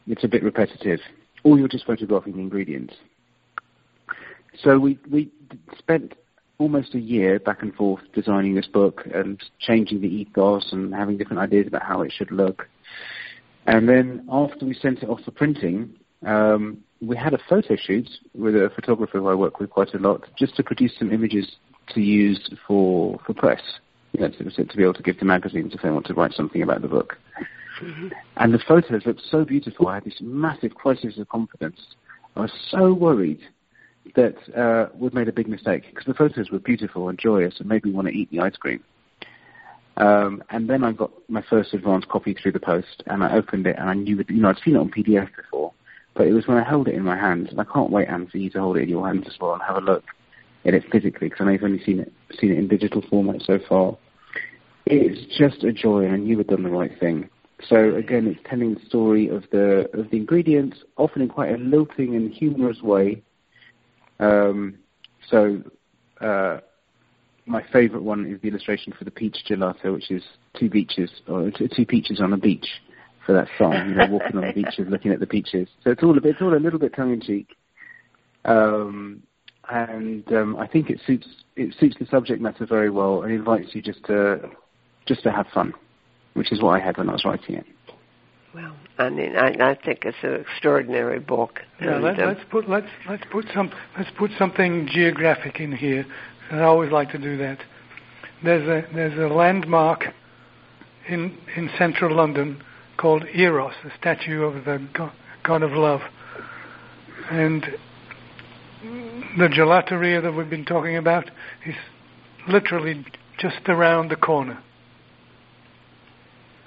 it's 0.07 0.24
a 0.24 0.29
bit 0.29 0.42
repetitive. 0.42 1.01
Or 1.44 1.57
you're 1.57 1.68
just 1.68 1.87
photographing 1.87 2.33
the 2.33 2.40
ingredients. 2.40 2.94
So 4.64 4.79
we 4.79 4.98
we 5.09 5.31
spent 5.79 6.14
almost 6.58 6.94
a 6.94 7.00
year 7.00 7.38
back 7.38 7.62
and 7.62 7.74
forth 7.74 8.02
designing 8.14 8.54
this 8.54 8.66
book 8.66 9.02
and 9.14 9.42
changing 9.60 10.00
the 10.00 10.08
ethos 10.08 10.68
and 10.72 10.92
having 10.92 11.16
different 11.16 11.40
ideas 11.40 11.66
about 11.68 11.82
how 11.82 12.02
it 12.02 12.12
should 12.12 12.30
look. 12.32 12.68
And 13.66 13.88
then 13.88 14.26
after 14.30 14.66
we 14.66 14.74
sent 14.74 15.02
it 15.02 15.08
off 15.08 15.20
for 15.24 15.30
printing, 15.30 15.94
um, 16.26 16.78
we 17.00 17.16
had 17.16 17.32
a 17.32 17.38
photo 17.48 17.76
shoot 17.76 18.08
with 18.34 18.56
a 18.56 18.70
photographer 18.74 19.18
who 19.18 19.28
I 19.28 19.34
work 19.34 19.60
with 19.60 19.70
quite 19.70 19.94
a 19.94 19.98
lot, 19.98 20.24
just 20.36 20.56
to 20.56 20.64
produce 20.64 20.92
some 20.98 21.12
images 21.12 21.46
to 21.94 22.00
use 22.00 22.50
for 22.66 23.20
for 23.24 23.34
press. 23.34 23.62
You 24.12 24.20
know, 24.20 24.28
to, 24.30 24.64
to 24.64 24.76
be 24.76 24.82
able 24.82 24.94
to 24.94 25.02
give 25.02 25.18
to 25.18 25.24
magazines 25.24 25.74
if 25.74 25.82
they 25.82 25.90
want 25.90 26.06
to 26.06 26.14
write 26.14 26.32
something 26.32 26.62
about 26.62 26.80
the 26.82 26.88
book. 26.88 27.18
Mm-hmm. 27.82 28.08
And 28.38 28.54
the 28.54 28.58
photos 28.66 29.02
looked 29.04 29.20
so 29.30 29.44
beautiful. 29.44 29.86
I 29.86 29.96
had 29.96 30.04
this 30.04 30.18
massive 30.20 30.74
crisis 30.74 31.18
of 31.18 31.28
confidence. 31.28 31.78
I 32.34 32.40
was 32.40 32.52
so 32.70 32.92
worried 32.92 33.40
that 34.14 34.36
uh, 34.56 34.88
we'd 34.94 35.14
made 35.14 35.28
a 35.28 35.32
big 35.32 35.48
mistake 35.48 35.84
because 35.90 36.06
the 36.06 36.14
photos 36.14 36.50
were 36.50 36.58
beautiful 36.58 37.08
and 37.08 37.18
joyous 37.18 37.54
and 37.58 37.68
made 37.68 37.84
me 37.84 37.92
want 37.92 38.08
to 38.08 38.14
eat 38.14 38.30
the 38.30 38.40
ice 38.40 38.56
cream. 38.56 38.82
Um, 39.98 40.44
and 40.50 40.70
then 40.70 40.84
I 40.84 40.92
got 40.92 41.10
my 41.28 41.42
first 41.50 41.74
advance 41.74 42.04
copy 42.08 42.32
through 42.32 42.52
the 42.52 42.60
post, 42.60 43.02
and 43.06 43.24
I 43.24 43.34
opened 43.34 43.66
it, 43.66 43.76
and 43.78 43.90
I 43.90 43.94
knew 43.94 44.16
that 44.16 44.30
you 44.30 44.40
know 44.40 44.50
I'd 44.50 44.60
seen 44.64 44.76
it 44.76 44.78
on 44.78 44.90
PDF 44.90 45.28
before, 45.36 45.72
but 46.14 46.28
it 46.28 46.32
was 46.32 46.46
when 46.46 46.56
I 46.56 46.62
held 46.62 46.86
it 46.86 46.94
in 46.94 47.02
my 47.02 47.16
hands, 47.16 47.48
and 47.50 47.60
I 47.60 47.64
can't 47.64 47.90
wait, 47.90 48.08
Anne, 48.08 48.28
for 48.28 48.38
you 48.38 48.48
to 48.50 48.60
hold 48.60 48.76
it 48.76 48.84
in 48.84 48.88
your 48.88 49.06
hands 49.06 49.26
as 49.26 49.34
well 49.40 49.54
and 49.54 49.62
have 49.62 49.76
a 49.76 49.80
look 49.80 50.04
at 50.64 50.74
it 50.74 50.84
physically, 50.92 51.28
because 51.28 51.40
I 51.40 51.44
know 51.44 51.50
you've 51.50 51.64
only 51.64 51.84
seen 51.84 52.00
it 52.00 52.12
seen 52.38 52.52
it 52.52 52.58
in 52.58 52.68
digital 52.68 53.02
format 53.10 53.42
so 53.42 53.58
far. 53.68 53.98
It's 54.86 55.36
just 55.36 55.64
a 55.64 55.72
joy, 55.72 56.04
and 56.04 56.12
I 56.12 56.16
knew 56.16 56.36
we'd 56.36 56.46
done 56.46 56.62
the 56.62 56.70
right 56.70 56.96
thing. 57.00 57.28
So 57.68 57.96
again, 57.96 58.28
it's 58.28 58.48
telling 58.48 58.74
the 58.74 58.86
story 58.86 59.28
of 59.28 59.44
the 59.50 59.90
of 59.98 60.10
the 60.10 60.16
ingredients, 60.16 60.78
often 60.96 61.22
in 61.22 61.28
quite 61.28 61.52
a 61.52 61.58
lilting 61.58 62.14
and 62.14 62.32
humorous 62.32 62.80
way. 62.82 63.22
Um, 64.20 64.78
so 65.31 65.62
uh, 66.20 66.59
my 67.46 67.62
favourite 67.72 68.02
one 68.02 68.26
is 68.26 68.40
the 68.40 68.48
illustration 68.48 68.92
for 68.96 69.04
the 69.04 69.11
peach 69.11 69.37
gelato, 69.48 69.94
which 69.94 70.11
is 70.11 70.22
two 70.59 70.68
beaches 70.68 71.11
or 71.26 71.50
two 71.50 71.87
peaches 71.87 72.20
on 72.20 72.33
a 72.33 72.37
beach 72.37 72.66
for 73.24 73.33
that 73.33 73.48
song. 73.57 73.72
You 73.72 73.94
know, 73.94 74.07
walking 74.11 74.37
on 74.37 74.46
the 74.46 74.52
beaches, 74.62 74.87
looking 74.88 75.12
at 75.12 75.20
the 75.20 75.26
peaches. 75.26 75.68
So 75.85 75.90
it's 75.90 76.02
all 76.02 76.16
a 76.16 76.20
bit, 76.20 76.33
it's 76.33 76.42
all 76.42 76.54
a 76.54 76.59
little 76.59 76.78
bit 76.78 76.94
tongue 76.94 77.12
in 77.12 77.20
cheek, 77.20 77.57
um, 78.44 79.22
and 79.70 80.31
um, 80.33 80.57
I 80.57 80.66
think 80.66 80.90
it 80.90 81.00
suits 81.07 81.26
it 81.57 81.74
suits 81.78 81.96
the 81.98 82.07
subject 82.07 82.40
matter 82.40 82.66
very 82.66 82.90
well 82.90 83.22
and 83.22 83.33
invites 83.33 83.74
you 83.74 83.83
just 83.83 84.04
to 84.04 84.50
just 85.07 85.22
to 85.22 85.33
have 85.33 85.46
fun, 85.54 85.74
which 86.35 86.52
is 86.52 86.62
what 86.62 86.81
I 86.81 86.85
had 86.85 86.98
when 86.98 87.09
I 87.09 87.12
was 87.12 87.24
writing 87.24 87.57
it. 87.57 87.66
Well, 88.58 88.74
I 88.98 89.08
mean, 89.08 89.36
I, 89.36 89.70
I 89.70 89.74
think 89.76 90.04
it's 90.04 90.16
an 90.22 90.34
extraordinary 90.34 91.20
book. 91.20 91.60
Yeah, 91.80 91.94
and, 91.94 92.04
let, 92.04 92.18
us 92.18 92.38
um, 92.40 92.46
put 92.50 92.68
let's 92.68 92.88
let's 93.08 93.22
put 93.30 93.44
some 93.54 93.70
let's 93.96 94.10
put 94.18 94.32
something 94.36 94.88
geographic 94.90 95.60
in 95.60 95.70
here. 95.70 96.04
I 96.50 96.62
always 96.62 96.90
like 96.90 97.12
to 97.12 97.18
do 97.18 97.36
that. 97.36 97.60
There's 98.42 98.66
a 98.66 98.92
there's 98.92 99.16
a 99.16 99.32
landmark 99.32 100.06
in 101.08 101.38
in 101.54 101.70
central 101.78 102.16
London 102.16 102.60
called 102.96 103.24
Eros, 103.32 103.74
a 103.84 103.96
statue 103.96 104.42
of 104.42 104.64
the 104.64 104.84
god 105.44 105.62
of 105.62 105.70
love, 105.70 106.00
and 107.30 107.64
the 109.38 109.46
gelateria 109.46 110.20
that 110.20 110.32
we've 110.32 110.50
been 110.50 110.64
talking 110.64 110.96
about 110.96 111.30
is 111.64 111.76
literally 112.48 113.06
just 113.38 113.68
around 113.68 114.10
the 114.10 114.16
corner. 114.16 114.60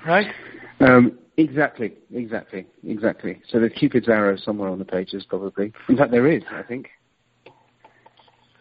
Right? 0.06 0.34
Um, 0.80 1.18
exactly, 1.42 1.94
exactly, 2.14 2.66
exactly. 2.86 3.42
So 3.50 3.60
there's 3.60 3.74
Cupid's 3.74 4.08
arrow 4.08 4.38
somewhere 4.38 4.70
on 4.70 4.80
the 4.80 4.86
pages, 4.86 5.26
probably. 5.28 5.74
In 5.90 5.98
fact, 5.98 6.12
there 6.12 6.28
is, 6.28 6.44
I 6.52 6.64
think. 6.64 6.90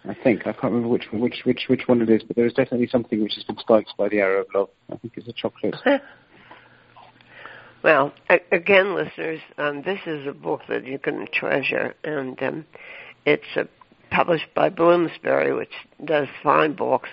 I 0.09 0.15
think 0.25 0.41
I 0.47 0.53
can't 0.53 0.73
remember 0.73 0.89
which 0.89 1.07
which 1.13 1.43
which 1.45 1.65
which 1.69 1.83
one 1.87 2.01
it 2.01 2.09
is, 2.09 2.23
but 2.23 2.35
there 2.35 2.47
is 2.47 2.55
definitely 2.55 2.89
something 2.89 3.23
which 3.23 3.35
has 3.35 3.45
been 3.45 3.59
spiked 3.59 3.95
by 3.99 4.09
the 4.09 4.21
arrow 4.21 4.41
of 4.43 4.47
love. 4.55 4.69
I 4.91 4.97
think 4.97 5.15
it's 5.17 5.29
a 5.29 5.33
chocolate. 5.33 5.77
well, 7.85 8.15
again, 8.51 8.95
listeners, 8.95 9.41
um, 9.59 9.83
this 9.83 10.01
is 10.07 10.27
a 10.27 10.33
book 10.33 10.63
that 10.69 10.87
you 10.87 10.99
can 10.99 11.27
treasure, 11.33 11.95
and 12.03 12.43
um, 12.43 12.65
it's 13.27 13.45
uh, 13.57 13.65
published 14.11 14.47
by 14.55 14.71
Bloomsbury, 14.71 15.53
which 15.53 15.73
does 16.05 16.29
fine 16.43 16.75
books. 16.75 17.11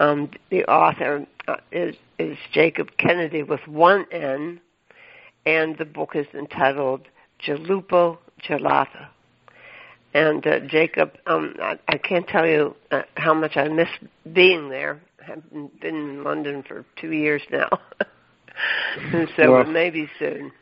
Um, 0.00 0.30
the 0.50 0.64
author 0.64 1.24
uh, 1.46 1.56
is 1.70 1.94
is 2.18 2.36
Jacob 2.52 2.90
Kennedy 2.98 3.44
with 3.44 3.66
one 3.68 4.06
N, 4.10 4.60
and 5.48 5.78
the 5.78 5.84
book 5.86 6.10
is 6.14 6.26
entitled 6.34 7.08
Gelupo 7.42 8.18
Gelato. 8.46 9.08
And 10.12 10.46
uh, 10.46 10.60
Jacob, 10.60 11.12
um, 11.26 11.54
I, 11.60 11.78
I 11.88 11.96
can't 11.96 12.28
tell 12.28 12.46
you 12.46 12.76
uh, 12.90 13.02
how 13.14 13.32
much 13.32 13.56
I 13.56 13.68
miss 13.68 13.88
being 14.32 14.68
there. 14.68 15.00
I've 15.26 15.50
been 15.50 15.70
in 15.80 16.24
London 16.24 16.64
for 16.66 16.84
two 17.00 17.12
years 17.12 17.42
now, 17.50 17.68
and 19.12 19.28
so 19.36 19.52
well, 19.52 19.64
maybe 19.64 20.08
soon. 20.18 20.52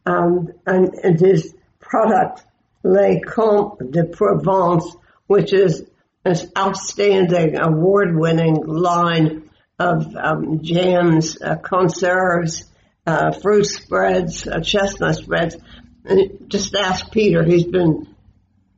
um, 0.06 0.52
and, 0.66 0.94
and 0.94 1.20
his 1.20 1.54
product 1.80 2.42
Les 2.82 3.20
Comtes 3.20 3.90
de 3.90 4.04
Provence, 4.04 4.96
which 5.26 5.52
is 5.52 5.84
an 6.24 6.36
outstanding 6.56 7.58
award-winning 7.60 8.64
line 8.66 9.50
of 9.78 10.14
um, 10.16 10.62
jams, 10.62 11.40
uh, 11.42 11.56
conserves, 11.56 12.64
uh, 13.06 13.32
fruit 13.32 13.64
spreads, 13.64 14.46
uh, 14.46 14.60
chestnut 14.60 15.16
spreads. 15.16 15.56
And 16.04 16.48
just 16.48 16.74
ask 16.74 17.10
Peter. 17.10 17.44
He's 17.44 17.64
been 17.64 18.14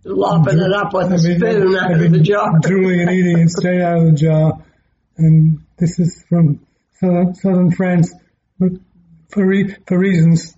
lopping 0.04 0.58
it 0.58 0.72
up 0.72 0.92
with 0.92 1.12
a 1.12 1.18
spoon 1.18 1.76
out 1.76 1.92
of 1.92 2.12
the 2.12 2.20
jar. 2.20 2.58
Drooling 2.60 3.00
and 3.00 3.10
eating 3.10 3.38
it 3.38 3.50
straight 3.50 3.80
out 3.80 3.98
of 3.98 4.04
the 4.04 4.12
jar. 4.12 4.64
And 5.16 5.63
this 5.76 5.98
is 5.98 6.24
from 6.28 6.66
southern, 7.00 7.34
southern 7.34 7.70
France, 7.70 8.12
but 8.58 8.72
for, 9.30 9.46
re- 9.46 9.76
for 9.86 9.98
reasons 9.98 10.56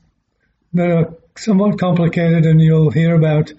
that 0.74 0.90
are 0.90 1.14
somewhat 1.36 1.78
complicated, 1.78 2.44
and 2.46 2.60
you'll 2.60 2.90
hear 2.90 3.14
about 3.14 3.52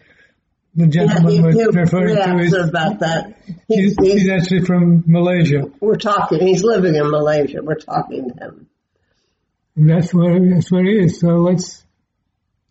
the 0.76 0.88
gentleman 0.88 1.36
yeah, 1.36 1.42
we're 1.42 1.72
referring 1.72 2.16
to. 2.16 2.38
Is, 2.40 2.54
about 2.54 3.00
that. 3.00 3.36
He's, 3.68 3.96
he's, 4.00 4.22
he's, 4.22 4.30
actually 4.30 4.64
from 4.64 5.04
Malaysia. 5.08 5.72
We're 5.80 5.96
talking. 5.96 6.40
He's 6.40 6.64
living 6.64 6.96
in 6.96 7.10
Malaysia. 7.10 7.64
We're 7.64 7.76
talking 7.76 8.30
to 8.30 8.46
him. 8.46 8.70
And 9.76 9.90
that's 9.90 10.14
where 10.14 10.40
that's 10.54 10.72
where 10.72 10.84
he 10.84 11.00
is. 11.00 11.20
So 11.20 11.30
let's 11.30 11.84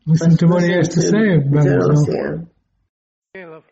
listen 0.06 0.30
let's 0.30 0.40
to 0.40 0.46
what 0.46 0.62
he 0.62 0.72
has 0.72 0.88
to, 0.90 1.00
to 1.00 1.02
say 1.02 1.34
about 1.34 1.66
himself. 1.66 3.64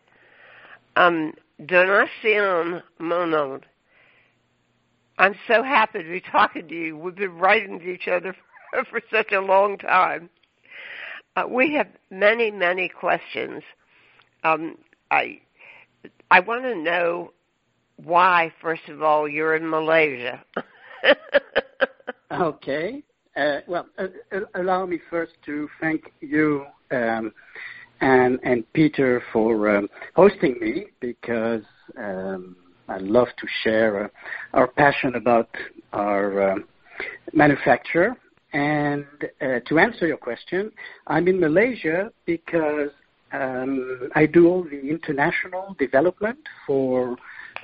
Um, 0.97 1.33
Donatien 1.61 2.81
Monod. 2.99 3.63
I'm 5.17 5.35
so 5.47 5.63
happy 5.63 6.03
to 6.03 6.09
be 6.09 6.21
talking 6.21 6.67
to 6.67 6.75
you. 6.75 6.97
We've 6.97 7.15
been 7.15 7.37
writing 7.37 7.79
to 7.79 7.85
each 7.85 8.07
other 8.07 8.35
for, 8.71 8.85
for 8.89 9.01
such 9.11 9.31
a 9.31 9.39
long 9.39 9.77
time. 9.77 10.29
Uh, 11.35 11.43
we 11.49 11.73
have 11.73 11.87
many, 12.09 12.51
many 12.51 12.89
questions. 12.89 13.63
Um, 14.43 14.77
I 15.11 15.39
I 16.31 16.39
want 16.39 16.63
to 16.63 16.75
know 16.75 17.33
why, 17.97 18.53
first 18.61 18.87
of 18.89 19.01
all, 19.01 19.27
you're 19.27 19.55
in 19.55 19.69
Malaysia. 19.69 20.43
okay. 22.31 23.03
Uh, 23.35 23.59
well, 23.67 23.87
uh, 23.97 24.07
uh, 24.31 24.39
allow 24.55 24.85
me 24.85 24.99
first 25.09 25.33
to 25.45 25.67
thank 25.81 26.11
you 26.21 26.65
um, 26.91 27.33
and 28.01 28.39
and 28.43 28.71
Peter 28.73 29.21
for 29.33 29.77
um, 29.77 29.89
hosting 30.15 30.57
me 30.59 30.87
because 30.99 31.63
um, 31.97 32.55
I 32.87 32.97
love 32.97 33.27
to 33.37 33.47
share 33.63 34.05
uh, 34.05 34.07
our 34.53 34.67
passion 34.67 35.15
about 35.15 35.49
our 35.93 36.51
um, 36.51 36.65
manufacture 37.33 38.15
and 38.55 39.05
uh, 39.41 39.59
to 39.67 39.79
answer 39.79 40.07
your 40.07 40.17
question, 40.17 40.71
I'm 41.07 41.27
in 41.27 41.41
Malaysia 41.41 42.09
because 42.25 42.91
um, 43.33 44.09
I 44.15 44.25
do 44.25 44.47
all 44.47 44.63
the 44.63 44.79
international 44.79 45.75
development 45.77 46.39
for 46.65 47.17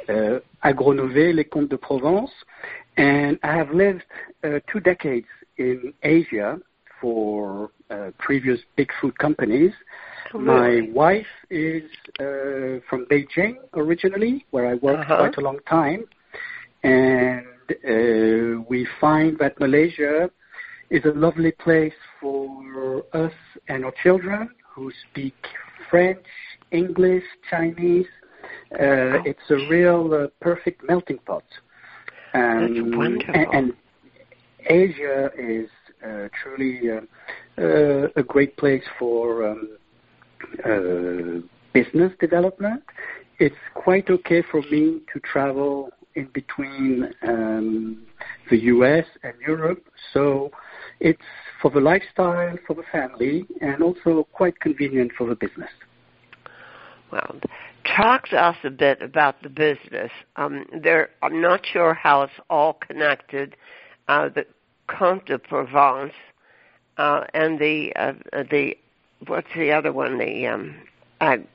uh, 0.09 0.39
Agronove 0.65 1.33
Les 1.33 1.45
Comtes 1.45 1.69
de 1.69 1.77
Provence, 1.77 2.31
and 2.97 3.39
I 3.41 3.55
have 3.55 3.71
lived 3.71 4.03
uh, 4.43 4.59
two 4.69 4.81
decades 4.81 5.27
in 5.57 5.93
Asia 6.03 6.59
for 6.99 7.71
uh, 7.89 8.11
previous 8.19 8.59
big 8.75 8.91
food 8.99 9.17
companies. 9.17 9.71
My 10.39 10.81
wife 10.93 11.33
is 11.49 11.83
uh, 12.19 12.79
from 12.89 13.05
Beijing 13.11 13.55
originally, 13.73 14.45
where 14.51 14.67
I 14.67 14.75
worked 14.75 15.01
Uh-huh. 15.01 15.17
quite 15.17 15.37
a 15.37 15.41
long 15.41 15.59
time, 15.67 16.05
and 16.83 17.45
uh, 17.93 18.61
we 18.69 18.87
find 18.99 19.37
that 19.39 19.59
Malaysia 19.59 20.29
is 20.89 21.03
a 21.05 21.13
lovely 21.25 21.51
place 21.51 21.93
for 22.19 23.03
us 23.13 23.33
and 23.67 23.85
our 23.85 23.93
children 24.03 24.49
who 24.73 24.91
speak 25.09 25.35
French, 25.89 26.25
English, 26.71 27.23
Chinese. 27.49 28.07
Uh, 28.73 29.19
it's 29.29 29.47
a 29.49 29.59
real 29.69 30.13
uh, 30.13 30.27
perfect 30.41 30.83
melting 30.87 31.19
pot. 31.19 31.43
Um, 32.33 32.59
That's 32.59 32.97
wonderful. 32.97 33.35
And, 33.35 33.47
and 33.53 33.73
Asia 34.67 35.31
is 35.37 35.69
uh, 36.03 36.27
truly 36.41 36.89
uh, 36.91 37.01
uh, 37.61 38.07
a 38.15 38.23
great 38.23 38.55
place 38.57 38.83
for 38.97 39.47
um, 39.49 39.77
business 41.73 42.11
development. 42.19 42.83
It's 43.39 43.55
quite 43.73 44.09
okay 44.09 44.43
for 44.51 44.61
me 44.63 45.01
to 45.13 45.19
travel 45.19 45.91
in 46.15 46.27
between 46.33 47.13
um, 47.23 48.03
the 48.49 48.57
US 48.57 49.05
and 49.23 49.33
Europe. 49.45 49.83
So 50.13 50.51
it's 50.99 51.21
for 51.61 51.71
the 51.71 51.79
lifestyle, 51.79 52.57
for 52.67 52.75
the 52.75 52.83
family, 52.91 53.45
and 53.61 53.81
also 53.81 54.27
quite 54.33 54.59
convenient 54.59 55.11
for 55.17 55.27
the 55.27 55.35
business. 55.35 55.69
Well, 57.11 57.39
talk 57.83 58.27
to 58.29 58.37
us 58.37 58.55
a 58.63 58.69
bit 58.69 59.01
about 59.01 59.41
the 59.43 59.49
business. 59.49 60.11
Um, 60.35 60.65
there, 60.81 61.09
I'm 61.21 61.41
not 61.41 61.65
sure 61.65 61.93
how 61.93 62.23
it's 62.23 62.33
all 62.49 62.73
connected. 62.73 63.55
Uh, 64.07 64.29
the 64.29 64.45
Comte 64.87 65.25
de 65.25 65.39
Provence 65.39 66.13
uh, 66.97 67.25
and 67.33 67.59
the 67.59 67.93
uh, 67.95 68.13
the 68.49 68.75
what's 69.27 69.47
the 69.55 69.71
other 69.71 69.91
one? 69.91 70.17
The 70.17 70.47
um, 70.47 70.75
Ag- 71.19 71.47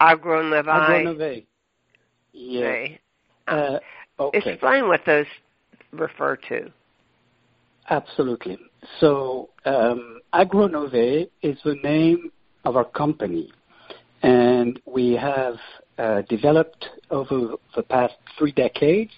Agronavai. 0.00 0.64
Agronove. 0.66 1.46
Yes. 2.32 2.62
They- 2.62 2.98
Uh, 3.48 3.78
okay. 4.20 4.52
Explain 4.52 4.86
what 4.86 5.04
those 5.04 5.26
refer 5.92 6.36
to. 6.48 6.70
Absolutely. 7.90 8.56
So, 9.00 9.50
um, 9.64 10.20
Agronove 10.32 11.28
is 11.42 11.58
the 11.64 11.74
name 11.82 12.30
of 12.64 12.76
our 12.76 12.84
company, 12.84 13.52
and 14.22 14.80
we 14.86 15.12
have 15.14 15.56
uh, 15.98 16.22
developed 16.28 16.88
over 17.10 17.56
the 17.76 17.82
past 17.82 18.14
three 18.38 18.52
decades 18.52 19.12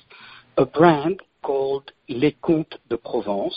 a 0.57 0.65
brand 0.65 1.21
called 1.43 1.93
Les 2.09 2.33
Comtes 2.43 2.79
de 2.89 2.97
Provence, 2.97 3.55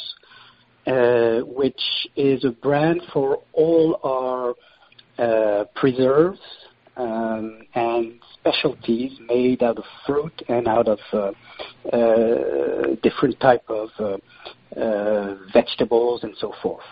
which 1.45 1.81
is 2.15 2.45
a 2.45 2.51
brand 2.51 3.01
for 3.13 3.41
all 3.53 3.99
our 4.03 4.55
uh, 5.19 5.65
preserves 5.75 6.39
um, 6.97 7.61
and 7.75 8.19
specialties 8.33 9.11
made 9.27 9.63
out 9.63 9.77
of 9.77 9.83
fruit 10.05 10.43
and 10.47 10.67
out 10.67 10.87
of 10.87 10.99
uh, 11.13 11.31
uh, 11.95 12.95
different 13.03 13.39
type 13.39 13.63
of 13.69 13.89
uh, 13.99 14.79
uh, 14.79 15.35
vegetables 15.53 16.23
and 16.23 16.35
so 16.39 16.53
forth. 16.61 16.83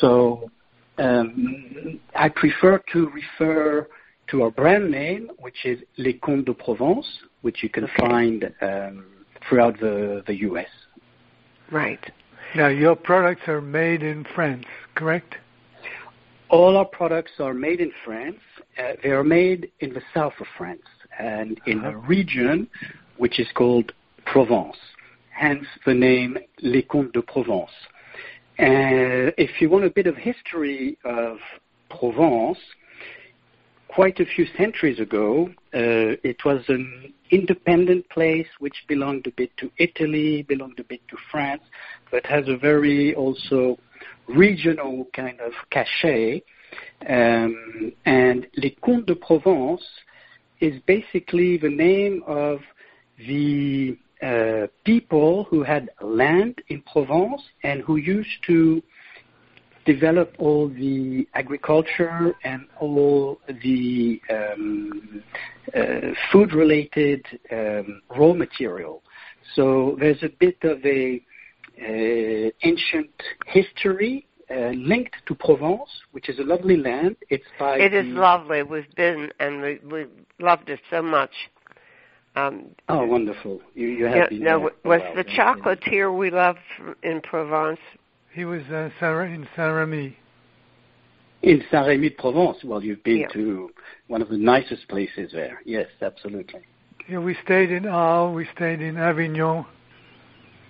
So 0.00 0.50
um, 0.98 2.00
I 2.14 2.28
prefer 2.28 2.82
to 2.92 3.10
refer 3.10 3.88
to 4.30 4.42
our 4.42 4.50
brand 4.50 4.90
name, 4.90 5.30
which 5.38 5.64
is 5.64 5.80
Les 5.98 6.14
Comtes 6.14 6.46
de 6.46 6.54
Provence, 6.54 7.06
which 7.42 7.62
you 7.62 7.68
can 7.68 7.88
find 7.98 8.52
um, 8.62 9.06
throughout 9.48 9.78
the, 9.80 10.22
the 10.26 10.36
U.S. 10.40 10.68
Right. 11.70 12.00
Now, 12.54 12.68
your 12.68 12.96
products 12.96 13.48
are 13.48 13.62
made 13.62 14.02
in 14.02 14.26
France, 14.34 14.66
correct? 14.94 15.36
All 16.50 16.76
our 16.76 16.84
products 16.84 17.32
are 17.38 17.54
made 17.54 17.80
in 17.80 17.90
France. 18.04 18.40
Uh, 18.78 18.92
they 19.02 19.08
are 19.08 19.24
made 19.24 19.70
in 19.80 19.94
the 19.94 20.02
south 20.12 20.34
of 20.38 20.46
France 20.58 20.82
and 21.18 21.58
in 21.66 21.82
a 21.84 21.96
region 21.96 22.68
which 23.16 23.40
is 23.40 23.46
called 23.54 23.92
Provence, 24.26 24.76
hence 25.30 25.64
the 25.86 25.94
name 25.94 26.36
Les 26.60 26.82
Comtes 26.82 27.12
de 27.12 27.22
Provence. 27.22 27.70
And 28.58 29.32
if 29.38 29.62
you 29.62 29.70
want 29.70 29.84
a 29.84 29.90
bit 29.90 30.06
of 30.06 30.16
history 30.16 30.98
of 31.06 31.38
Provence, 31.88 32.58
quite 33.94 34.18
a 34.20 34.24
few 34.24 34.46
centuries 34.56 34.98
ago, 35.00 35.48
uh, 35.74 36.16
it 36.24 36.44
was 36.44 36.62
an 36.68 37.12
independent 37.30 38.08
place 38.08 38.46
which 38.58 38.84
belonged 38.88 39.26
a 39.26 39.30
bit 39.32 39.54
to 39.58 39.70
Italy, 39.78 40.42
belonged 40.42 40.80
a 40.80 40.84
bit 40.84 41.00
to 41.08 41.16
France, 41.30 41.62
but 42.10 42.24
has 42.24 42.48
a 42.48 42.56
very 42.56 43.14
also 43.14 43.78
regional 44.28 45.06
kind 45.14 45.38
of 45.40 45.52
cachet. 45.70 46.42
Um, 47.06 47.92
and 48.06 48.46
Les 48.56 48.76
Comtes 48.82 49.06
de 49.06 49.14
Provence 49.14 49.82
is 50.60 50.80
basically 50.86 51.58
the 51.58 51.68
name 51.68 52.22
of 52.26 52.60
the 53.18 53.98
uh, 54.22 54.68
people 54.84 55.44
who 55.44 55.62
had 55.62 55.90
land 56.00 56.62
in 56.68 56.80
Provence 56.82 57.42
and 57.62 57.82
who 57.82 57.96
used 57.96 58.38
to 58.46 58.82
develop 59.84 60.34
all 60.38 60.68
the 60.68 61.26
agriculture 61.34 62.34
and 62.44 62.66
all 62.80 63.40
the 63.62 64.20
um, 64.30 65.22
uh, 65.74 65.80
food-related 66.30 67.24
um, 67.50 68.02
raw 68.16 68.32
material. 68.32 69.02
So 69.54 69.96
there's 69.98 70.22
a 70.22 70.28
bit 70.28 70.58
of 70.62 70.84
a 70.84 71.22
uh, 71.80 72.50
ancient 72.62 73.10
history 73.46 74.26
uh, 74.50 74.70
linked 74.70 75.16
to 75.26 75.34
Provence, 75.34 75.88
which 76.12 76.28
is 76.28 76.38
a 76.38 76.42
lovely 76.42 76.76
land. 76.76 77.16
It's 77.30 77.44
by 77.58 77.78
It 77.78 77.94
is 77.94 78.06
lovely. 78.06 78.62
We've 78.62 78.94
been 78.94 79.30
and 79.40 79.62
we 79.62 79.80
we 79.90 80.06
loved 80.38 80.68
it 80.68 80.80
so 80.90 81.02
much. 81.02 81.30
Um, 82.34 82.66
Oh, 82.88 83.04
wonderful! 83.06 83.60
You, 83.74 83.88
you 83.88 84.04
have 84.06 84.16
yeah, 84.16 84.28
been 84.28 84.40
no, 84.40 84.60
there 84.60 84.70
for 84.82 84.94
a 84.94 84.98
was 84.98 85.16
the 85.16 85.24
chocolatier 85.24 86.16
we 86.16 86.30
loved 86.30 86.60
in 87.02 87.20
Provence? 87.20 87.80
He 88.34 88.44
was 88.44 88.62
uh, 88.70 88.88
in 89.02 89.46
Saint 89.56 89.74
Remy. 89.74 90.16
in 91.42 91.62
Saint-Rémy 91.70 92.08
de 92.08 92.10
Provence? 92.10 92.58
Well, 92.64 92.82
you've 92.82 93.02
been 93.04 93.20
Yeah. 93.20 93.28
to 93.28 93.70
one 94.06 94.22
of 94.22 94.28
the 94.28 94.38
nicest 94.38 94.88
places 94.88 95.32
there. 95.32 95.60
Yes, 95.64 95.88
absolutely. 96.00 96.60
Yeah, 97.08 97.18
we 97.18 97.34
stayed 97.44 97.70
in 97.70 97.84
Arles, 97.86 98.34
we 98.34 98.46
stayed 98.54 98.80
in 98.80 98.96
Avignon. 98.96 99.66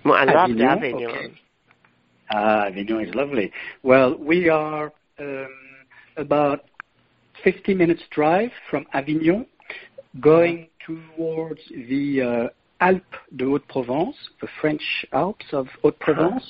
Well, 0.03 0.15
I 0.15 0.23
loved 0.25 0.59
Avignon? 0.59 0.67
Avignon. 0.67 1.09
Okay. 1.11 1.33
Ah, 2.31 2.65
Avignon 2.65 3.05
is 3.05 3.15
lovely. 3.15 3.51
Well, 3.83 4.17
we 4.17 4.49
are 4.49 4.91
um, 5.19 5.47
about 6.17 6.65
50 7.43 7.75
minutes 7.75 8.01
drive 8.09 8.51
from 8.69 8.85
Avignon, 8.93 9.45
going 10.19 10.67
towards 10.85 11.61
the 11.69 12.21
uh, 12.21 12.49
Alpes 12.87 13.17
de 13.37 13.45
Haute-Provence, 13.45 14.17
the 14.41 14.47
French 14.59 14.85
Alps 15.13 15.45
of 15.59 15.65
Haute-Provence, 15.81 16.43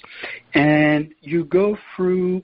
and 0.55 1.01
you 1.21 1.39
go 1.45 1.77
through 1.95 2.43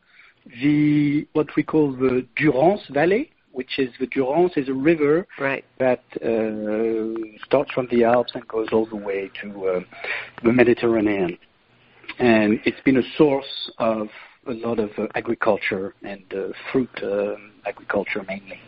the 0.64 1.28
what 1.34 1.48
we 1.58 1.64
call 1.72 1.86
the 2.06 2.16
Durance 2.36 2.86
Valley, 3.00 3.24
which 3.52 3.74
is 3.84 3.90
the 4.00 4.08
Durance 4.16 4.54
is 4.62 4.68
a 4.70 4.78
river 4.92 5.16
Right. 5.40 5.66
that 5.86 6.04
uh, 6.32 7.14
starts 7.48 7.72
from 7.76 7.88
the 7.94 8.04
Alps 8.04 8.32
and 8.36 8.48
goes 8.48 8.68
all 8.72 8.86
the 8.96 9.02
way 9.10 9.22
to 9.42 9.48
uh, 9.68 9.80
the 10.46 10.54
Mediterranean. 10.62 11.38
And 12.20 12.60
it's 12.68 12.82
been 12.88 12.98
a 12.98 13.08
source 13.18 13.54
of 13.80 14.08
a 14.48 14.54
lot 14.68 14.80
of 14.80 14.92
uh, 14.98 15.08
agriculture 15.22 15.88
and 16.12 16.24
uh, 16.34 16.40
fruit 16.72 16.90
um 17.04 17.52
agriculture 17.72 18.24
mainly. 18.28 18.60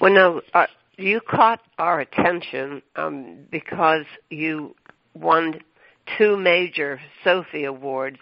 Well, 0.00 0.12
no, 0.20 0.26
uh, 0.54 0.66
you 0.96 1.20
caught 1.20 1.60
our 1.78 2.00
attention 2.00 2.82
um, 2.96 3.38
because 3.50 4.04
you 4.30 4.74
won 5.14 5.60
two 6.16 6.36
major 6.36 7.00
Sophie 7.22 7.64
Awards 7.64 8.20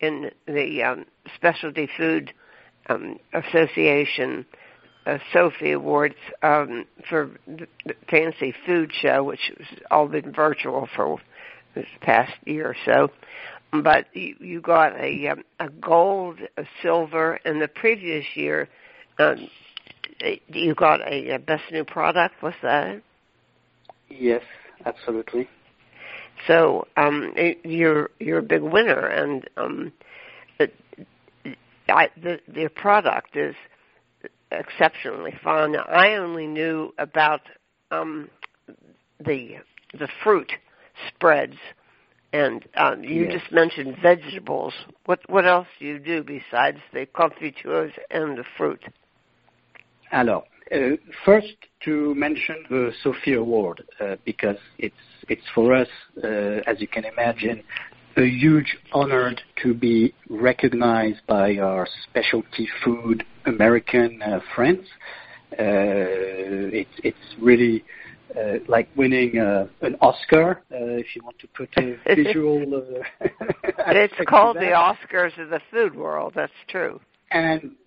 in 0.00 0.30
the 0.46 0.82
um, 0.82 1.06
Specialty 1.34 1.88
Food 1.96 2.32
um, 2.88 3.18
Association 3.32 4.44
uh, 5.06 5.18
Sophie 5.32 5.72
Awards 5.72 6.14
um, 6.42 6.86
for 7.08 7.30
the 7.46 7.66
Fancy 8.10 8.54
Food 8.66 8.90
Show, 8.92 9.24
which 9.24 9.52
has 9.58 9.78
all 9.90 10.08
been 10.08 10.32
virtual 10.32 10.88
for 10.94 11.18
this 11.74 11.86
past 12.00 12.32
year 12.44 12.68
or 12.68 12.76
so. 12.84 13.10
But 13.82 14.06
you, 14.14 14.36
you 14.40 14.60
got 14.60 14.98
a 14.98 15.28
um, 15.28 15.42
a 15.58 15.68
gold, 15.68 16.38
a 16.56 16.64
silver, 16.80 17.40
and 17.44 17.60
the 17.60 17.68
previous 17.68 18.24
year 18.34 18.68
um, 19.18 19.48
you 20.48 20.74
got 20.74 21.00
a, 21.00 21.38
best 21.38 21.64
new 21.72 21.84
product. 21.84 22.36
What's 22.40 22.56
that? 22.62 23.02
Yes, 24.08 24.42
absolutely. 24.84 25.48
So 26.46 26.86
um, 26.96 27.34
you're 27.64 28.10
you're 28.18 28.38
a 28.38 28.42
big 28.42 28.62
winner, 28.62 29.06
and 29.06 29.48
um, 29.56 29.92
it, 30.58 30.74
I, 31.88 32.10
the 32.22 32.40
the 32.48 32.68
product 32.74 33.36
is 33.36 33.54
exceptionally 34.50 35.34
fun. 35.42 35.76
I 35.76 36.14
only 36.16 36.46
knew 36.46 36.92
about 36.98 37.40
um, 37.90 38.28
the 39.24 39.56
the 39.92 40.08
fruit 40.22 40.52
spreads 41.08 41.56
And 42.34 42.64
um, 42.76 43.04
you 43.04 43.26
Yes. 43.26 43.40
just 43.40 43.52
mentioned 43.52 43.96
vegetables. 44.02 44.74
What 45.06 45.20
what 45.30 45.46
else 45.46 45.68
do 45.78 45.86
you 45.86 46.00
do 46.00 46.24
besides 46.24 46.78
the 46.92 47.06
confitures 47.06 47.92
and 48.10 48.36
the 48.36 48.44
fruit? 48.56 48.82
Alors, 50.14 50.44
uh, 50.70 50.90
first 51.24 51.56
to 51.84 52.14
mention 52.14 52.54
the 52.70 52.92
Sophie 53.02 53.34
Award 53.34 53.82
uh, 53.98 54.14
because 54.24 54.58
it's 54.78 54.94
it's 55.28 55.42
for 55.52 55.74
us, 55.74 55.88
uh, 56.22 56.70
as 56.70 56.80
you 56.80 56.86
can 56.86 57.04
imagine, 57.04 57.64
a 58.16 58.22
huge 58.22 58.76
honor 58.92 59.34
to 59.64 59.74
be 59.74 60.14
recognized 60.30 61.26
by 61.26 61.56
our 61.56 61.88
specialty 62.04 62.68
food 62.84 63.24
American 63.46 64.22
uh, 64.22 64.38
friends. 64.54 64.86
Uh, 65.50 66.78
it's 66.80 66.96
it's 67.02 67.26
really 67.40 67.84
uh, 68.38 68.58
like 68.68 68.88
winning 68.94 69.40
uh, 69.40 69.66
an 69.80 69.96
Oscar, 70.00 70.62
uh, 70.70 71.02
if 71.02 71.16
you 71.16 71.24
want 71.24 71.40
to 71.40 71.48
put 71.48 71.68
a 71.76 71.96
visual. 72.14 73.02
Uh, 73.20 73.26
It's 73.88 74.14
called 74.28 74.58
the 74.58 74.74
Oscars 74.86 75.36
of 75.42 75.50
the 75.50 75.60
food 75.72 75.96
world. 75.96 76.34
That's 76.36 76.60
true. 76.68 77.00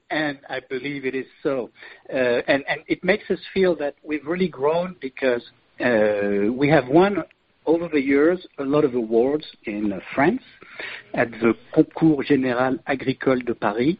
And 0.09 0.39
I 0.49 0.59
believe 0.59 1.05
it 1.05 1.15
is 1.15 1.25
so. 1.43 1.69
Uh, 2.11 2.41
and 2.47 2.63
and 2.67 2.81
it 2.87 3.03
makes 3.03 3.29
us 3.29 3.39
feel 3.53 3.75
that 3.77 3.95
we've 4.03 4.25
really 4.25 4.47
grown 4.47 4.95
because 5.01 5.43
uh, 5.79 6.51
we 6.51 6.69
have 6.69 6.87
won 6.87 7.23
over 7.65 7.89
the 7.89 7.99
years 7.99 8.47
a 8.59 8.63
lot 8.63 8.85
of 8.85 8.95
awards 8.95 9.45
in 9.65 9.91
uh, 9.91 9.99
France 10.15 10.41
at 11.13 11.29
the 11.31 11.53
Concours 11.73 12.27
Général 12.29 12.79
Agricole 12.87 13.39
de 13.39 13.53
Paris. 13.53 13.97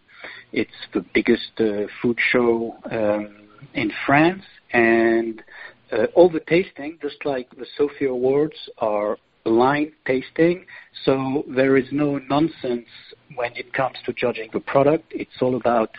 It's 0.54 0.72
the 0.94 1.06
biggest 1.14 1.52
uh, 1.60 1.88
food 2.02 2.18
show 2.32 2.76
um, 2.90 3.36
in 3.74 3.92
France, 4.06 4.44
and 4.72 5.44
uh, 5.92 6.06
all 6.16 6.30
the 6.30 6.40
tasting, 6.40 6.98
just 7.02 7.26
like 7.26 7.50
the 7.56 7.66
Sophie 7.78 8.06
Awards, 8.06 8.56
are 8.80 9.18
blind 9.48 9.92
tasting, 10.06 10.66
so 11.06 11.46
there 11.48 11.78
is 11.78 11.86
no 11.94 12.20
nonsense 12.30 12.90
when 13.36 13.52
it 13.56 13.72
comes 13.72 13.96
to 14.06 14.12
judging 14.12 14.50
the 14.52 14.60
product. 14.60 15.06
It's 15.12 15.38
all 15.42 15.56
about 15.56 15.92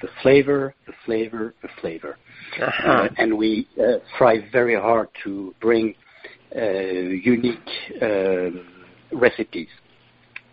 the 0.00 0.08
flavor, 0.22 0.74
the 0.86 0.94
flavor, 1.04 1.54
the 1.60 1.68
flavor. 1.80 2.16
Uh, 2.62 3.08
and 3.18 3.36
we 3.36 3.68
uh, 3.78 3.98
try 4.16 4.34
very 4.50 4.74
hard 4.74 5.08
to 5.24 5.54
bring 5.60 5.94
uh, 6.56 6.60
unique 6.60 7.70
um, 8.00 8.66
recipes. 9.12 9.68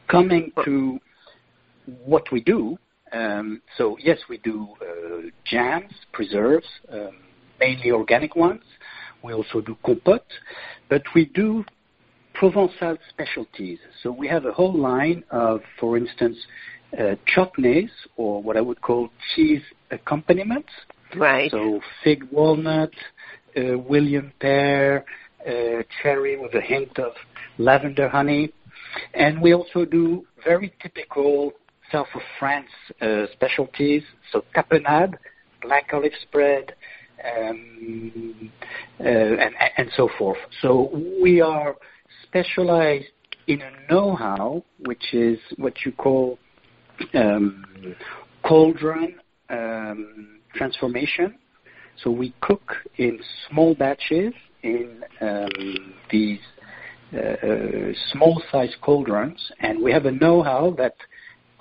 Coming 0.10 0.52
to 0.66 1.00
what 2.04 2.26
we 2.34 2.42
do, 2.42 2.78
um, 3.14 3.62
so 3.78 3.98
yes, 4.04 4.18
we 4.30 4.40
do 4.40 4.68
uh, 4.82 5.30
jams, 5.46 5.94
preserves, 6.12 6.68
um, 6.92 7.12
mainly 7.62 7.92
organic 7.92 8.36
ones. 8.36 8.64
We 9.24 9.34
also 9.34 9.62
do 9.62 9.78
compote, 9.86 10.32
but 10.90 11.04
we 11.16 11.26
do 11.26 11.64
Provençal 12.42 12.98
specialties. 13.10 13.78
So 14.02 14.12
we 14.12 14.28
have 14.28 14.46
a 14.46 14.52
whole 14.52 14.74
line 14.74 15.24
of, 15.30 15.62
for 15.80 15.96
instance, 15.96 16.38
uh, 16.98 17.16
chutneys 17.32 17.92
or 18.18 18.42
what 18.42 18.58
I 18.58 18.62
would 18.62 18.82
call 18.82 19.10
cheese 19.36 19.62
accompaniments. 19.92 20.70
Right. 21.16 21.52
So 21.52 21.82
fig 22.04 22.24
walnut, 22.32 22.94
uh, 23.56 23.78
William 23.78 24.34
pear, 24.40 25.06
uh, 25.46 25.84
cherry 26.02 26.36
with 26.40 26.56
a 26.56 26.62
hint 26.62 26.98
of 26.98 27.12
lavender 27.60 28.10
honey. 28.10 28.52
And 29.14 29.40
we 29.40 29.54
also 29.54 29.86
do 29.86 30.26
very 30.44 30.74
typical 30.82 31.52
south 31.92 32.08
of 32.16 32.22
France 32.40 32.70
uh, 33.02 33.26
specialties. 33.34 34.02
So 34.32 34.46
tapenade, 34.56 35.14
black 35.62 35.92
olive 35.94 36.14
spread, 36.24 36.74
um, 37.24 38.52
uh, 39.00 39.04
and, 39.04 39.54
and 39.78 39.92
so 39.96 40.10
forth. 40.18 40.40
So 40.62 40.90
we 41.22 41.40
are 41.40 41.76
specialized 42.24 43.08
in 43.48 43.62
a 43.62 43.72
know-how, 43.92 44.64
which 44.80 45.14
is 45.14 45.40
what 45.58 45.74
you 45.86 45.92
call 45.92 46.38
um, 47.14 47.96
cauldron 48.44 49.16
um, 49.50 50.40
transformation. 50.56 51.36
So 52.04 52.10
we 52.10 52.34
cook 52.42 52.76
in 52.98 53.20
small 53.50 53.76
batches 53.76 54.34
in 54.64 55.04
um, 55.20 55.94
these 56.10 56.40
uh, 57.14 57.18
uh, 57.18 57.92
small-sized 58.14 58.78
cauldrons, 58.82 59.52
and 59.60 59.84
we 59.84 59.92
have 59.92 60.06
a 60.06 60.12
know-how 60.12 60.74
that 60.78 60.96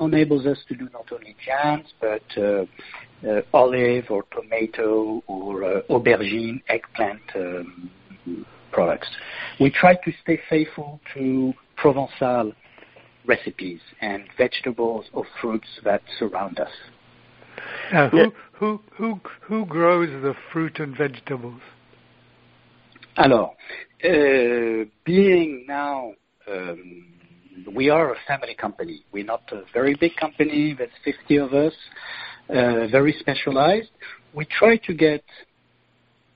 enables 0.01 0.47
us 0.47 0.59
to 0.69 0.75
do 0.75 0.89
not 0.93 1.11
only 1.13 1.37
jams 1.45 1.87
but 2.01 2.23
uh, 2.39 2.65
uh, 3.29 3.43
olive 3.53 4.07
or 4.11 4.25
tomato 4.33 5.23
or 5.27 5.65
uh, 5.65 5.83
aubergine, 5.91 6.63
eggplant 6.69 7.21
um, 7.35 7.91
products. 8.73 9.09
We 9.59 9.71
try 9.71 9.95
to 9.95 10.13
stay 10.23 10.41
faithful 10.49 11.01
to 11.15 11.53
Provençal 11.83 12.53
recipes 13.27 13.81
and 14.01 14.25
vegetables 14.37 15.07
or 15.13 15.25
fruits 15.41 15.69
that 15.85 16.03
surround 16.19 16.59
us. 16.61 16.71
Now, 17.93 18.11
Yeah. 18.13 18.27
who, 18.27 18.33
who, 18.53 18.81
who, 18.97 19.21
who 19.43 19.67
grows 19.67 20.11
the 20.23 20.35
fruit 20.53 20.79
and 20.81 20.97
vegetables? 20.97 21.61
Alors, 23.17 23.57
uh, 24.05 24.85
being 25.05 25.65
now, 25.69 26.13
um, 26.51 27.07
we 27.75 27.91
are 27.91 28.13
a 28.13 28.17
family 28.27 28.55
company. 28.55 29.05
We're 29.13 29.25
not 29.25 29.43
a 29.53 29.63
very 29.73 29.95
big 29.95 30.17
company. 30.17 30.75
There's 30.77 30.91
50 31.05 31.37
of 31.39 31.53
us, 31.53 31.75
uh, 32.49 32.87
very 32.91 33.15
specialized. 33.21 33.91
We 34.33 34.45
try 34.47 34.77
to 34.77 34.95
get 34.95 35.25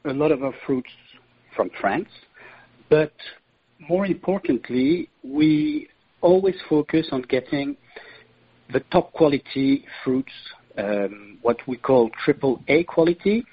a 0.05 0.13
lot 0.13 0.33
of 0.33 0.43
our 0.43 0.55
fruits 0.67 0.91
from 1.57 1.71
France, 1.81 2.09
but 2.89 3.13
more 3.89 4.07
importantly, 4.07 5.09
we 5.23 5.89
always 6.21 6.57
focus 6.69 7.09
on 7.13 7.23
getting 7.23 7.77
the 8.73 8.81
top 8.91 9.13
quality 9.13 9.85
fruits, 10.03 10.33
um, 10.79 11.39
what 11.43 11.59
we 11.67 11.77
call 11.77 12.11
triple 12.25 12.63
A 12.69 12.85
quality. 12.85 13.45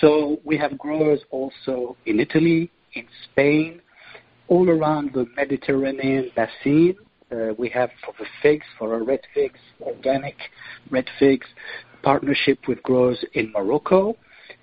So 0.00 0.38
we 0.44 0.56
have 0.58 0.78
growers 0.78 1.20
also 1.30 1.96
in 2.06 2.20
Italy, 2.20 2.70
in 2.94 3.06
Spain, 3.24 3.80
all 4.48 4.68
around 4.68 5.12
the 5.14 5.26
Mediterranean 5.36 6.30
basin. 6.36 6.96
Uh, 7.32 7.54
we 7.56 7.68
have 7.70 7.90
for 8.04 8.12
the 8.18 8.26
figs, 8.42 8.66
for 8.78 8.92
our 8.94 9.02
red 9.02 9.20
figs, 9.34 9.60
organic 9.80 10.36
red 10.90 11.08
figs, 11.18 11.46
partnership 12.02 12.58
with 12.66 12.82
growers 12.82 13.24
in 13.34 13.52
Morocco. 13.52 14.16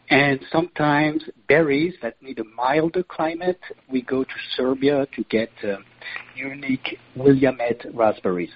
And 0.10 0.40
sometimes 0.52 1.24
berries 1.50 1.96
that 2.02 2.22
need 2.22 2.40
a 2.40 2.44
milder 2.46 3.04
climate, 3.04 3.60
we 3.90 4.02
go 4.02 4.24
to 4.24 4.30
Serbia 4.56 5.06
to 5.16 5.24
get 5.26 5.52
um, 5.64 5.84
unique 6.36 6.98
Willamette 7.16 7.86
raspberries. 7.94 8.52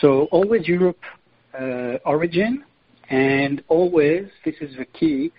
So 0.00 0.28
always 0.30 0.68
Europe 0.68 1.00
uh, 1.58 1.98
origin, 2.04 2.64
and 3.10 3.62
always, 3.68 4.28
this 4.44 4.54
is 4.60 4.76
the 4.76 4.84
key, 4.84 5.32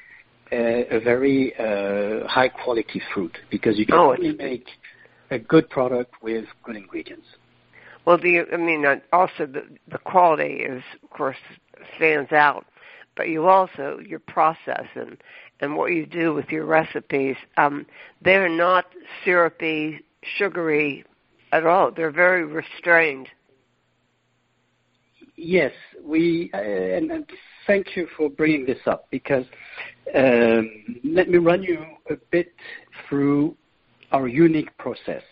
uh, 0.51 0.55
a 0.55 0.99
very 0.99 1.53
uh, 1.57 2.27
high 2.27 2.49
quality 2.49 3.01
fruit 3.13 3.35
because 3.49 3.79
you 3.79 3.85
can 3.85 3.95
Oh, 3.95 4.11
only 4.11 4.33
make 4.33 4.67
a 5.31 5.39
good 5.39 5.69
product 5.69 6.13
with 6.21 6.45
good 6.63 6.75
ingredients. 6.75 7.25
Well, 8.05 8.17
the 8.17 8.41
I 8.51 8.57
mean, 8.57 8.85
uh, 8.85 8.97
also 9.11 9.45
the 9.45 9.63
the 9.87 9.97
quality 9.99 10.55
is, 10.55 10.83
of 11.01 11.09
course, 11.09 11.37
stands 11.95 12.31
out, 12.31 12.65
but 13.15 13.29
you 13.29 13.47
also 13.47 13.99
your 14.05 14.19
process 14.19 14.85
and 14.95 15.17
and 15.63 15.75
what 15.75 15.87
you 15.93 16.05
do 16.05 16.33
with 16.33 16.49
your 16.49 16.65
recipes. 16.65 17.35
Um, 17.57 17.85
they're 18.21 18.49
not 18.49 18.85
syrupy, 19.23 20.01
sugary 20.37 21.05
at 21.51 21.65
all. 21.65 21.91
They're 21.91 22.11
very 22.11 22.45
restrained. 22.45 23.27
Yes, 25.35 25.71
we 26.03 26.51
uh, 26.53 26.57
and, 26.57 27.11
and 27.11 27.25
thank 27.65 27.95
you 27.95 28.07
for 28.15 28.29
bringing 28.29 28.65
this 28.65 28.79
up 28.85 29.07
because 29.09 29.45
um, 30.15 30.99
let 31.03 31.29
me 31.29 31.37
run 31.37 31.63
you 31.63 31.83
a 32.09 32.15
bit 32.31 32.53
through 33.07 33.55
our 34.11 34.27
unique 34.27 34.75
process 34.77 35.23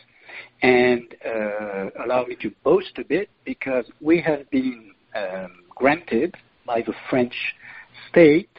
and 0.64 1.04
uh, 1.26 1.90
allow 2.04 2.26
me 2.26 2.36
to 2.42 2.52
boast 2.64 2.98
a 2.98 3.04
bit 3.04 3.30
because 3.46 3.86
we 4.00 4.20
have 4.22 4.50
been 4.50 4.92
um, 5.16 5.64
granted 5.76 6.34
by 6.66 6.82
the 6.82 6.94
French 7.10 7.36
state 8.10 8.50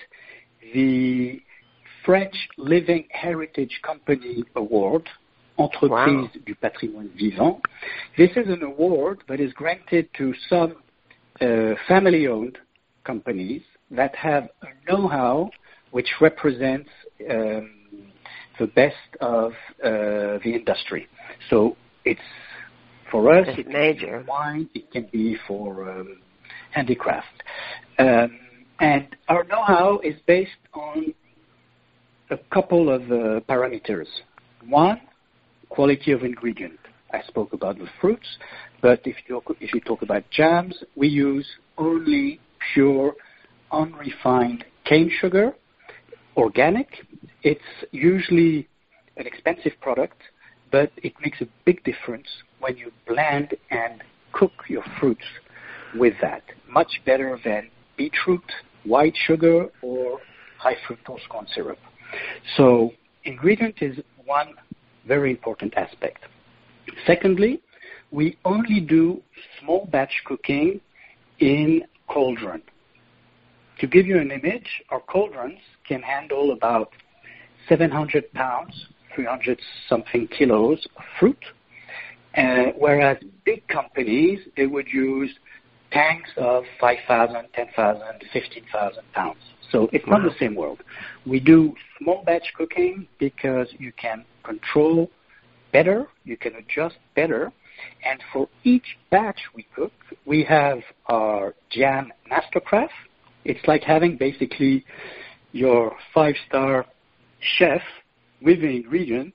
the 0.74 1.42
French 2.04 2.34
Living 2.56 3.06
Heritage 3.10 3.80
Company 3.82 4.44
Award, 4.56 5.08
Entreprise 5.58 6.08
Wow. 6.08 6.28
du 6.46 6.54
Patrimoine 6.54 7.10
Vivant. 7.16 7.60
This 8.16 8.30
is 8.36 8.48
an 8.48 8.62
award 8.62 9.22
that 9.28 9.40
is 9.40 9.52
granted 9.52 10.08
to 10.18 10.34
some 10.48 10.76
uh, 11.40 11.74
family-owned 11.86 12.58
companies 13.04 13.62
that 13.90 14.14
have 14.16 14.48
a 14.62 14.90
know-how 14.90 15.50
which 15.90 16.08
represents 16.20 16.88
um, 17.30 17.70
the 18.58 18.66
best 18.68 18.96
of 19.20 19.52
uh, 19.84 20.38
the 20.44 20.52
industry. 20.54 21.06
So 21.50 21.76
it's 22.04 22.20
for 23.10 23.30
us. 23.32 23.46
It's 23.48 23.58
It 23.60 23.62
can 23.64 23.72
major. 23.72 24.20
be 24.20 24.26
wine. 24.28 24.70
It 24.74 24.90
can 24.90 25.06
be 25.12 25.36
for 25.46 25.90
um, 25.90 26.18
handicraft, 26.70 27.42
um, 27.98 28.38
and 28.80 29.06
our 29.28 29.44
know-how 29.44 30.00
is 30.02 30.14
based 30.26 30.50
on 30.72 31.12
a 32.32 32.38
couple 32.50 32.88
of 32.90 33.02
uh, 33.02 33.40
parameters. 33.48 34.06
One, 34.66 35.00
quality 35.68 36.12
of 36.12 36.22
ingredient. 36.22 36.78
I 37.12 37.20
spoke 37.28 37.52
about 37.52 37.78
the 37.78 37.86
fruits, 38.00 38.26
but 38.80 39.00
if 39.04 39.16
you 39.28 39.42
if 39.60 39.74
you 39.74 39.80
talk 39.80 40.00
about 40.00 40.24
jams, 40.30 40.74
we 40.96 41.08
use 41.08 41.46
only 41.76 42.40
pure, 42.72 43.14
unrefined 43.70 44.64
cane 44.84 45.10
sugar, 45.20 45.52
organic. 46.36 46.88
It's 47.42 47.60
usually 47.90 48.66
an 49.18 49.26
expensive 49.26 49.72
product, 49.82 50.16
but 50.70 50.90
it 50.96 51.12
makes 51.22 51.42
a 51.42 51.48
big 51.66 51.84
difference 51.84 52.28
when 52.60 52.78
you 52.78 52.90
blend 53.06 53.54
and 53.70 54.02
cook 54.32 54.52
your 54.68 54.84
fruits 54.98 55.26
with 55.94 56.14
that. 56.22 56.42
Much 56.66 56.92
better 57.04 57.38
than 57.44 57.68
beetroot, 57.98 58.50
white 58.84 59.16
sugar, 59.26 59.66
or 59.82 60.18
high 60.58 60.76
fructose 60.88 61.28
corn 61.28 61.46
syrup. 61.54 61.78
So 62.56 62.92
ingredient 63.24 63.76
is 63.80 63.98
one 64.24 64.54
very 65.06 65.30
important 65.30 65.74
aspect. 65.76 66.24
Secondly, 67.06 67.60
we 68.10 68.36
only 68.44 68.80
do 68.80 69.22
small 69.60 69.88
batch 69.90 70.12
cooking 70.24 70.80
in 71.38 71.82
cauldron. 72.08 72.62
To 73.80 73.86
give 73.86 74.06
you 74.06 74.18
an 74.20 74.30
image, 74.30 74.68
our 74.90 75.00
cauldrons 75.00 75.58
can 75.86 76.02
handle 76.02 76.52
about 76.52 76.90
700 77.68 78.32
pounds, 78.32 78.86
300 79.14 79.60
something 79.88 80.28
kilos 80.28 80.86
of 80.96 81.02
fruit, 81.18 81.44
uh, 82.36 82.66
whereas 82.78 83.18
big 83.44 83.66
companies, 83.68 84.40
they 84.56 84.66
would 84.66 84.86
use 84.88 85.30
tanks 85.90 86.30
of 86.36 86.64
5,000, 86.80 87.46
10,000, 87.54 88.02
15,000 88.32 89.02
pounds. 89.12 89.38
So 89.70 89.88
it's 89.92 90.06
not 90.06 90.22
the 90.22 90.34
same 90.38 90.54
world. 90.54 90.82
We 91.26 91.40
do 91.40 91.74
small 92.02 92.22
batch 92.24 92.52
cooking 92.56 93.06
because 93.18 93.68
you 93.78 93.92
can 93.92 94.24
control 94.44 95.10
better, 95.72 96.06
you 96.24 96.36
can 96.36 96.54
adjust 96.56 96.96
better, 97.14 97.52
and 98.04 98.20
for 98.32 98.48
each 98.64 98.96
batch 99.10 99.38
we 99.54 99.66
cook, 99.74 99.92
we 100.26 100.44
have 100.44 100.78
our 101.06 101.54
jam 101.70 102.12
mastercraft. 102.30 102.90
It's 103.44 103.66
like 103.66 103.82
having 103.82 104.16
basically 104.16 104.84
your 105.52 105.96
five-star 106.14 106.86
chef 107.40 107.80
with 108.40 108.60
the 108.60 108.68
ingredient 108.68 109.34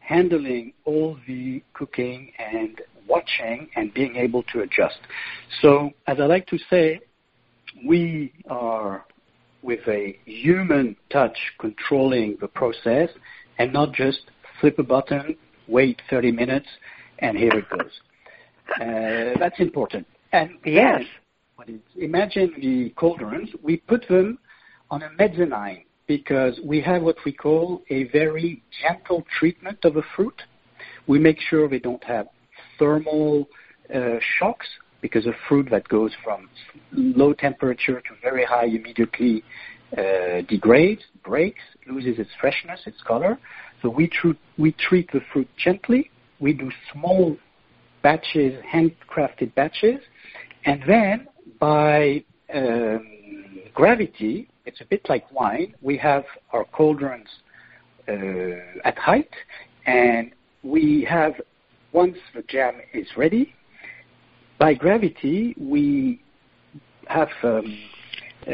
handling 0.00 0.72
all 0.84 1.18
the 1.26 1.62
cooking 1.74 2.32
and 2.38 2.80
watching 3.06 3.68
and 3.76 3.92
being 3.92 4.16
able 4.16 4.42
to 4.44 4.60
adjust. 4.60 4.98
So 5.60 5.90
as 6.06 6.18
I 6.18 6.24
like 6.24 6.46
to 6.48 6.58
say, 6.70 7.00
we 7.86 8.32
are 8.48 9.04
with 9.62 9.80
a 9.88 10.18
human 10.24 10.96
touch 11.10 11.36
controlling 11.58 12.36
the 12.40 12.48
process 12.48 13.10
and 13.58 13.72
not 13.72 13.92
just 13.92 14.20
flip 14.60 14.78
a 14.78 14.82
button, 14.82 15.36
wait 15.66 16.00
30 16.10 16.32
minutes, 16.32 16.68
and 17.18 17.36
here 17.36 17.52
it 17.52 17.68
goes. 17.70 18.00
Uh, 18.76 19.38
that's 19.38 19.58
important. 19.58 20.06
And 20.32 20.50
yes, 20.64 21.02
imagine 21.96 22.52
the 22.60 22.90
cauldrons. 22.90 23.50
We 23.62 23.78
put 23.78 24.06
them 24.08 24.38
on 24.90 25.02
a 25.02 25.10
mezzanine 25.18 25.84
because 26.06 26.58
we 26.64 26.80
have 26.80 27.02
what 27.02 27.16
we 27.24 27.32
call 27.32 27.82
a 27.90 28.04
very 28.04 28.62
gentle 28.82 29.24
treatment 29.38 29.84
of 29.84 29.96
a 29.96 30.02
fruit. 30.14 30.40
We 31.06 31.18
make 31.18 31.38
sure 31.40 31.68
they 31.68 31.78
don't 31.78 32.04
have 32.04 32.28
thermal 32.78 33.48
uh, 33.94 34.16
shocks 34.38 34.66
because 35.00 35.26
a 35.26 35.32
fruit 35.48 35.68
that 35.70 35.86
goes 35.88 36.12
from 36.24 36.48
low 36.92 37.32
temperature 37.32 38.00
to 38.00 38.10
very 38.22 38.44
high 38.44 38.66
immediately 38.66 39.44
uh, 39.96 40.42
degrades, 40.48 41.02
breaks, 41.24 41.62
loses 41.86 42.18
its 42.18 42.30
freshness, 42.40 42.80
its 42.86 43.02
color. 43.06 43.38
So 43.80 43.88
we, 43.88 44.08
tr- 44.08 44.38
we 44.58 44.72
treat 44.72 45.10
the 45.12 45.20
fruit 45.32 45.48
gently. 45.56 46.10
We 46.40 46.52
do 46.52 46.70
small 46.92 47.36
batches, 48.02 48.62
handcrafted 48.64 49.54
batches, 49.54 50.00
and 50.64 50.82
then 50.86 51.28
by 51.58 52.24
um, 52.54 53.06
gravity, 53.74 54.48
it's 54.66 54.80
a 54.80 54.84
bit 54.84 55.08
like 55.08 55.30
wine. 55.32 55.74
We 55.80 55.96
have 55.98 56.24
our 56.52 56.64
cauldrons 56.64 57.28
uh, 58.08 58.12
at 58.84 58.98
height, 58.98 59.30
and 59.86 60.32
we 60.62 61.06
have 61.08 61.34
once 61.92 62.16
the 62.34 62.42
jam 62.42 62.74
is 62.92 63.06
ready, 63.16 63.54
by 64.58 64.74
gravity, 64.74 65.54
we 65.58 66.20
have 67.06 67.28
um, 67.42 67.78
uh, 68.42 68.50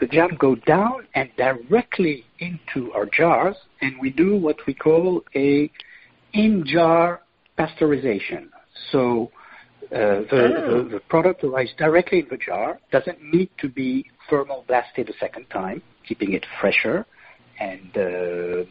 the 0.00 0.08
jam 0.10 0.36
go 0.38 0.54
down 0.54 1.06
and 1.14 1.30
directly 1.36 2.24
into 2.38 2.92
our 2.92 3.06
jars, 3.06 3.56
and 3.80 3.94
we 4.00 4.10
do 4.10 4.36
what 4.36 4.56
we 4.66 4.74
call 4.74 5.22
a 5.34 5.70
in-jar 6.32 7.22
pasteurization. 7.58 8.48
So 8.92 9.30
uh, 9.86 10.26
the, 10.30 10.64
oh. 10.66 10.82
the, 10.84 10.88
the, 10.90 11.00
product 11.00 11.44
arrives 11.44 11.70
directly 11.78 12.20
in 12.20 12.26
the 12.28 12.36
jar, 12.36 12.78
doesn't 12.90 13.22
need 13.22 13.50
to 13.58 13.68
be 13.68 14.10
thermal 14.28 14.64
blasted 14.66 15.08
a 15.08 15.16
second 15.18 15.46
time, 15.50 15.82
keeping 16.06 16.32
it 16.32 16.44
fresher 16.60 17.06
and 17.60 17.96
uh, 17.96 18.64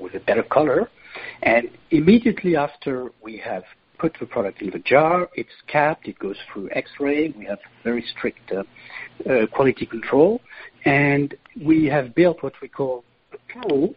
with 0.00 0.14
a 0.14 0.20
better 0.26 0.42
color. 0.42 0.88
And 1.42 1.68
immediately 1.90 2.56
after 2.56 3.10
we 3.22 3.36
have 3.38 3.64
put 4.02 4.16
the 4.18 4.26
product 4.26 4.60
in 4.60 4.70
the 4.70 4.80
jar. 4.80 5.28
It's 5.34 5.56
capped. 5.68 6.08
It 6.08 6.18
goes 6.18 6.36
through 6.52 6.68
X-ray. 6.72 7.32
We 7.38 7.44
have 7.46 7.60
very 7.84 8.04
strict 8.14 8.50
uh, 8.50 8.64
uh, 9.30 9.46
quality 9.46 9.86
control, 9.86 10.40
and 10.84 11.34
we 11.64 11.86
have 11.86 12.12
built 12.12 12.42
what 12.42 12.54
we 12.60 12.66
call 12.66 13.04
a 13.32 13.38
pool 13.52 13.94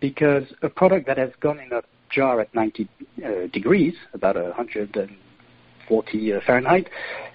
because 0.00 0.42
a 0.62 0.68
product 0.68 1.06
that 1.06 1.18
has 1.18 1.30
gone 1.40 1.60
in 1.60 1.72
a 1.72 1.82
jar 2.10 2.40
at 2.40 2.52
90 2.52 2.88
uh, 3.24 3.46
degrees, 3.52 3.94
about 4.12 4.34
140 4.34 6.32
uh, 6.32 6.40
Fahrenheit, 6.44 6.88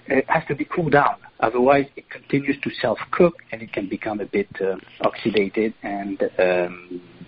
it 0.06 0.28
has 0.28 0.42
to 0.48 0.54
be 0.54 0.66
cooled 0.66 0.92
down. 0.92 1.16
Otherwise, 1.40 1.86
it 1.96 2.10
continues 2.10 2.60
to 2.62 2.70
self-cook 2.82 3.34
and 3.50 3.62
it 3.62 3.72
can 3.72 3.88
become 3.88 4.20
a 4.20 4.26
bit 4.26 4.48
uh, 4.60 4.76
oxidated 5.08 5.72
and 5.82 6.22
um, 6.22 6.28
uh, 6.38 7.19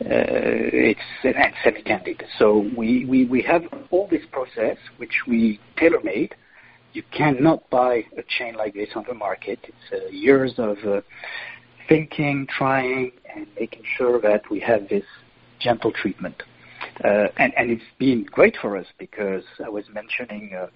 it's 0.00 1.00
and 1.22 1.54
semi-candid. 1.64 2.24
So 2.38 2.68
we, 2.76 3.04
we, 3.04 3.24
we 3.26 3.42
have 3.42 3.62
all 3.90 4.08
this 4.08 4.24
process 4.30 4.76
which 4.96 5.22
we 5.26 5.60
tailor-made. 5.76 6.34
You 6.92 7.02
cannot 7.12 7.68
buy 7.70 8.04
a 8.16 8.22
chain 8.38 8.54
like 8.54 8.74
this 8.74 8.88
on 8.94 9.04
the 9.08 9.14
market. 9.14 9.58
It's 9.64 9.92
uh, 9.92 10.08
years 10.08 10.54
of 10.58 10.78
uh, 10.86 11.00
thinking, 11.88 12.46
trying, 12.48 13.12
and 13.34 13.46
making 13.58 13.82
sure 13.96 14.20
that 14.20 14.50
we 14.50 14.60
have 14.60 14.88
this 14.88 15.04
gentle 15.60 15.92
treatment. 15.92 16.42
Uh, 17.04 17.28
and, 17.36 17.52
and 17.56 17.70
it's 17.70 17.84
been 17.98 18.24
great 18.24 18.56
for 18.60 18.76
us 18.76 18.86
because 18.98 19.44
I 19.64 19.68
was 19.68 19.84
mentioning 19.92 20.52
uh, 20.56 20.68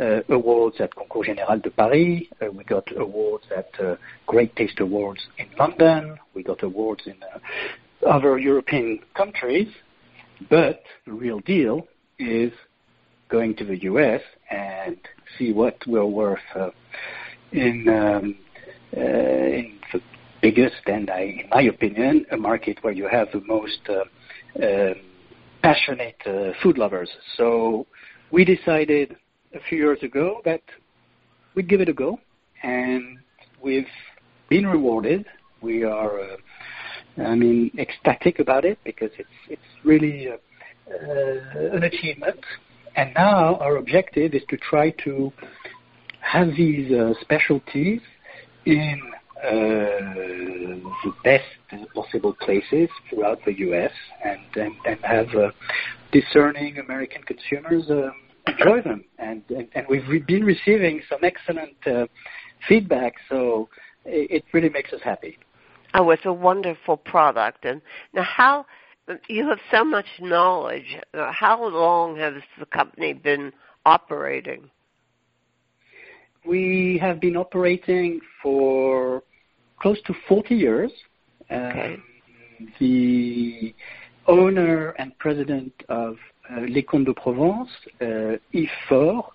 uh, 0.00 0.20
awards 0.28 0.76
at 0.80 0.94
Concours 0.94 1.26
Général 1.26 1.60
de 1.62 1.70
Paris. 1.70 2.22
Uh, 2.40 2.50
we 2.52 2.62
got 2.64 2.84
awards 2.96 3.46
at 3.56 3.70
uh, 3.80 3.96
Great 4.26 4.54
Taste 4.54 4.78
Awards 4.80 5.26
in 5.38 5.48
London. 5.58 6.18
We 6.34 6.42
got 6.42 6.62
awards 6.62 7.02
in 7.06 7.16
uh, 7.22 7.38
other 8.06 8.38
European 8.38 9.00
countries, 9.14 9.68
but 10.50 10.82
the 11.06 11.12
real 11.12 11.40
deal 11.40 11.86
is 12.18 12.52
going 13.28 13.56
to 13.56 13.64
the 13.64 13.82
U.S. 13.82 14.20
and 14.50 14.96
see 15.38 15.52
what 15.52 15.76
we're 15.86 16.04
worth 16.04 16.38
uh, 16.54 16.70
in, 17.52 17.88
um, 17.88 18.36
uh, 18.96 19.00
in 19.00 19.78
the 19.92 20.00
biggest 20.40 20.76
and, 20.86 21.10
I, 21.10 21.20
in 21.20 21.48
my 21.50 21.62
opinion, 21.62 22.26
a 22.30 22.36
market 22.36 22.78
where 22.82 22.92
you 22.92 23.08
have 23.08 23.28
the 23.32 23.40
most 23.46 23.80
uh, 23.88 24.64
um, 24.64 24.94
passionate 25.62 26.16
uh, 26.26 26.52
food 26.62 26.78
lovers. 26.78 27.10
So 27.36 27.86
we 28.30 28.44
decided 28.44 29.16
a 29.54 29.58
few 29.68 29.78
years 29.78 30.02
ago 30.02 30.40
that 30.44 30.62
we'd 31.54 31.68
give 31.68 31.80
it 31.80 31.88
a 31.88 31.92
go, 31.92 32.20
and 32.62 33.18
we've 33.62 33.86
been 34.48 34.66
rewarded. 34.66 35.26
We 35.62 35.84
are 35.84 36.20
uh, 36.20 36.36
I 37.18 37.34
mean, 37.34 37.70
ecstatic 37.78 38.38
about 38.38 38.64
it 38.64 38.78
because 38.84 39.10
it's 39.18 39.28
it's 39.48 39.62
really 39.84 40.28
uh, 40.28 40.36
uh, 40.90 41.76
an 41.76 41.84
achievement. 41.84 42.40
And 42.94 43.12
now 43.14 43.56
our 43.56 43.76
objective 43.76 44.34
is 44.34 44.42
to 44.48 44.56
try 44.56 44.90
to 45.04 45.32
have 46.20 46.48
these 46.56 46.92
uh, 46.92 47.12
specialties 47.20 48.00
in 48.64 49.00
uh, 49.42 49.50
the 51.04 51.12
best 51.24 51.44
possible 51.94 52.34
places 52.40 52.88
throughout 53.08 53.38
the 53.44 53.58
U.S. 53.58 53.92
and 54.24 54.40
and, 54.56 54.74
and 54.86 55.00
have 55.02 55.28
uh, 55.34 55.50
discerning 56.12 56.78
American 56.78 57.22
consumers 57.22 57.84
um, 57.90 58.12
enjoy 58.46 58.82
them. 58.82 59.04
And, 59.18 59.42
and 59.50 59.68
and 59.74 59.86
we've 59.88 60.26
been 60.26 60.44
receiving 60.44 61.00
some 61.08 61.20
excellent 61.22 61.76
feedback, 62.68 63.14
so 63.28 63.68
it, 64.04 64.30
it 64.30 64.44
really 64.52 64.70
makes 64.70 64.92
us 64.92 65.00
happy. 65.02 65.38
Oh, 65.96 66.10
it's 66.10 66.26
a 66.26 66.32
wonderful 66.32 66.98
product. 66.98 67.64
And 67.64 67.80
now, 68.12 68.22
how 68.22 68.66
you 69.28 69.48
have 69.48 69.58
so 69.70 69.82
much 69.82 70.04
knowledge. 70.20 70.98
How 71.14 71.66
long 71.66 72.18
has 72.18 72.34
the 72.58 72.66
company 72.66 73.14
been 73.14 73.50
operating? 73.86 74.70
We 76.44 76.98
have 77.00 77.18
been 77.18 77.36
operating 77.36 78.20
for 78.42 79.22
close 79.80 80.00
to 80.02 80.14
40 80.28 80.54
years. 80.54 80.92
Okay. 81.50 81.94
Um, 81.94 82.72
the 82.78 83.74
owner 84.26 84.90
and 84.98 85.18
president 85.18 85.72
of 85.88 86.16
uh, 86.50 86.60
Les 86.68 86.82
Comtes 86.82 87.06
de 87.06 87.14
Provence, 87.14 87.70
uh, 88.02 88.36
Yves 88.52 88.70
Faure, 88.88 89.32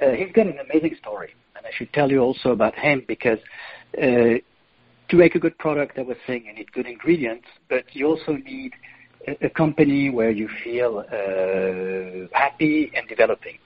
uh, 0.00 0.10
he's 0.12 0.32
got 0.32 0.46
an 0.46 0.58
amazing 0.70 0.96
story. 0.98 1.34
And 1.56 1.66
I 1.66 1.70
should 1.76 1.92
tell 1.92 2.10
you 2.10 2.20
also 2.20 2.52
about 2.52 2.74
him 2.74 3.04
because 3.06 3.38
uh, 4.02 4.38
to 5.10 5.16
make 5.16 5.34
a 5.34 5.38
good 5.38 5.58
product, 5.58 5.98
I 5.98 6.02
was 6.02 6.16
saying 6.26 6.44
you 6.46 6.54
need 6.54 6.72
good 6.72 6.86
ingredients, 6.86 7.46
but 7.68 7.84
you 7.94 8.06
also 8.06 8.32
need 8.32 8.72
a, 9.26 9.46
a 9.46 9.50
company 9.50 10.08
where 10.08 10.30
you 10.30 10.48
feel 10.62 10.98
uh, 10.98 12.36
happy 12.36 12.90
and 12.94 13.08
developing. 13.08 13.58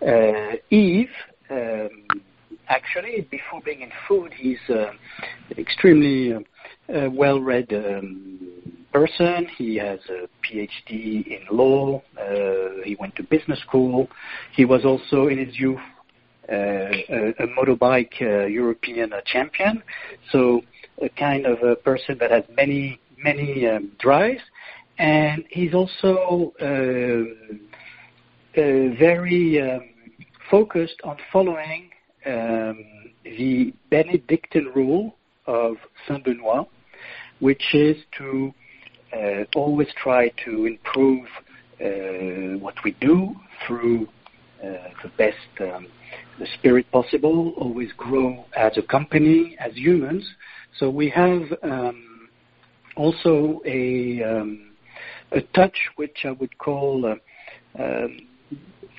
Uh, 0.00 0.56
Yves, 0.70 1.10
um, 1.50 2.22
actually, 2.68 3.26
before 3.30 3.60
being 3.64 3.82
in 3.82 3.90
food, 4.08 4.32
he's 4.34 4.58
uh, 4.70 4.92
extremely 5.58 6.32
uh, 6.32 6.40
uh, 6.94 7.10
well-read 7.10 7.70
um, 7.74 8.40
person. 8.92 9.46
He 9.58 9.76
has 9.76 10.00
a 10.08 10.26
PhD 10.46 11.26
in 11.26 11.40
law. 11.50 12.02
Uh, 12.18 12.82
he 12.82 12.96
went 12.98 13.14
to 13.16 13.22
business 13.24 13.60
school. 13.60 14.08
He 14.54 14.64
was 14.64 14.86
also 14.86 15.28
in 15.28 15.38
his 15.38 15.58
youth 15.58 15.80
uh, 16.50 16.54
a, 17.10 17.34
a 17.40 17.46
motorbike 17.48 18.22
uh, 18.22 18.46
European 18.46 19.12
uh, 19.12 19.20
champion. 19.26 19.82
So 20.32 20.62
a 21.02 21.08
kind 21.10 21.46
of 21.46 21.62
a 21.62 21.76
person 21.76 22.18
that 22.18 22.30
has 22.30 22.44
many 22.56 23.00
many 23.22 23.66
um, 23.66 23.92
drives, 23.98 24.40
and 24.98 25.44
he's 25.50 25.74
also 25.74 26.52
uh, 26.60 26.64
uh, 28.60 28.94
very 28.98 29.60
um, 29.60 29.88
focused 30.50 31.00
on 31.04 31.16
following 31.32 31.90
um, 32.26 32.84
the 33.24 33.72
Benedictine 33.90 34.70
rule 34.74 35.16
of 35.46 35.76
Saint 36.06 36.24
Benoit, 36.24 36.66
which 37.40 37.74
is 37.74 37.96
to 38.18 38.52
uh, 39.12 39.44
always 39.54 39.88
try 40.02 40.28
to 40.44 40.66
improve 40.66 41.26
uh, 41.80 42.58
what 42.58 42.74
we 42.84 42.92
do 43.00 43.34
through 43.66 44.08
the 44.62 45.08
best 45.16 45.36
um, 45.60 45.86
spirit 46.54 46.90
possible, 46.90 47.52
always 47.56 47.90
grow 47.96 48.44
as 48.56 48.76
a 48.76 48.82
company, 48.82 49.56
as 49.58 49.74
humans. 49.74 50.24
So 50.78 50.90
we 50.90 51.08
have 51.10 51.42
um, 51.62 52.28
also 52.96 53.60
a, 53.64 54.22
um, 54.22 54.72
a 55.32 55.40
touch 55.40 55.76
which 55.96 56.18
I 56.24 56.32
would 56.32 56.56
call 56.58 57.16
uh, 57.78 58.06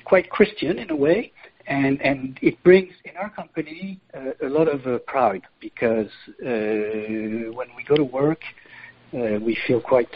quite 0.04 0.30
Christian 0.30 0.78
in 0.78 0.90
a 0.90 0.96
way, 0.96 1.32
and 1.66 2.00
and 2.02 2.38
it 2.42 2.62
brings 2.64 2.92
in 3.04 3.16
our 3.16 3.30
company 3.30 4.00
uh, 4.14 4.46
a 4.46 4.48
lot 4.48 4.68
of 4.68 4.86
uh, 4.86 4.98
pride 5.06 5.42
because 5.60 6.10
uh, 6.42 7.52
when 7.58 7.68
we 7.76 7.84
go 7.86 7.94
to 7.94 8.04
work, 8.04 8.40
uh, 9.14 9.38
we 9.40 9.56
feel 9.66 9.80
quite 9.80 10.10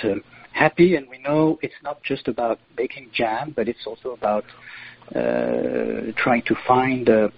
happy, 0.52 0.96
and 0.96 1.08
we 1.08 1.18
know 1.18 1.58
it's 1.62 1.80
not 1.82 2.02
just 2.02 2.28
about 2.28 2.58
baking 2.76 3.10
jam, 3.12 3.52
but 3.54 3.68
it's 3.68 3.86
also 3.86 4.10
about 4.10 4.44
uh, 4.44 4.50
trying 5.12 6.42
to 6.46 6.54
find 6.66 7.08
uh, 7.08 7.28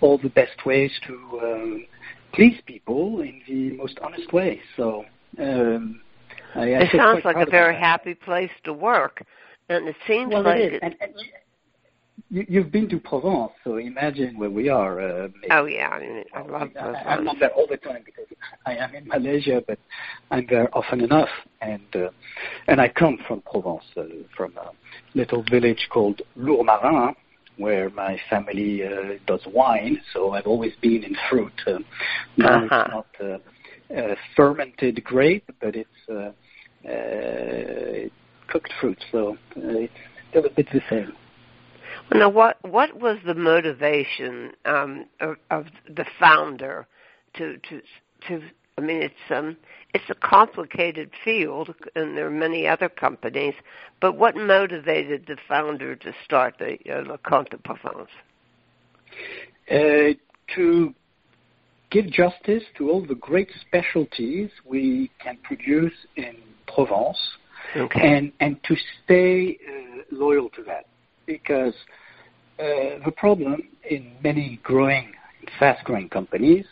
all 0.00 0.18
the 0.18 0.28
best 0.28 0.64
ways 0.66 0.92
to 1.06 1.40
um, 1.42 1.86
please 2.32 2.60
people 2.66 3.20
in 3.20 3.42
the 3.48 3.76
most 3.76 3.98
honest 4.02 4.32
way. 4.32 4.60
So. 4.76 5.04
Um, 5.38 6.00
I, 6.54 6.60
I 6.60 6.82
it 6.82 6.90
sounds 6.96 7.24
like 7.24 7.36
a 7.36 7.50
very 7.50 7.74
happy 7.74 8.14
place 8.14 8.50
to 8.64 8.72
work, 8.72 9.24
and 9.68 9.88
it 9.88 9.96
seems 10.06 10.32
well, 10.32 10.44
like 10.44 10.60
it 10.60 10.74
is. 10.74 10.80
And, 10.82 10.94
and 11.00 11.12
you, 12.30 12.46
you've 12.48 12.70
been 12.70 12.88
to 12.90 12.98
Provence, 12.98 13.52
so 13.64 13.76
imagine 13.76 14.38
where 14.38 14.50
we 14.50 14.68
are. 14.68 15.00
Uh, 15.00 15.28
oh 15.50 15.64
yeah, 15.64 15.88
I, 15.88 16.00
mean, 16.00 16.24
I 16.32 16.42
love 16.42 16.72
Provence. 16.74 16.98
I, 17.04 17.14
I'm 17.14 17.24
not 17.24 17.36
there 17.40 17.50
all 17.50 17.66
the 17.68 17.76
time 17.76 18.02
because 18.04 18.23
I 18.66 18.76
am 18.76 18.94
in 18.94 19.06
Malaysia, 19.08 19.62
but 19.66 19.78
I'm 20.30 20.46
there 20.48 20.68
often 20.76 21.00
enough, 21.00 21.28
and 21.60 21.88
uh, 21.94 22.10
and 22.68 22.80
I 22.80 22.88
come 22.88 23.18
from 23.26 23.42
Provence, 23.42 23.84
uh, 23.96 24.04
from 24.36 24.56
a 24.56 24.70
little 25.14 25.42
village 25.50 25.88
called 25.90 26.22
Lourmarin, 26.36 27.14
where 27.58 27.90
my 27.90 28.18
family 28.30 28.82
uh, 28.84 29.18
does 29.26 29.40
wine. 29.46 30.00
So 30.12 30.32
I've 30.32 30.46
always 30.46 30.72
been 30.80 31.04
in 31.04 31.16
fruit. 31.30 31.52
Uh, 31.66 31.78
now 32.36 32.64
Uh-huh. 32.64 32.84
it's 32.84 32.90
not 32.90 33.06
uh, 33.20 33.38
uh, 33.98 34.14
fermented 34.36 35.02
grape, 35.04 35.48
but 35.60 35.74
it's 35.76 36.08
uh, 36.08 36.32
uh, 36.88 38.08
cooked 38.48 38.72
fruit. 38.80 38.98
So 39.12 39.36
uh, 39.56 39.86
it's 39.86 39.92
still 40.30 40.44
a 40.46 40.50
bit 40.50 40.68
the 40.72 40.82
same. 40.90 41.12
Well, 42.10 42.20
now, 42.20 42.28
what 42.28 42.58
what 42.62 43.00
was 43.00 43.18
the 43.24 43.34
motivation 43.34 44.52
um, 44.64 45.06
of, 45.20 45.36
of 45.50 45.66
the 45.88 46.04
founder 46.18 46.86
to 47.34 47.56
to 47.68 47.80
to? 48.28 48.42
I 48.76 48.80
mean, 48.80 49.02
it's 49.02 49.14
um 49.30 49.56
it's 49.92 50.10
a 50.10 50.14
complicated 50.14 51.10
field, 51.24 51.74
and 51.94 52.16
there 52.16 52.26
are 52.26 52.30
many 52.30 52.66
other 52.66 52.88
companies. 52.88 53.54
But 54.00 54.16
what 54.16 54.36
motivated 54.36 55.26
the 55.26 55.36
founder 55.48 55.94
to 55.96 56.12
start 56.24 56.56
the 56.58 56.78
uh, 56.90 57.02
Le 57.08 57.18
Comte 57.18 57.50
de 57.50 57.58
Provence? 57.58 58.10
Uh, 59.70 60.14
to 60.56 60.94
give 61.90 62.06
justice 62.10 62.64
to 62.76 62.90
all 62.90 63.06
the 63.06 63.14
great 63.14 63.50
specialties 63.60 64.50
we 64.64 65.10
can 65.22 65.38
produce 65.44 65.94
in 66.16 66.34
Provence, 66.66 67.18
Okay. 67.76 68.00
and 68.16 68.32
and 68.40 68.62
to 68.64 68.74
stay 69.04 69.56
uh, 69.68 70.02
loyal 70.10 70.48
to 70.50 70.62
that 70.64 70.86
because 71.26 71.74
uh, 72.58 72.98
the 73.04 73.12
problem 73.16 73.62
in 73.88 74.12
many 74.22 74.60
growing, 74.62 75.12
fast-growing 75.58 76.08
companies, 76.08 76.66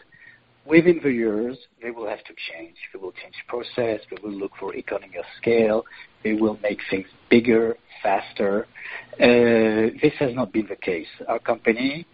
within 0.67 1.01
the 1.03 1.11
years, 1.11 1.57
they 1.83 1.91
will 1.91 2.09
have 2.09 2.23
to 2.25 2.35
change. 2.51 2.77
They 2.93 2.99
will 2.99 3.13
change 3.13 3.35
process. 3.49 4.01
They 4.11 4.17
will 4.23 4.33
look 4.33 4.53
for 4.59 4.75
economy 4.75 5.17
of 5.19 5.25
scale. 5.41 5.85
They 6.25 6.35
will 6.35 6.59
make 6.63 6.79
things 6.91 7.07
bigger, 7.31 7.77
faster. 8.03 8.67
Uh, 9.15 9.93
this 10.03 10.13
has 10.19 10.35
not 10.35 10.53
been 10.53 10.67
the 10.69 10.77
case. 10.77 11.09
Our 11.29 11.39
company, 11.39 12.07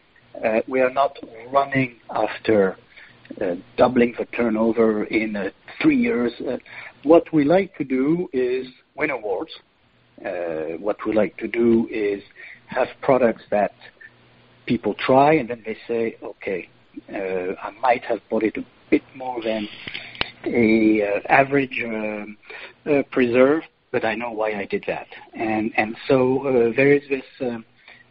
uh, 0.44 0.60
we 0.66 0.80
are 0.80 0.90
not 0.90 1.16
running 1.52 1.96
after 2.10 2.76
uh, 3.40 3.54
doubling 3.76 4.14
the 4.18 4.24
turnover 4.26 5.04
in 5.04 5.36
uh, 5.36 5.50
three 5.82 5.96
years. 5.96 6.32
Uh, 6.40 6.56
what 7.04 7.30
we 7.32 7.44
like 7.44 7.76
to 7.76 7.84
do 7.84 8.28
is 8.32 8.66
win 8.96 9.10
awards. 9.10 9.52
Uh, 10.24 10.76
what 10.78 10.96
we 11.06 11.12
like 11.12 11.36
to 11.36 11.46
do 11.46 11.86
is 11.92 12.22
have 12.66 12.88
products 13.02 13.42
that 13.50 13.72
people 14.66 14.94
try 14.94 15.34
and 15.34 15.48
then 15.48 15.62
they 15.64 15.76
say, 15.86 16.16
okay, 16.22 16.68
I 17.10 17.70
might 17.80 18.04
have 18.04 18.20
bought 18.30 18.42
it 18.42 18.56
a 18.56 18.64
bit 18.90 19.02
more 19.14 19.42
than 19.42 19.68
a 20.46 21.02
uh, 21.02 21.20
average 21.28 21.82
uh, 21.84 23.02
preserve, 23.10 23.62
but 23.92 24.04
I 24.04 24.14
know 24.14 24.30
why 24.30 24.54
I 24.54 24.64
did 24.64 24.84
that. 24.86 25.06
And 25.34 25.72
and 25.76 25.96
so 26.06 26.46
uh, 26.46 26.76
there 26.76 26.92
is 26.92 27.02
this 27.08 27.24
uh, 27.40 27.58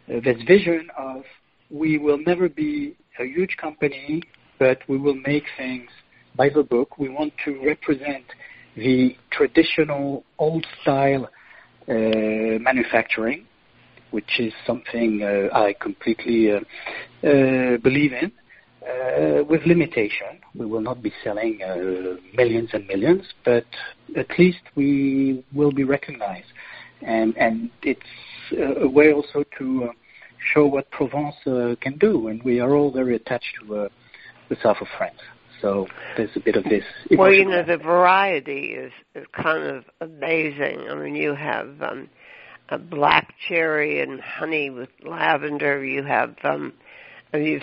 this 0.08 0.40
vision 0.46 0.88
of 0.96 1.22
we 1.70 1.98
will 1.98 2.18
never 2.18 2.48
be 2.48 2.96
a 3.18 3.24
huge 3.24 3.56
company, 3.56 4.22
but 4.58 4.78
we 4.88 4.96
will 4.96 5.14
make 5.26 5.44
things 5.56 5.88
by 6.36 6.48
the 6.48 6.62
book. 6.62 6.98
We 6.98 7.08
want 7.08 7.32
to 7.44 7.60
represent 7.64 8.24
the 8.76 9.16
traditional 9.30 10.24
old 10.38 10.64
style 10.82 11.28
uh, 11.88 11.92
manufacturing, 12.60 13.46
which 14.10 14.38
is 14.38 14.52
something 14.66 15.22
uh, 15.22 15.54
I 15.54 15.74
completely 15.80 16.52
uh, 16.52 16.60
uh, 17.26 17.76
believe 17.78 18.12
in. 18.12 18.32
Uh, 18.82 19.42
with 19.44 19.60
limitation, 19.66 20.38
we 20.54 20.64
will 20.64 20.80
not 20.80 21.02
be 21.02 21.12
selling 21.24 21.60
uh, 21.62 22.16
millions 22.34 22.70
and 22.72 22.86
millions, 22.86 23.24
but 23.44 23.66
at 24.16 24.26
least 24.38 24.60
we 24.76 25.44
will 25.52 25.72
be 25.72 25.82
recognized, 25.82 26.46
and 27.02 27.36
and 27.36 27.70
it's 27.82 28.00
a 28.56 28.88
way 28.88 29.12
also 29.12 29.44
to 29.58 29.84
uh, 29.84 29.92
show 30.54 30.64
what 30.64 30.88
Provence 30.92 31.34
can 31.80 31.98
do, 31.98 32.28
and 32.28 32.42
we 32.44 32.60
are 32.60 32.74
all 32.76 32.92
very 32.92 33.16
attached 33.16 33.52
to 33.60 33.88
the 34.48 34.56
south 34.62 34.78
of 34.80 34.86
France. 34.96 35.20
So 35.60 35.88
there's 36.16 36.30
a 36.36 36.40
bit 36.40 36.56
of 36.56 36.64
this. 36.64 36.84
Well, 37.10 37.32
you 37.32 37.44
know, 37.44 37.64
the 37.64 37.78
variety 37.78 38.74
is, 38.74 38.92
is 39.14 39.26
kind 39.32 39.64
of 39.64 39.84
amazing. 40.00 40.86
I 40.88 40.94
mean, 40.94 41.16
you 41.16 41.34
have 41.34 41.82
um, 41.82 42.08
a 42.68 42.78
black 42.78 43.34
cherry 43.48 44.00
and 44.00 44.20
honey 44.20 44.70
with 44.70 44.90
lavender. 45.02 45.84
You 45.84 46.04
have 46.04 46.36
um, 46.44 46.72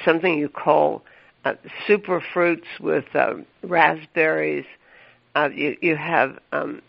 something 0.05 0.37
you 0.37 0.49
call 0.49 1.03
uh, 1.43 1.53
super 1.87 2.21
fruits 2.33 2.67
with 2.79 3.05
um, 3.15 3.45
raspberries. 3.63 4.65
Uh, 5.35 5.49
you 5.53 5.75
you 5.81 5.95
have 5.95 6.39
um, 6.51 6.81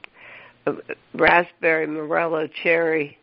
uh, 0.66 0.72
raspberry 1.14 1.87
morello 1.87 2.49
cherry 2.62 3.18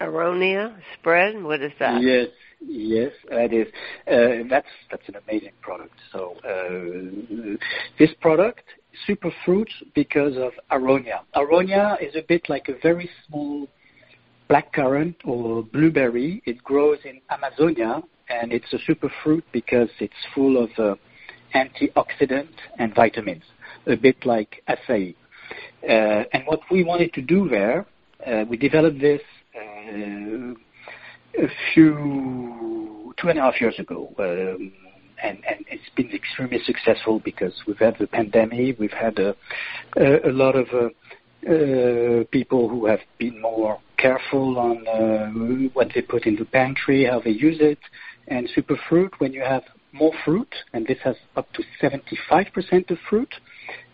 aronia 0.00 0.74
spread. 0.94 1.42
What 1.42 1.62
is 1.62 1.72
that? 1.78 2.02
Yes, 2.02 2.28
yes, 2.60 3.12
that 3.28 3.52
is. 3.52 3.66
Uh, 4.06 4.48
that's 4.48 4.68
that's 4.90 5.08
an 5.08 5.16
amazing 5.28 5.52
product. 5.60 5.94
So 6.12 6.36
uh, 6.44 7.56
this 7.98 8.10
product, 8.20 8.64
super 9.06 9.30
fruits, 9.44 9.72
because 9.94 10.36
of 10.36 10.52
aronia. 10.70 11.20
Aronia 11.36 12.00
is 12.02 12.16
a 12.16 12.22
bit 12.26 12.48
like 12.48 12.68
a 12.68 12.78
very 12.82 13.10
small 13.26 13.68
blackcurrant 14.48 15.14
or 15.24 15.62
blueberry. 15.62 16.42
It 16.44 16.62
grows 16.64 16.98
in 17.04 17.20
Amazonia, 17.30 18.02
and 18.30 18.52
it's 18.52 18.72
a 18.72 18.78
super 18.86 19.10
fruit 19.22 19.44
because 19.52 19.90
it's 19.98 20.14
full 20.34 20.62
of 20.62 20.70
uh, 20.78 20.94
antioxidant 21.54 22.48
and 22.78 22.94
vitamins, 22.94 23.42
a 23.86 23.96
bit 23.96 24.24
like 24.24 24.62
acai. 24.68 25.14
Uh, 25.88 26.24
and 26.32 26.44
what 26.46 26.60
we 26.70 26.84
wanted 26.84 27.12
to 27.14 27.22
do 27.22 27.48
there, 27.48 27.86
uh, 28.26 28.44
we 28.48 28.56
developed 28.56 29.00
this 29.00 29.22
uh, 29.56 30.54
a 31.42 31.48
few 31.72 33.14
two 33.20 33.28
and 33.28 33.38
a 33.38 33.42
half 33.42 33.60
years 33.60 33.78
ago. 33.78 34.12
Um, 34.18 34.72
and, 35.22 35.38
and 35.46 35.64
it's 35.68 35.88
been 35.96 36.10
extremely 36.12 36.60
successful 36.64 37.20
because 37.22 37.52
we've 37.66 37.78
had 37.78 37.96
the 37.98 38.06
pandemic, 38.06 38.78
we've 38.78 38.90
had 38.92 39.18
a, 39.18 39.36
a, 39.96 40.30
a 40.30 40.32
lot 40.32 40.56
of 40.56 40.66
uh, 41.48 42.24
people 42.30 42.68
who 42.68 42.86
have 42.86 43.00
been 43.18 43.40
more 43.40 43.80
careful 43.96 44.58
on 44.58 44.86
uh, 44.86 45.30
what 45.72 45.88
they 45.94 46.02
put 46.02 46.26
in 46.26 46.36
the 46.36 46.44
pantry, 46.44 47.04
how 47.04 47.20
they 47.20 47.30
use 47.30 47.58
it, 47.60 47.78
and 48.28 48.48
superfruit 48.56 49.10
when 49.18 49.32
you 49.32 49.42
have 49.42 49.62
more 49.92 50.12
fruit, 50.24 50.52
and 50.72 50.86
this 50.86 50.98
has 51.02 51.16
up 51.36 51.46
to 51.52 51.62
75% 51.82 52.90
of 52.90 52.98
fruit. 53.08 53.32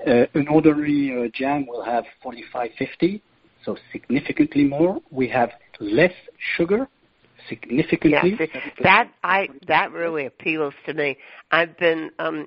Uh, 0.06 0.26
an 0.34 0.48
ordinary 0.48 1.24
uh, 1.24 1.28
jam 1.32 1.66
will 1.66 1.84
have 1.84 2.04
45, 2.22 2.70
50, 2.78 3.22
so 3.64 3.76
significantly 3.92 4.64
more. 4.64 5.00
We 5.10 5.28
have 5.28 5.50
less 5.80 6.12
sugar, 6.56 6.88
significantly. 7.48 8.36
Yes, 8.38 8.48
that 8.82 9.10
I 9.22 9.48
that 9.68 9.92
really 9.92 10.26
appeals 10.26 10.74
to 10.86 10.94
me. 10.94 11.16
I've 11.50 11.76
been 11.78 12.10
um, 12.18 12.46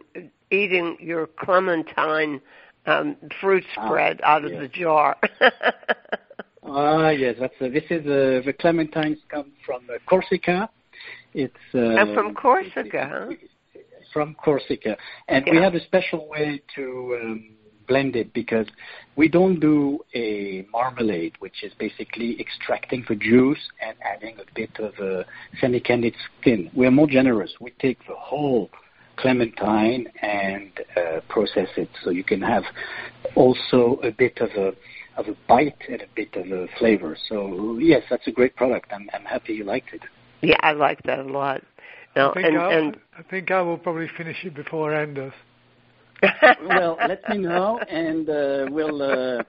eating 0.51 0.97
your 0.99 1.27
clementine 1.27 2.41
um, 2.85 3.15
fruit 3.39 3.63
ah, 3.77 3.85
spread 3.85 4.21
ah, 4.23 4.35
out 4.35 4.45
of 4.45 4.51
yes. 4.51 4.61
the 4.61 4.67
jar. 4.67 5.17
ah, 6.63 7.09
yes, 7.09 7.35
that's 7.39 7.53
uh, 7.61 7.69
this 7.69 7.83
is 7.89 8.05
uh, 8.05 8.41
the 8.45 8.53
clementines 8.59 9.17
come 9.29 9.51
from 9.65 9.83
uh, 9.89 9.97
Corsica. 10.07 10.69
It's 11.33 11.53
uh, 11.73 11.79
I'm 11.79 12.13
from 12.13 12.33
Corsica, 12.33 13.09
huh? 13.11 13.81
From 14.13 14.35
Corsica, 14.35 14.97
and 15.27 15.45
yeah. 15.45 15.53
we 15.53 15.57
have 15.57 15.75
a 15.75 15.81
special 15.81 16.27
way 16.27 16.61
to. 16.75 17.19
Um, 17.21 17.49
it 17.91 18.33
because 18.33 18.67
we 19.15 19.27
don't 19.27 19.59
do 19.59 19.99
a 20.13 20.65
marmalade, 20.71 21.33
which 21.39 21.63
is 21.63 21.73
basically 21.79 22.39
extracting 22.39 23.03
the 23.09 23.15
juice 23.15 23.59
and 23.81 23.97
adding 24.01 24.37
a 24.39 24.53
bit 24.53 24.69
of 24.79 24.93
a 24.99 25.25
semi-candied 25.59 26.15
skin. 26.39 26.69
We're 26.75 26.91
more 26.91 27.07
generous. 27.07 27.51
We 27.59 27.71
take 27.79 27.97
the 28.07 28.15
whole 28.15 28.69
clementine 29.19 30.07
and 30.21 30.71
uh, 30.95 31.19
process 31.29 31.67
it, 31.77 31.89
so 32.03 32.09
you 32.09 32.23
can 32.23 32.41
have 32.41 32.63
also 33.35 33.99
a 34.03 34.11
bit 34.11 34.37
of 34.39 34.49
a 34.51 34.73
of 35.17 35.27
a 35.27 35.35
bite 35.47 35.81
and 35.89 36.01
a 36.01 36.07
bit 36.15 36.33
of 36.35 36.49
a 36.51 36.67
flavor. 36.77 37.17
So 37.27 37.77
yes, 37.79 38.03
that's 38.09 38.27
a 38.27 38.31
great 38.31 38.55
product. 38.55 38.91
I'm, 38.93 39.09
I'm 39.13 39.25
happy 39.25 39.53
you 39.53 39.65
liked 39.65 39.93
it. 39.93 40.01
Yeah, 40.41 40.55
I 40.61 40.71
like 40.71 41.03
that 41.03 41.19
a 41.19 41.23
lot. 41.23 41.61
Now, 42.15 42.31
I, 42.31 42.33
think 42.33 42.47
and, 42.47 42.57
and 42.57 42.97
I 43.17 43.23
think 43.23 43.51
I 43.51 43.61
will 43.61 43.77
probably 43.77 44.09
finish 44.17 44.37
it 44.43 44.55
before 44.55 44.95
Anne 44.95 45.13
does 45.13 45.33
well, 46.67 46.97
let 47.07 47.27
me 47.29 47.37
know, 47.37 47.79
and 47.89 48.29
uh, 48.29 48.65
we'll 48.69 49.01
uh, 49.01 49.43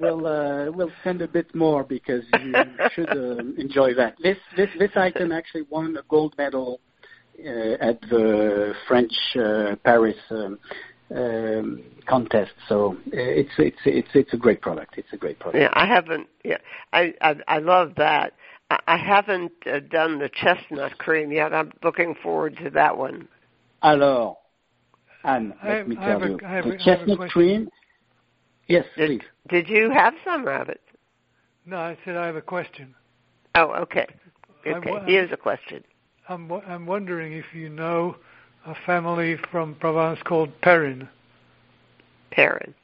we'll 0.00 0.26
uh, 0.26 0.70
we'll 0.70 0.92
send 1.02 1.22
a 1.22 1.28
bit 1.28 1.52
more 1.54 1.84
because 1.84 2.22
you 2.40 2.54
should 2.94 3.10
uh, 3.10 3.42
enjoy 3.58 3.94
that. 3.94 4.14
This 4.22 4.38
this 4.56 4.68
this 4.78 4.90
item 4.96 5.32
actually 5.32 5.62
won 5.62 5.96
a 5.96 6.02
gold 6.08 6.34
medal 6.38 6.80
at 7.38 8.00
the 8.02 8.74
French 8.86 9.12
uh, 9.36 9.76
Paris 9.84 10.16
um, 10.30 10.58
um, 11.14 11.82
contest. 12.06 12.52
So 12.68 12.96
uh, 13.06 13.10
it's 13.12 13.50
it's 13.58 13.78
it's 13.84 14.08
it's 14.14 14.32
a 14.32 14.36
great 14.36 14.60
product. 14.60 14.94
It's 14.96 15.12
a 15.12 15.16
great 15.16 15.38
product. 15.38 15.60
Yeah, 15.60 15.70
I 15.72 15.86
haven't. 15.86 16.28
Yeah, 16.44 16.58
I 16.92 17.14
I, 17.20 17.36
I 17.48 17.58
love 17.58 17.92
that. 17.96 18.34
I, 18.70 18.78
I 18.86 18.96
haven't 18.96 19.52
uh, 19.66 19.80
done 19.80 20.18
the 20.18 20.28
chestnut 20.28 20.98
cream 20.98 21.32
yet. 21.32 21.52
I'm 21.52 21.72
looking 21.82 22.14
forward 22.22 22.56
to 22.62 22.70
that 22.70 22.96
one. 22.96 23.28
Alors, 23.82 24.38
and 25.24 25.54
let 25.64 25.78
I, 25.78 25.82
me 25.84 25.96
tell 25.96 26.28
you, 26.28 26.38
a, 26.42 26.62
the 26.62 26.78
chestnut 26.82 27.30
cream. 27.30 27.68
Yes, 28.68 28.84
did, 28.96 29.08
please. 29.08 29.28
Did 29.48 29.68
you 29.68 29.90
have 29.90 30.14
some 30.24 30.46
of 30.46 30.68
it? 30.68 30.80
No, 31.66 31.76
I 31.76 31.98
said 32.04 32.16
I 32.16 32.26
have 32.26 32.36
a 32.36 32.42
question. 32.42 32.94
Oh, 33.54 33.72
okay. 33.82 34.06
Okay, 34.66 34.92
here's 35.06 35.32
a 35.32 35.36
question. 35.36 35.82
I'm 36.28 36.50
I'm 36.50 36.86
wondering 36.86 37.32
if 37.32 37.46
you 37.52 37.68
know 37.68 38.16
a 38.66 38.74
family 38.86 39.36
from 39.50 39.74
Provence 39.76 40.20
called 40.24 40.50
Perrin. 40.62 41.08
Perrin. 42.30 42.74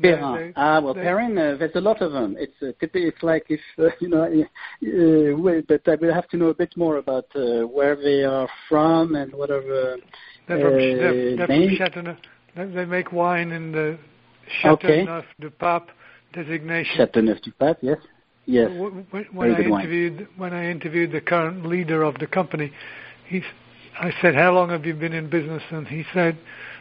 Perrin. 0.00 0.52
Ah, 0.56 0.80
well, 0.80 0.94
they, 0.94 1.02
Perrin. 1.02 1.38
Uh, 1.38 1.56
there's 1.58 1.74
a 1.74 1.80
lot 1.80 2.02
of 2.02 2.12
them. 2.12 2.36
It's 2.38 2.52
uh, 2.62 2.72
it's 2.80 3.22
like 3.22 3.46
if 3.48 3.60
uh, 3.78 3.88
you 4.00 4.08
know, 4.08 4.24
uh, 4.24 5.60
but 5.68 5.88
I 5.88 5.94
will 5.94 6.12
have 6.12 6.28
to 6.30 6.36
know 6.36 6.48
a 6.48 6.54
bit 6.54 6.76
more 6.76 6.98
about 6.98 7.26
uh, 7.34 7.62
where 7.66 7.96
they 7.96 8.24
are 8.24 8.48
from 8.68 9.14
and 9.14 9.32
whatever 9.32 9.96
they're 10.48 10.60
from, 10.60 10.76
they're, 10.76 11.36
they're 11.36 11.46
from 11.46 11.76
Chateauneuf. 11.76 12.18
They 12.56 12.84
make 12.84 13.12
wine 13.12 13.52
in 13.52 13.72
the 13.72 13.98
Chateauneuf 14.60 15.08
okay. 15.08 15.26
du 15.40 15.50
Pape 15.50 15.90
designation. 16.34 16.94
Chateauneuf 16.96 17.40
du 17.42 17.52
Pape, 17.52 17.78
yes. 17.80 17.98
Yes. 18.46 18.70
When, 18.70 19.26
when 19.32 19.54
I 19.54 19.60
interviewed 19.60 20.18
wine. 20.18 20.28
when 20.36 20.52
I 20.52 20.70
interviewed 20.70 21.12
the 21.12 21.20
current 21.20 21.64
leader 21.66 22.02
of 22.02 22.18
the 22.18 22.26
company, 22.26 22.72
he, 23.26 23.42
I 23.98 24.12
said, 24.20 24.34
"How 24.34 24.52
long 24.52 24.70
have 24.70 24.84
you 24.84 24.94
been 24.94 25.12
in 25.12 25.30
business?" 25.30 25.62
And 25.70 25.86
he 25.86 26.04
said, 26.12 26.38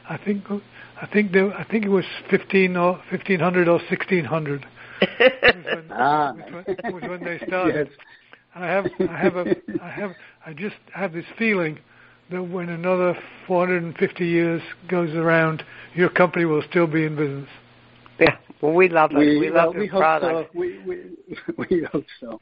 "I 0.09 0.18
think 0.18 0.43
I 0.49 1.07
think 1.07 1.32
there, 1.32 1.53
I 1.53 1.64
think 1.64 1.86
it 1.86 1.89
was 1.89 2.05
fifteen 2.30 2.76
or 2.76 3.01
fifteen 3.09 3.39
hundred 3.39 3.68
or 3.68 3.80
sixteen 3.89 4.26
hundred. 4.26 4.66
ah. 5.91 6.34
was, 6.34 6.66
when, 6.66 6.93
was 6.93 7.03
when 7.09 7.24
they 7.24 7.39
started. 7.45 7.89
Yes. 7.89 7.97
And 8.55 8.66
I 8.66 8.68
have 8.68 8.86
I 9.09 9.18
have 9.18 9.36
a 9.36 9.55
I 9.82 9.89
have 9.89 10.12
I 10.45 10.53
just 10.53 10.76
have 10.93 11.14
this 11.14 11.26
feeling 11.38 11.80
that 12.32 12.43
when 12.43 12.70
another 12.70 13.18
450 13.45 14.26
years 14.26 14.62
goes 14.88 15.14
around, 15.16 15.64
your 15.93 16.09
company 16.09 16.45
will 16.45 16.64
still 16.70 16.88
be 16.88 17.03
in 17.03 17.16
business. 17.16 17.49
Yeah, 18.20 18.38
well, 18.62 18.74
we 18.74 18.89
love 18.89 19.12
it. 19.12 19.18
We, 19.18 19.39
we 19.39 19.49
love 19.49 19.74
well, 19.74 19.82
we 19.82 19.89
product. 19.89 20.53
So. 20.53 20.59
We, 20.59 20.80
we, 20.80 21.18
we 21.70 21.88
hope 21.91 22.05
so. 22.20 22.39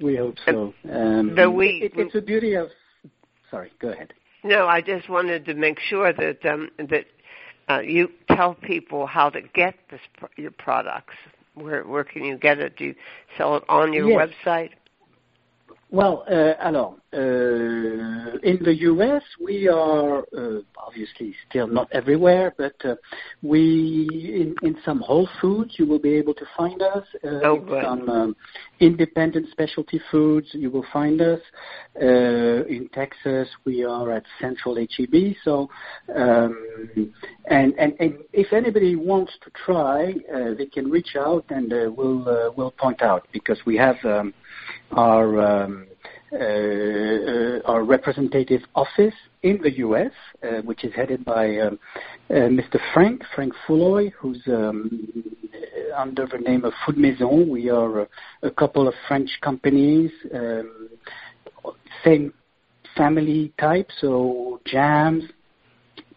We 0.00 0.16
hope 0.16 0.36
so. 0.44 0.74
Um, 0.90 1.34
the 1.34 1.50
we, 1.50 1.82
it, 1.84 1.92
it's 1.94 2.14
a 2.14 2.20
beauty 2.20 2.54
of. 2.54 2.68
Sorry, 3.50 3.70
go 3.80 3.90
ahead. 3.90 4.12
No, 4.44 4.66
I 4.66 4.80
just 4.80 5.08
wanted 5.08 5.44
to 5.46 5.54
make 5.54 5.78
sure 5.78 6.12
that 6.12 6.44
um, 6.44 6.70
that 6.78 7.04
uh, 7.68 7.80
you 7.80 8.10
tell 8.28 8.54
people 8.54 9.06
how 9.06 9.30
to 9.30 9.40
get 9.40 9.74
this 9.90 10.00
your 10.36 10.50
products. 10.50 11.14
Where 11.54 11.84
where 11.84 12.04
can 12.04 12.24
you 12.24 12.36
get 12.36 12.58
it? 12.58 12.76
Do 12.76 12.86
you 12.86 12.94
sell 13.36 13.56
it 13.56 13.64
on 13.68 13.92
your 13.92 14.08
yes. 14.08 14.30
website? 14.44 14.70
Well, 15.92 16.24
uh, 16.26 16.54
alors, 16.58 16.96
uh, 17.12 17.18
in 17.18 18.58
the 18.64 18.74
U.S., 18.80 19.22
we 19.44 19.68
are 19.68 20.20
uh, 20.34 20.60
obviously 20.78 21.34
still 21.50 21.66
not 21.66 21.86
everywhere, 21.92 22.54
but 22.56 22.74
uh, 22.82 22.94
we 23.42 24.08
in, 24.10 24.54
in 24.66 24.78
some 24.86 25.00
Whole 25.00 25.28
Foods 25.38 25.74
you 25.78 25.84
will 25.84 25.98
be 25.98 26.14
able 26.14 26.32
to 26.32 26.46
find 26.56 26.80
us. 26.80 27.04
Uh, 27.22 27.40
oh, 27.44 27.56
in 27.56 27.84
some 27.84 28.08
um, 28.08 28.36
independent 28.80 29.50
specialty 29.50 30.00
foods 30.10 30.46
you 30.52 30.70
will 30.70 30.86
find 30.94 31.20
us. 31.20 31.40
Uh, 32.00 32.64
in 32.64 32.88
Texas, 32.94 33.46
we 33.66 33.84
are 33.84 34.12
at 34.12 34.24
Central 34.40 34.76
HEB. 34.76 35.34
So, 35.44 35.68
um, 36.16 37.12
and, 37.50 37.74
and 37.78 37.92
and 38.00 38.14
if 38.32 38.54
anybody 38.54 38.96
wants 38.96 39.34
to 39.44 39.50
try, 39.66 40.14
uh, 40.34 40.54
they 40.56 40.66
can 40.72 40.90
reach 40.90 41.16
out 41.18 41.44
and 41.50 41.70
we'll 41.94 42.54
we'll 42.56 42.70
point 42.70 43.02
out 43.02 43.28
because 43.30 43.58
we 43.66 43.76
have. 43.76 43.96
Um, 44.90 44.98
our 44.98 45.64
um, 45.64 45.86
uh, 46.32 47.60
our 47.66 47.84
representative 47.84 48.62
office 48.74 49.14
in 49.42 49.60
the 49.62 49.70
U.S., 49.78 50.12
uh, 50.42 50.62
which 50.62 50.82
is 50.82 50.94
headed 50.94 51.24
by 51.26 51.58
um, 51.58 51.78
uh, 52.30 52.34
Mr. 52.34 52.80
Frank 52.94 53.22
Frank 53.34 53.52
Fulloy, 53.66 54.10
who's 54.18 54.40
um, 54.46 55.24
under 55.94 56.26
the 56.26 56.38
name 56.38 56.64
of 56.64 56.72
Food 56.86 56.96
Maison. 56.96 57.50
We 57.50 57.68
are 57.68 58.08
a, 58.42 58.50
couple 58.50 58.88
of 58.88 58.94
French 59.08 59.28
companies, 59.42 60.10
same 62.02 62.32
family 62.96 63.52
type, 63.58 63.90
so 64.00 64.58
jams, 64.64 65.24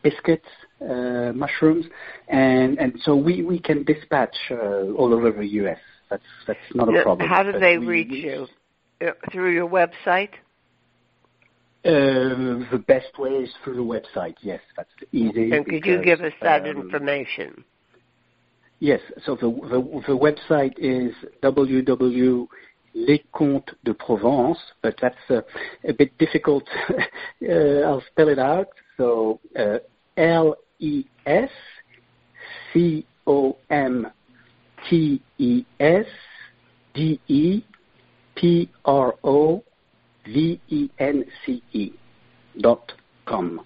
biscuits, 0.02 0.48
mushrooms, 0.80 1.88
and 2.30 2.94
so 3.04 3.18
we 3.18 3.44
we 3.44 3.60
can 3.60 3.84
dispatch 3.84 4.36
all 4.50 5.14
over 5.14 5.30
the 5.32 5.48
U.S. 5.60 5.80
That's 6.10 6.24
that's 6.48 6.60
not 6.74 6.96
a 6.96 7.02
problem. 7.02 7.28
How 7.28 7.44
do 7.44 7.58
they 7.60 7.78
we, 7.78 7.88
reach 7.88 8.24
you? 8.24 8.48
Uh, 9.02 9.12
through 9.32 9.54
your 9.54 9.68
website? 9.68 10.30
Uh, 11.84 12.66
the 12.72 12.84
best 12.88 13.18
way 13.20 13.32
is 13.32 13.54
through 13.64 13.76
the 13.76 13.82
website. 13.82 14.36
Yes, 14.42 14.62
that's 14.76 14.90
easy. 15.12 15.52
And 15.52 15.66
could 15.66 15.86
you 15.86 16.02
give 16.04 16.22
us 16.22 16.34
that 16.42 16.62
um, 16.62 16.68
information? 16.68 17.64
Yes. 18.80 19.02
So 19.26 19.36
the 19.36 19.50
the, 19.50 20.04
the 20.08 20.18
website 20.18 20.74
is 20.78 21.14
www. 21.44 22.48
Les 22.98 23.22
Comtes 23.34 23.76
de 23.84 23.94
Provence, 23.94 24.58
but 24.82 24.96
that's 25.02 25.18
uh, 25.30 25.42
a 25.86 25.92
bit 25.92 26.18
difficult. 26.18 26.64
uh, 26.90 27.52
I'll 27.84 28.04
spell 28.10 28.30
it 28.30 28.40
out. 28.40 28.70
So 28.96 29.42
uh, 29.60 29.80
L 30.16 30.56
E 30.80 31.04
S 31.26 31.50
C 32.72 33.06
O 33.28 33.58
M 33.70 34.08
T 34.90 35.22
E 35.38 35.66
S 35.80 36.06
D 36.94 37.20
E 37.28 37.64
P 38.36 38.70
R 38.86 39.16
O 39.24 39.64
V 40.26 40.60
E 40.70 40.90
N 41.00 41.26
C 41.46 41.62
E 41.74 41.92
dot 42.60 42.94
com. 43.26 43.66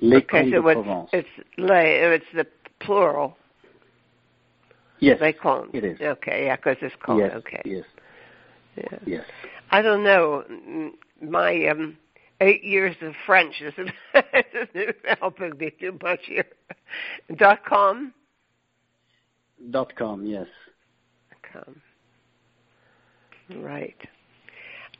Les 0.00 0.16
okay, 0.18 0.50
so 0.50 0.66
it's, 0.68 1.10
it's 1.12 1.48
les, 1.58 1.98
it's 2.16 2.24
the 2.34 2.46
plural. 2.80 3.36
Yes, 4.98 5.20
Les 5.20 5.32
Comtes. 5.32 5.70
It 5.74 5.84
is. 5.84 6.00
Okay, 6.00 6.46
yeah, 6.46 6.56
because 6.56 6.76
it's 6.82 6.94
called. 7.02 7.20
Yes, 7.20 7.32
okay. 7.36 7.62
Yes. 7.64 7.84
Yeah. 8.76 8.98
Yes. 9.06 9.24
I 9.70 9.82
don't 9.82 10.04
know. 10.04 10.44
My 11.22 11.66
um, 11.66 11.96
eight 12.40 12.64
years 12.64 12.96
of 13.02 13.14
French 13.26 13.60
isn't, 13.60 13.90
isn't 14.74 14.96
helping 15.20 15.56
me 15.58 15.70
too 15.78 15.98
much 16.02 16.20
here. 16.24 16.46
Dot 17.36 17.64
com. 17.64 18.12
Dot 19.70 19.94
com. 19.96 20.24
Yes. 20.24 20.46
Com. 21.52 21.80
Right. 23.62 23.96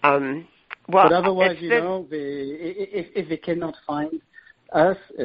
Um, 0.03 0.47
well, 0.89 1.09
but 1.09 1.15
otherwise, 1.15 1.57
you 1.61 1.71
know, 1.71 2.07
they, 2.11 2.17
if, 2.17 3.07
if 3.15 3.29
they 3.29 3.37
cannot 3.37 3.75
find 3.87 4.21
us, 4.73 4.97
uh, 5.19 5.23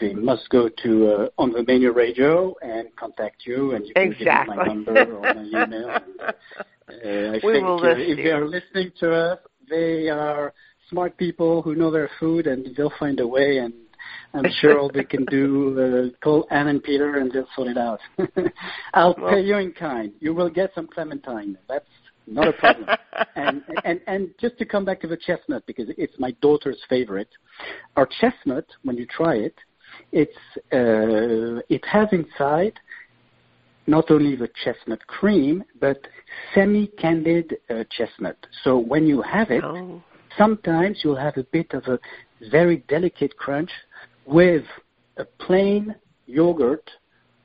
they 0.00 0.12
must 0.14 0.48
go 0.50 0.68
to 0.82 1.06
uh, 1.06 1.28
on 1.38 1.52
the 1.52 1.64
menu 1.66 1.92
radio 1.92 2.54
and 2.62 2.94
contact 2.96 3.46
you, 3.46 3.72
and 3.72 3.86
you 3.86 3.94
can 3.94 4.12
exactly. 4.12 4.56
give 4.56 4.66
them 4.66 4.84
my 4.84 4.94
number 4.94 5.16
or 5.16 5.34
my 5.34 5.42
email. 5.42 5.88
And, 5.90 6.20
uh, 6.22 7.36
I 7.36 7.40
we 7.42 7.52
think 7.52 7.64
will 7.64 7.84
uh, 7.84 7.94
if 7.96 8.16
they 8.16 8.30
are 8.30 8.46
listening 8.46 8.92
to 9.00 9.12
us, 9.12 9.38
they 9.68 10.08
are 10.08 10.52
smart 10.90 11.16
people 11.16 11.62
who 11.62 11.74
know 11.74 11.90
their 11.90 12.10
food, 12.20 12.46
and 12.46 12.74
they'll 12.76 12.92
find 12.98 13.20
a 13.20 13.26
way. 13.26 13.58
And 13.58 13.72
I'm 14.34 14.50
sure 14.60 14.78
all 14.78 14.90
they 14.92 15.04
can 15.04 15.24
do 15.26 16.10
uh, 16.12 16.18
call 16.24 16.46
Anne 16.50 16.68
and 16.68 16.82
Peter, 16.82 17.18
and 17.18 17.30
they'll 17.32 17.48
sort 17.54 17.68
it 17.68 17.78
out. 17.78 18.00
I'll 18.94 19.14
Well- 19.18 19.30
pay 19.30 19.40
you 19.42 19.56
in 19.58 19.72
kind. 19.72 20.12
You 20.20 20.34
will 20.34 20.50
get 20.50 20.72
some 20.74 20.86
clementine. 20.88 21.56
That's 21.68 21.86
not 22.26 22.48
a 22.48 22.52
problem. 22.54 22.88
and 23.36 23.62
and 23.84 24.00
and 24.06 24.30
just 24.40 24.58
to 24.58 24.64
come 24.64 24.84
back 24.84 25.00
to 25.02 25.06
the 25.08 25.16
chestnut 25.16 25.64
because 25.66 25.88
it's 25.96 26.14
my 26.18 26.32
daughter's 26.42 26.80
favorite. 26.88 27.28
Our 27.96 28.08
chestnut, 28.20 28.66
when 28.82 28.96
you 28.96 29.06
try 29.06 29.34
it, 29.36 29.54
it's 30.10 30.32
uh, 30.72 31.60
it 31.68 31.84
has 31.86 32.08
inside 32.12 32.72
not 33.86 34.10
only 34.10 34.34
the 34.34 34.48
chestnut 34.64 35.06
cream 35.06 35.62
but 35.78 35.98
semi-candied 36.54 37.56
uh, 37.70 37.84
chestnut. 37.90 38.38
So 38.62 38.78
when 38.78 39.06
you 39.06 39.20
have 39.22 39.50
it, 39.50 39.62
Oh. 39.62 40.02
sometimes 40.38 41.00
you'll 41.04 41.16
have 41.28 41.36
a 41.36 41.44
bit 41.44 41.72
of 41.74 41.84
a 41.84 41.98
very 42.50 42.78
delicate 42.88 43.36
crunch 43.36 43.70
with 44.26 44.64
a 45.16 45.24
plain 45.24 45.94
yogurt, 46.26 46.90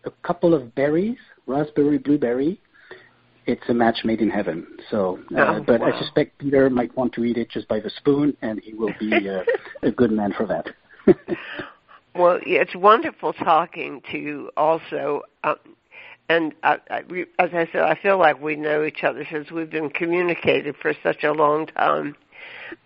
a 0.06 0.12
couple 0.24 0.54
of 0.54 0.74
berries, 0.76 1.18
raspberry, 1.48 1.98
blueberry. 1.98 2.60
It's 3.46 3.68
a 3.68 3.74
match 3.74 4.00
made 4.04 4.22
in 4.22 4.30
heaven. 4.30 4.68
So, 4.92 5.20
uh, 5.36 5.58
Oh, 5.58 5.64
but 5.66 5.82
wow. 5.82 5.92
I 5.92 6.00
suspect 6.00 6.38
Peter 6.38 6.70
might 6.70 6.96
want 6.96 7.14
to 7.14 7.24
eat 7.24 7.38
it 7.38 7.50
just 7.50 7.68
by 7.68 7.80
the 7.80 7.90
spoon, 7.90 8.38
and 8.42 8.60
he 8.60 8.74
will 8.74 8.94
be 9.00 9.28
uh, 9.28 9.44
a 9.84 9.92
good 9.92 10.12
man 10.12 10.34
for 10.38 10.46
that. 10.46 10.68
Well, 12.16 12.40
it's 12.46 12.76
wonderful 12.76 13.34
talking 13.34 14.02
to 14.12 14.18
you 14.18 14.52
also. 14.58 15.22
Um, 15.44 15.56
and 16.28 16.54
I, 16.64 16.78
I, 16.90 17.00
as 17.40 17.52
I 17.54 17.68
said, 17.72 17.82
I 17.82 17.98
feel 18.02 18.18
like 18.18 18.42
we 18.42 18.56
know 18.56 18.84
each 18.84 19.04
other 19.04 19.26
since 19.32 19.52
we've 19.52 19.70
been 19.70 19.90
communicating 19.90 20.74
for 20.82 20.94
such 21.02 21.24
a 21.24 21.32
long 21.32 21.68
time. 21.68 22.16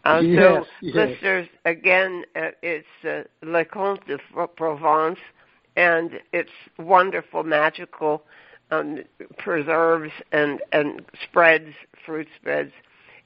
Uh, 0.06 0.20
so, 0.22 0.24
Yes, 0.24 0.66
yes. 0.82 0.96
listeners, 0.96 1.48
again, 1.66 2.24
uh, 2.36 2.50
it's 2.62 2.88
uh, 3.08 3.24
Les 3.46 3.66
Comtes 3.66 4.06
de 4.08 4.18
Provence, 4.48 5.20
and 5.76 6.20
it's 6.32 6.52
wonderful, 6.78 7.44
magical 7.44 8.24
um, 8.72 9.04
preserves 9.38 10.12
and, 10.32 10.62
and 10.72 11.02
spreads, 11.24 11.74
fruit 12.06 12.28
spreads. 12.40 12.72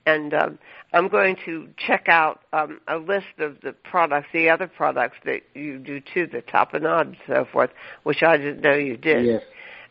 And 0.05 0.33
um, 0.33 0.57
I'm 0.93 1.09
going 1.09 1.35
to 1.45 1.67
check 1.77 2.07
out 2.07 2.41
um, 2.53 2.79
a 2.87 2.95
list 2.97 3.39
of 3.39 3.57
the 3.61 3.73
products, 3.73 4.27
the 4.31 4.49
other 4.49 4.67
products 4.67 5.17
that 5.25 5.41
you 5.53 5.79
do 5.79 5.99
too, 5.99 6.27
the 6.27 6.41
tapenade 6.41 7.01
and 7.01 7.17
so 7.27 7.45
forth, 7.51 7.71
which 8.03 8.23
I 8.23 8.37
didn't 8.37 8.61
know 8.61 8.75
you 8.75 8.95
did. 8.95 9.25
yes. 9.25 9.41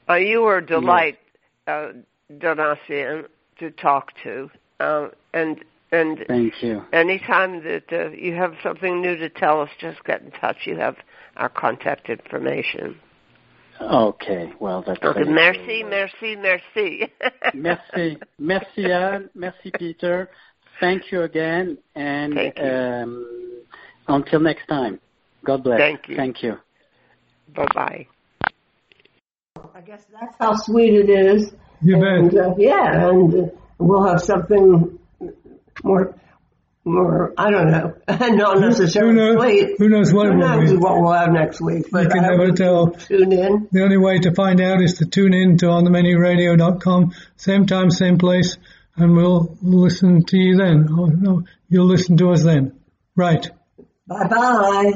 Uh, 0.08 0.14
you 0.14 0.40
were 0.40 0.58
a 0.58 0.66
delight, 0.66 1.18
uh, 1.66 1.88
Donatien, 2.32 3.26
to 3.58 3.70
talk 3.72 4.12
to, 4.22 4.50
uh, 4.80 5.08
and 5.34 5.64
and 5.92 6.24
Thank 6.26 6.62
you. 6.62 6.82
anytime 6.92 7.62
that 7.64 7.92
uh, 7.92 8.10
you 8.10 8.34
have 8.34 8.54
something 8.62 9.00
new 9.00 9.16
to 9.16 9.28
tell 9.28 9.60
us, 9.60 9.70
just 9.78 10.02
get 10.04 10.22
in 10.22 10.30
touch. 10.32 10.66
You 10.66 10.76
have 10.76 10.96
our 11.36 11.48
contact 11.48 12.08
information. 12.08 12.98
Okay, 13.80 14.52
well, 14.58 14.82
that's 14.86 15.02
Okay, 15.04 15.22
great. 15.24 15.34
merci, 15.34 15.84
merci, 15.84 16.36
merci. 16.36 17.12
merci, 17.54 18.18
merci 18.38 18.90
Anne, 18.90 19.28
merci 19.34 19.70
Peter. 19.78 20.30
Thank 20.80 21.12
you 21.12 21.22
again, 21.22 21.78
and 21.94 22.34
Thank 22.34 22.58
you. 22.58 22.64
Um, 22.64 23.62
until 24.08 24.40
next 24.40 24.66
time. 24.66 25.00
God 25.44 25.62
bless. 25.62 25.78
Thank 25.78 26.08
you. 26.08 26.16
Thank 26.16 26.42
you. 26.42 26.58
Bye 27.54 27.66
bye. 27.74 28.06
I 29.74 29.80
guess 29.80 30.04
that's 30.12 30.34
how 30.38 30.54
sweet 30.56 30.94
it 30.94 31.10
is. 31.10 31.52
You 31.82 32.02
and, 32.02 32.30
bet. 32.30 32.40
uh, 32.40 32.54
yeah, 32.58 33.08
and 33.08 33.34
uh, 33.34 33.48
we'll 33.78 34.06
have 34.06 34.20
something 34.20 34.98
more, 35.84 36.14
more. 36.84 37.32
I 37.36 37.50
don't 37.50 37.70
know, 37.70 37.94
not 38.08 38.60
necessarily 38.60 39.14
Who 39.14 39.34
knows- 39.34 39.74
who 39.78 39.88
knows 39.88 40.12
what 40.12 40.26
Who 40.28 40.36
knows 40.36 40.70
be? 40.70 40.76
what 40.76 41.00
we'll 41.00 41.12
have 41.12 41.32
next 41.32 41.60
week? 41.60 41.86
But 41.90 42.04
You 42.04 42.08
can 42.10 42.24
I 42.24 42.28
never 42.28 42.52
tell. 42.52 42.90
Tune 42.90 43.32
in. 43.32 43.68
The 43.72 43.82
only 43.82 43.96
way 43.98 44.18
to 44.20 44.32
find 44.34 44.60
out 44.60 44.80
is 44.82 44.94
to 44.98 45.06
tune 45.06 45.34
in 45.34 45.58
to 45.58 45.66
onthemenuradio.com, 45.66 47.12
same 47.36 47.66
time, 47.66 47.90
same 47.90 48.18
place, 48.18 48.56
and 48.96 49.16
we'll 49.16 49.56
listen 49.62 50.24
to 50.24 50.36
you 50.38 50.56
then. 50.56 50.88
Oh, 50.90 51.06
no, 51.06 51.42
you'll 51.68 51.86
listen 51.86 52.16
to 52.18 52.30
us 52.30 52.42
then. 52.44 52.78
Right. 53.16 53.48
Bye 54.06 54.28
bye. 54.28 54.92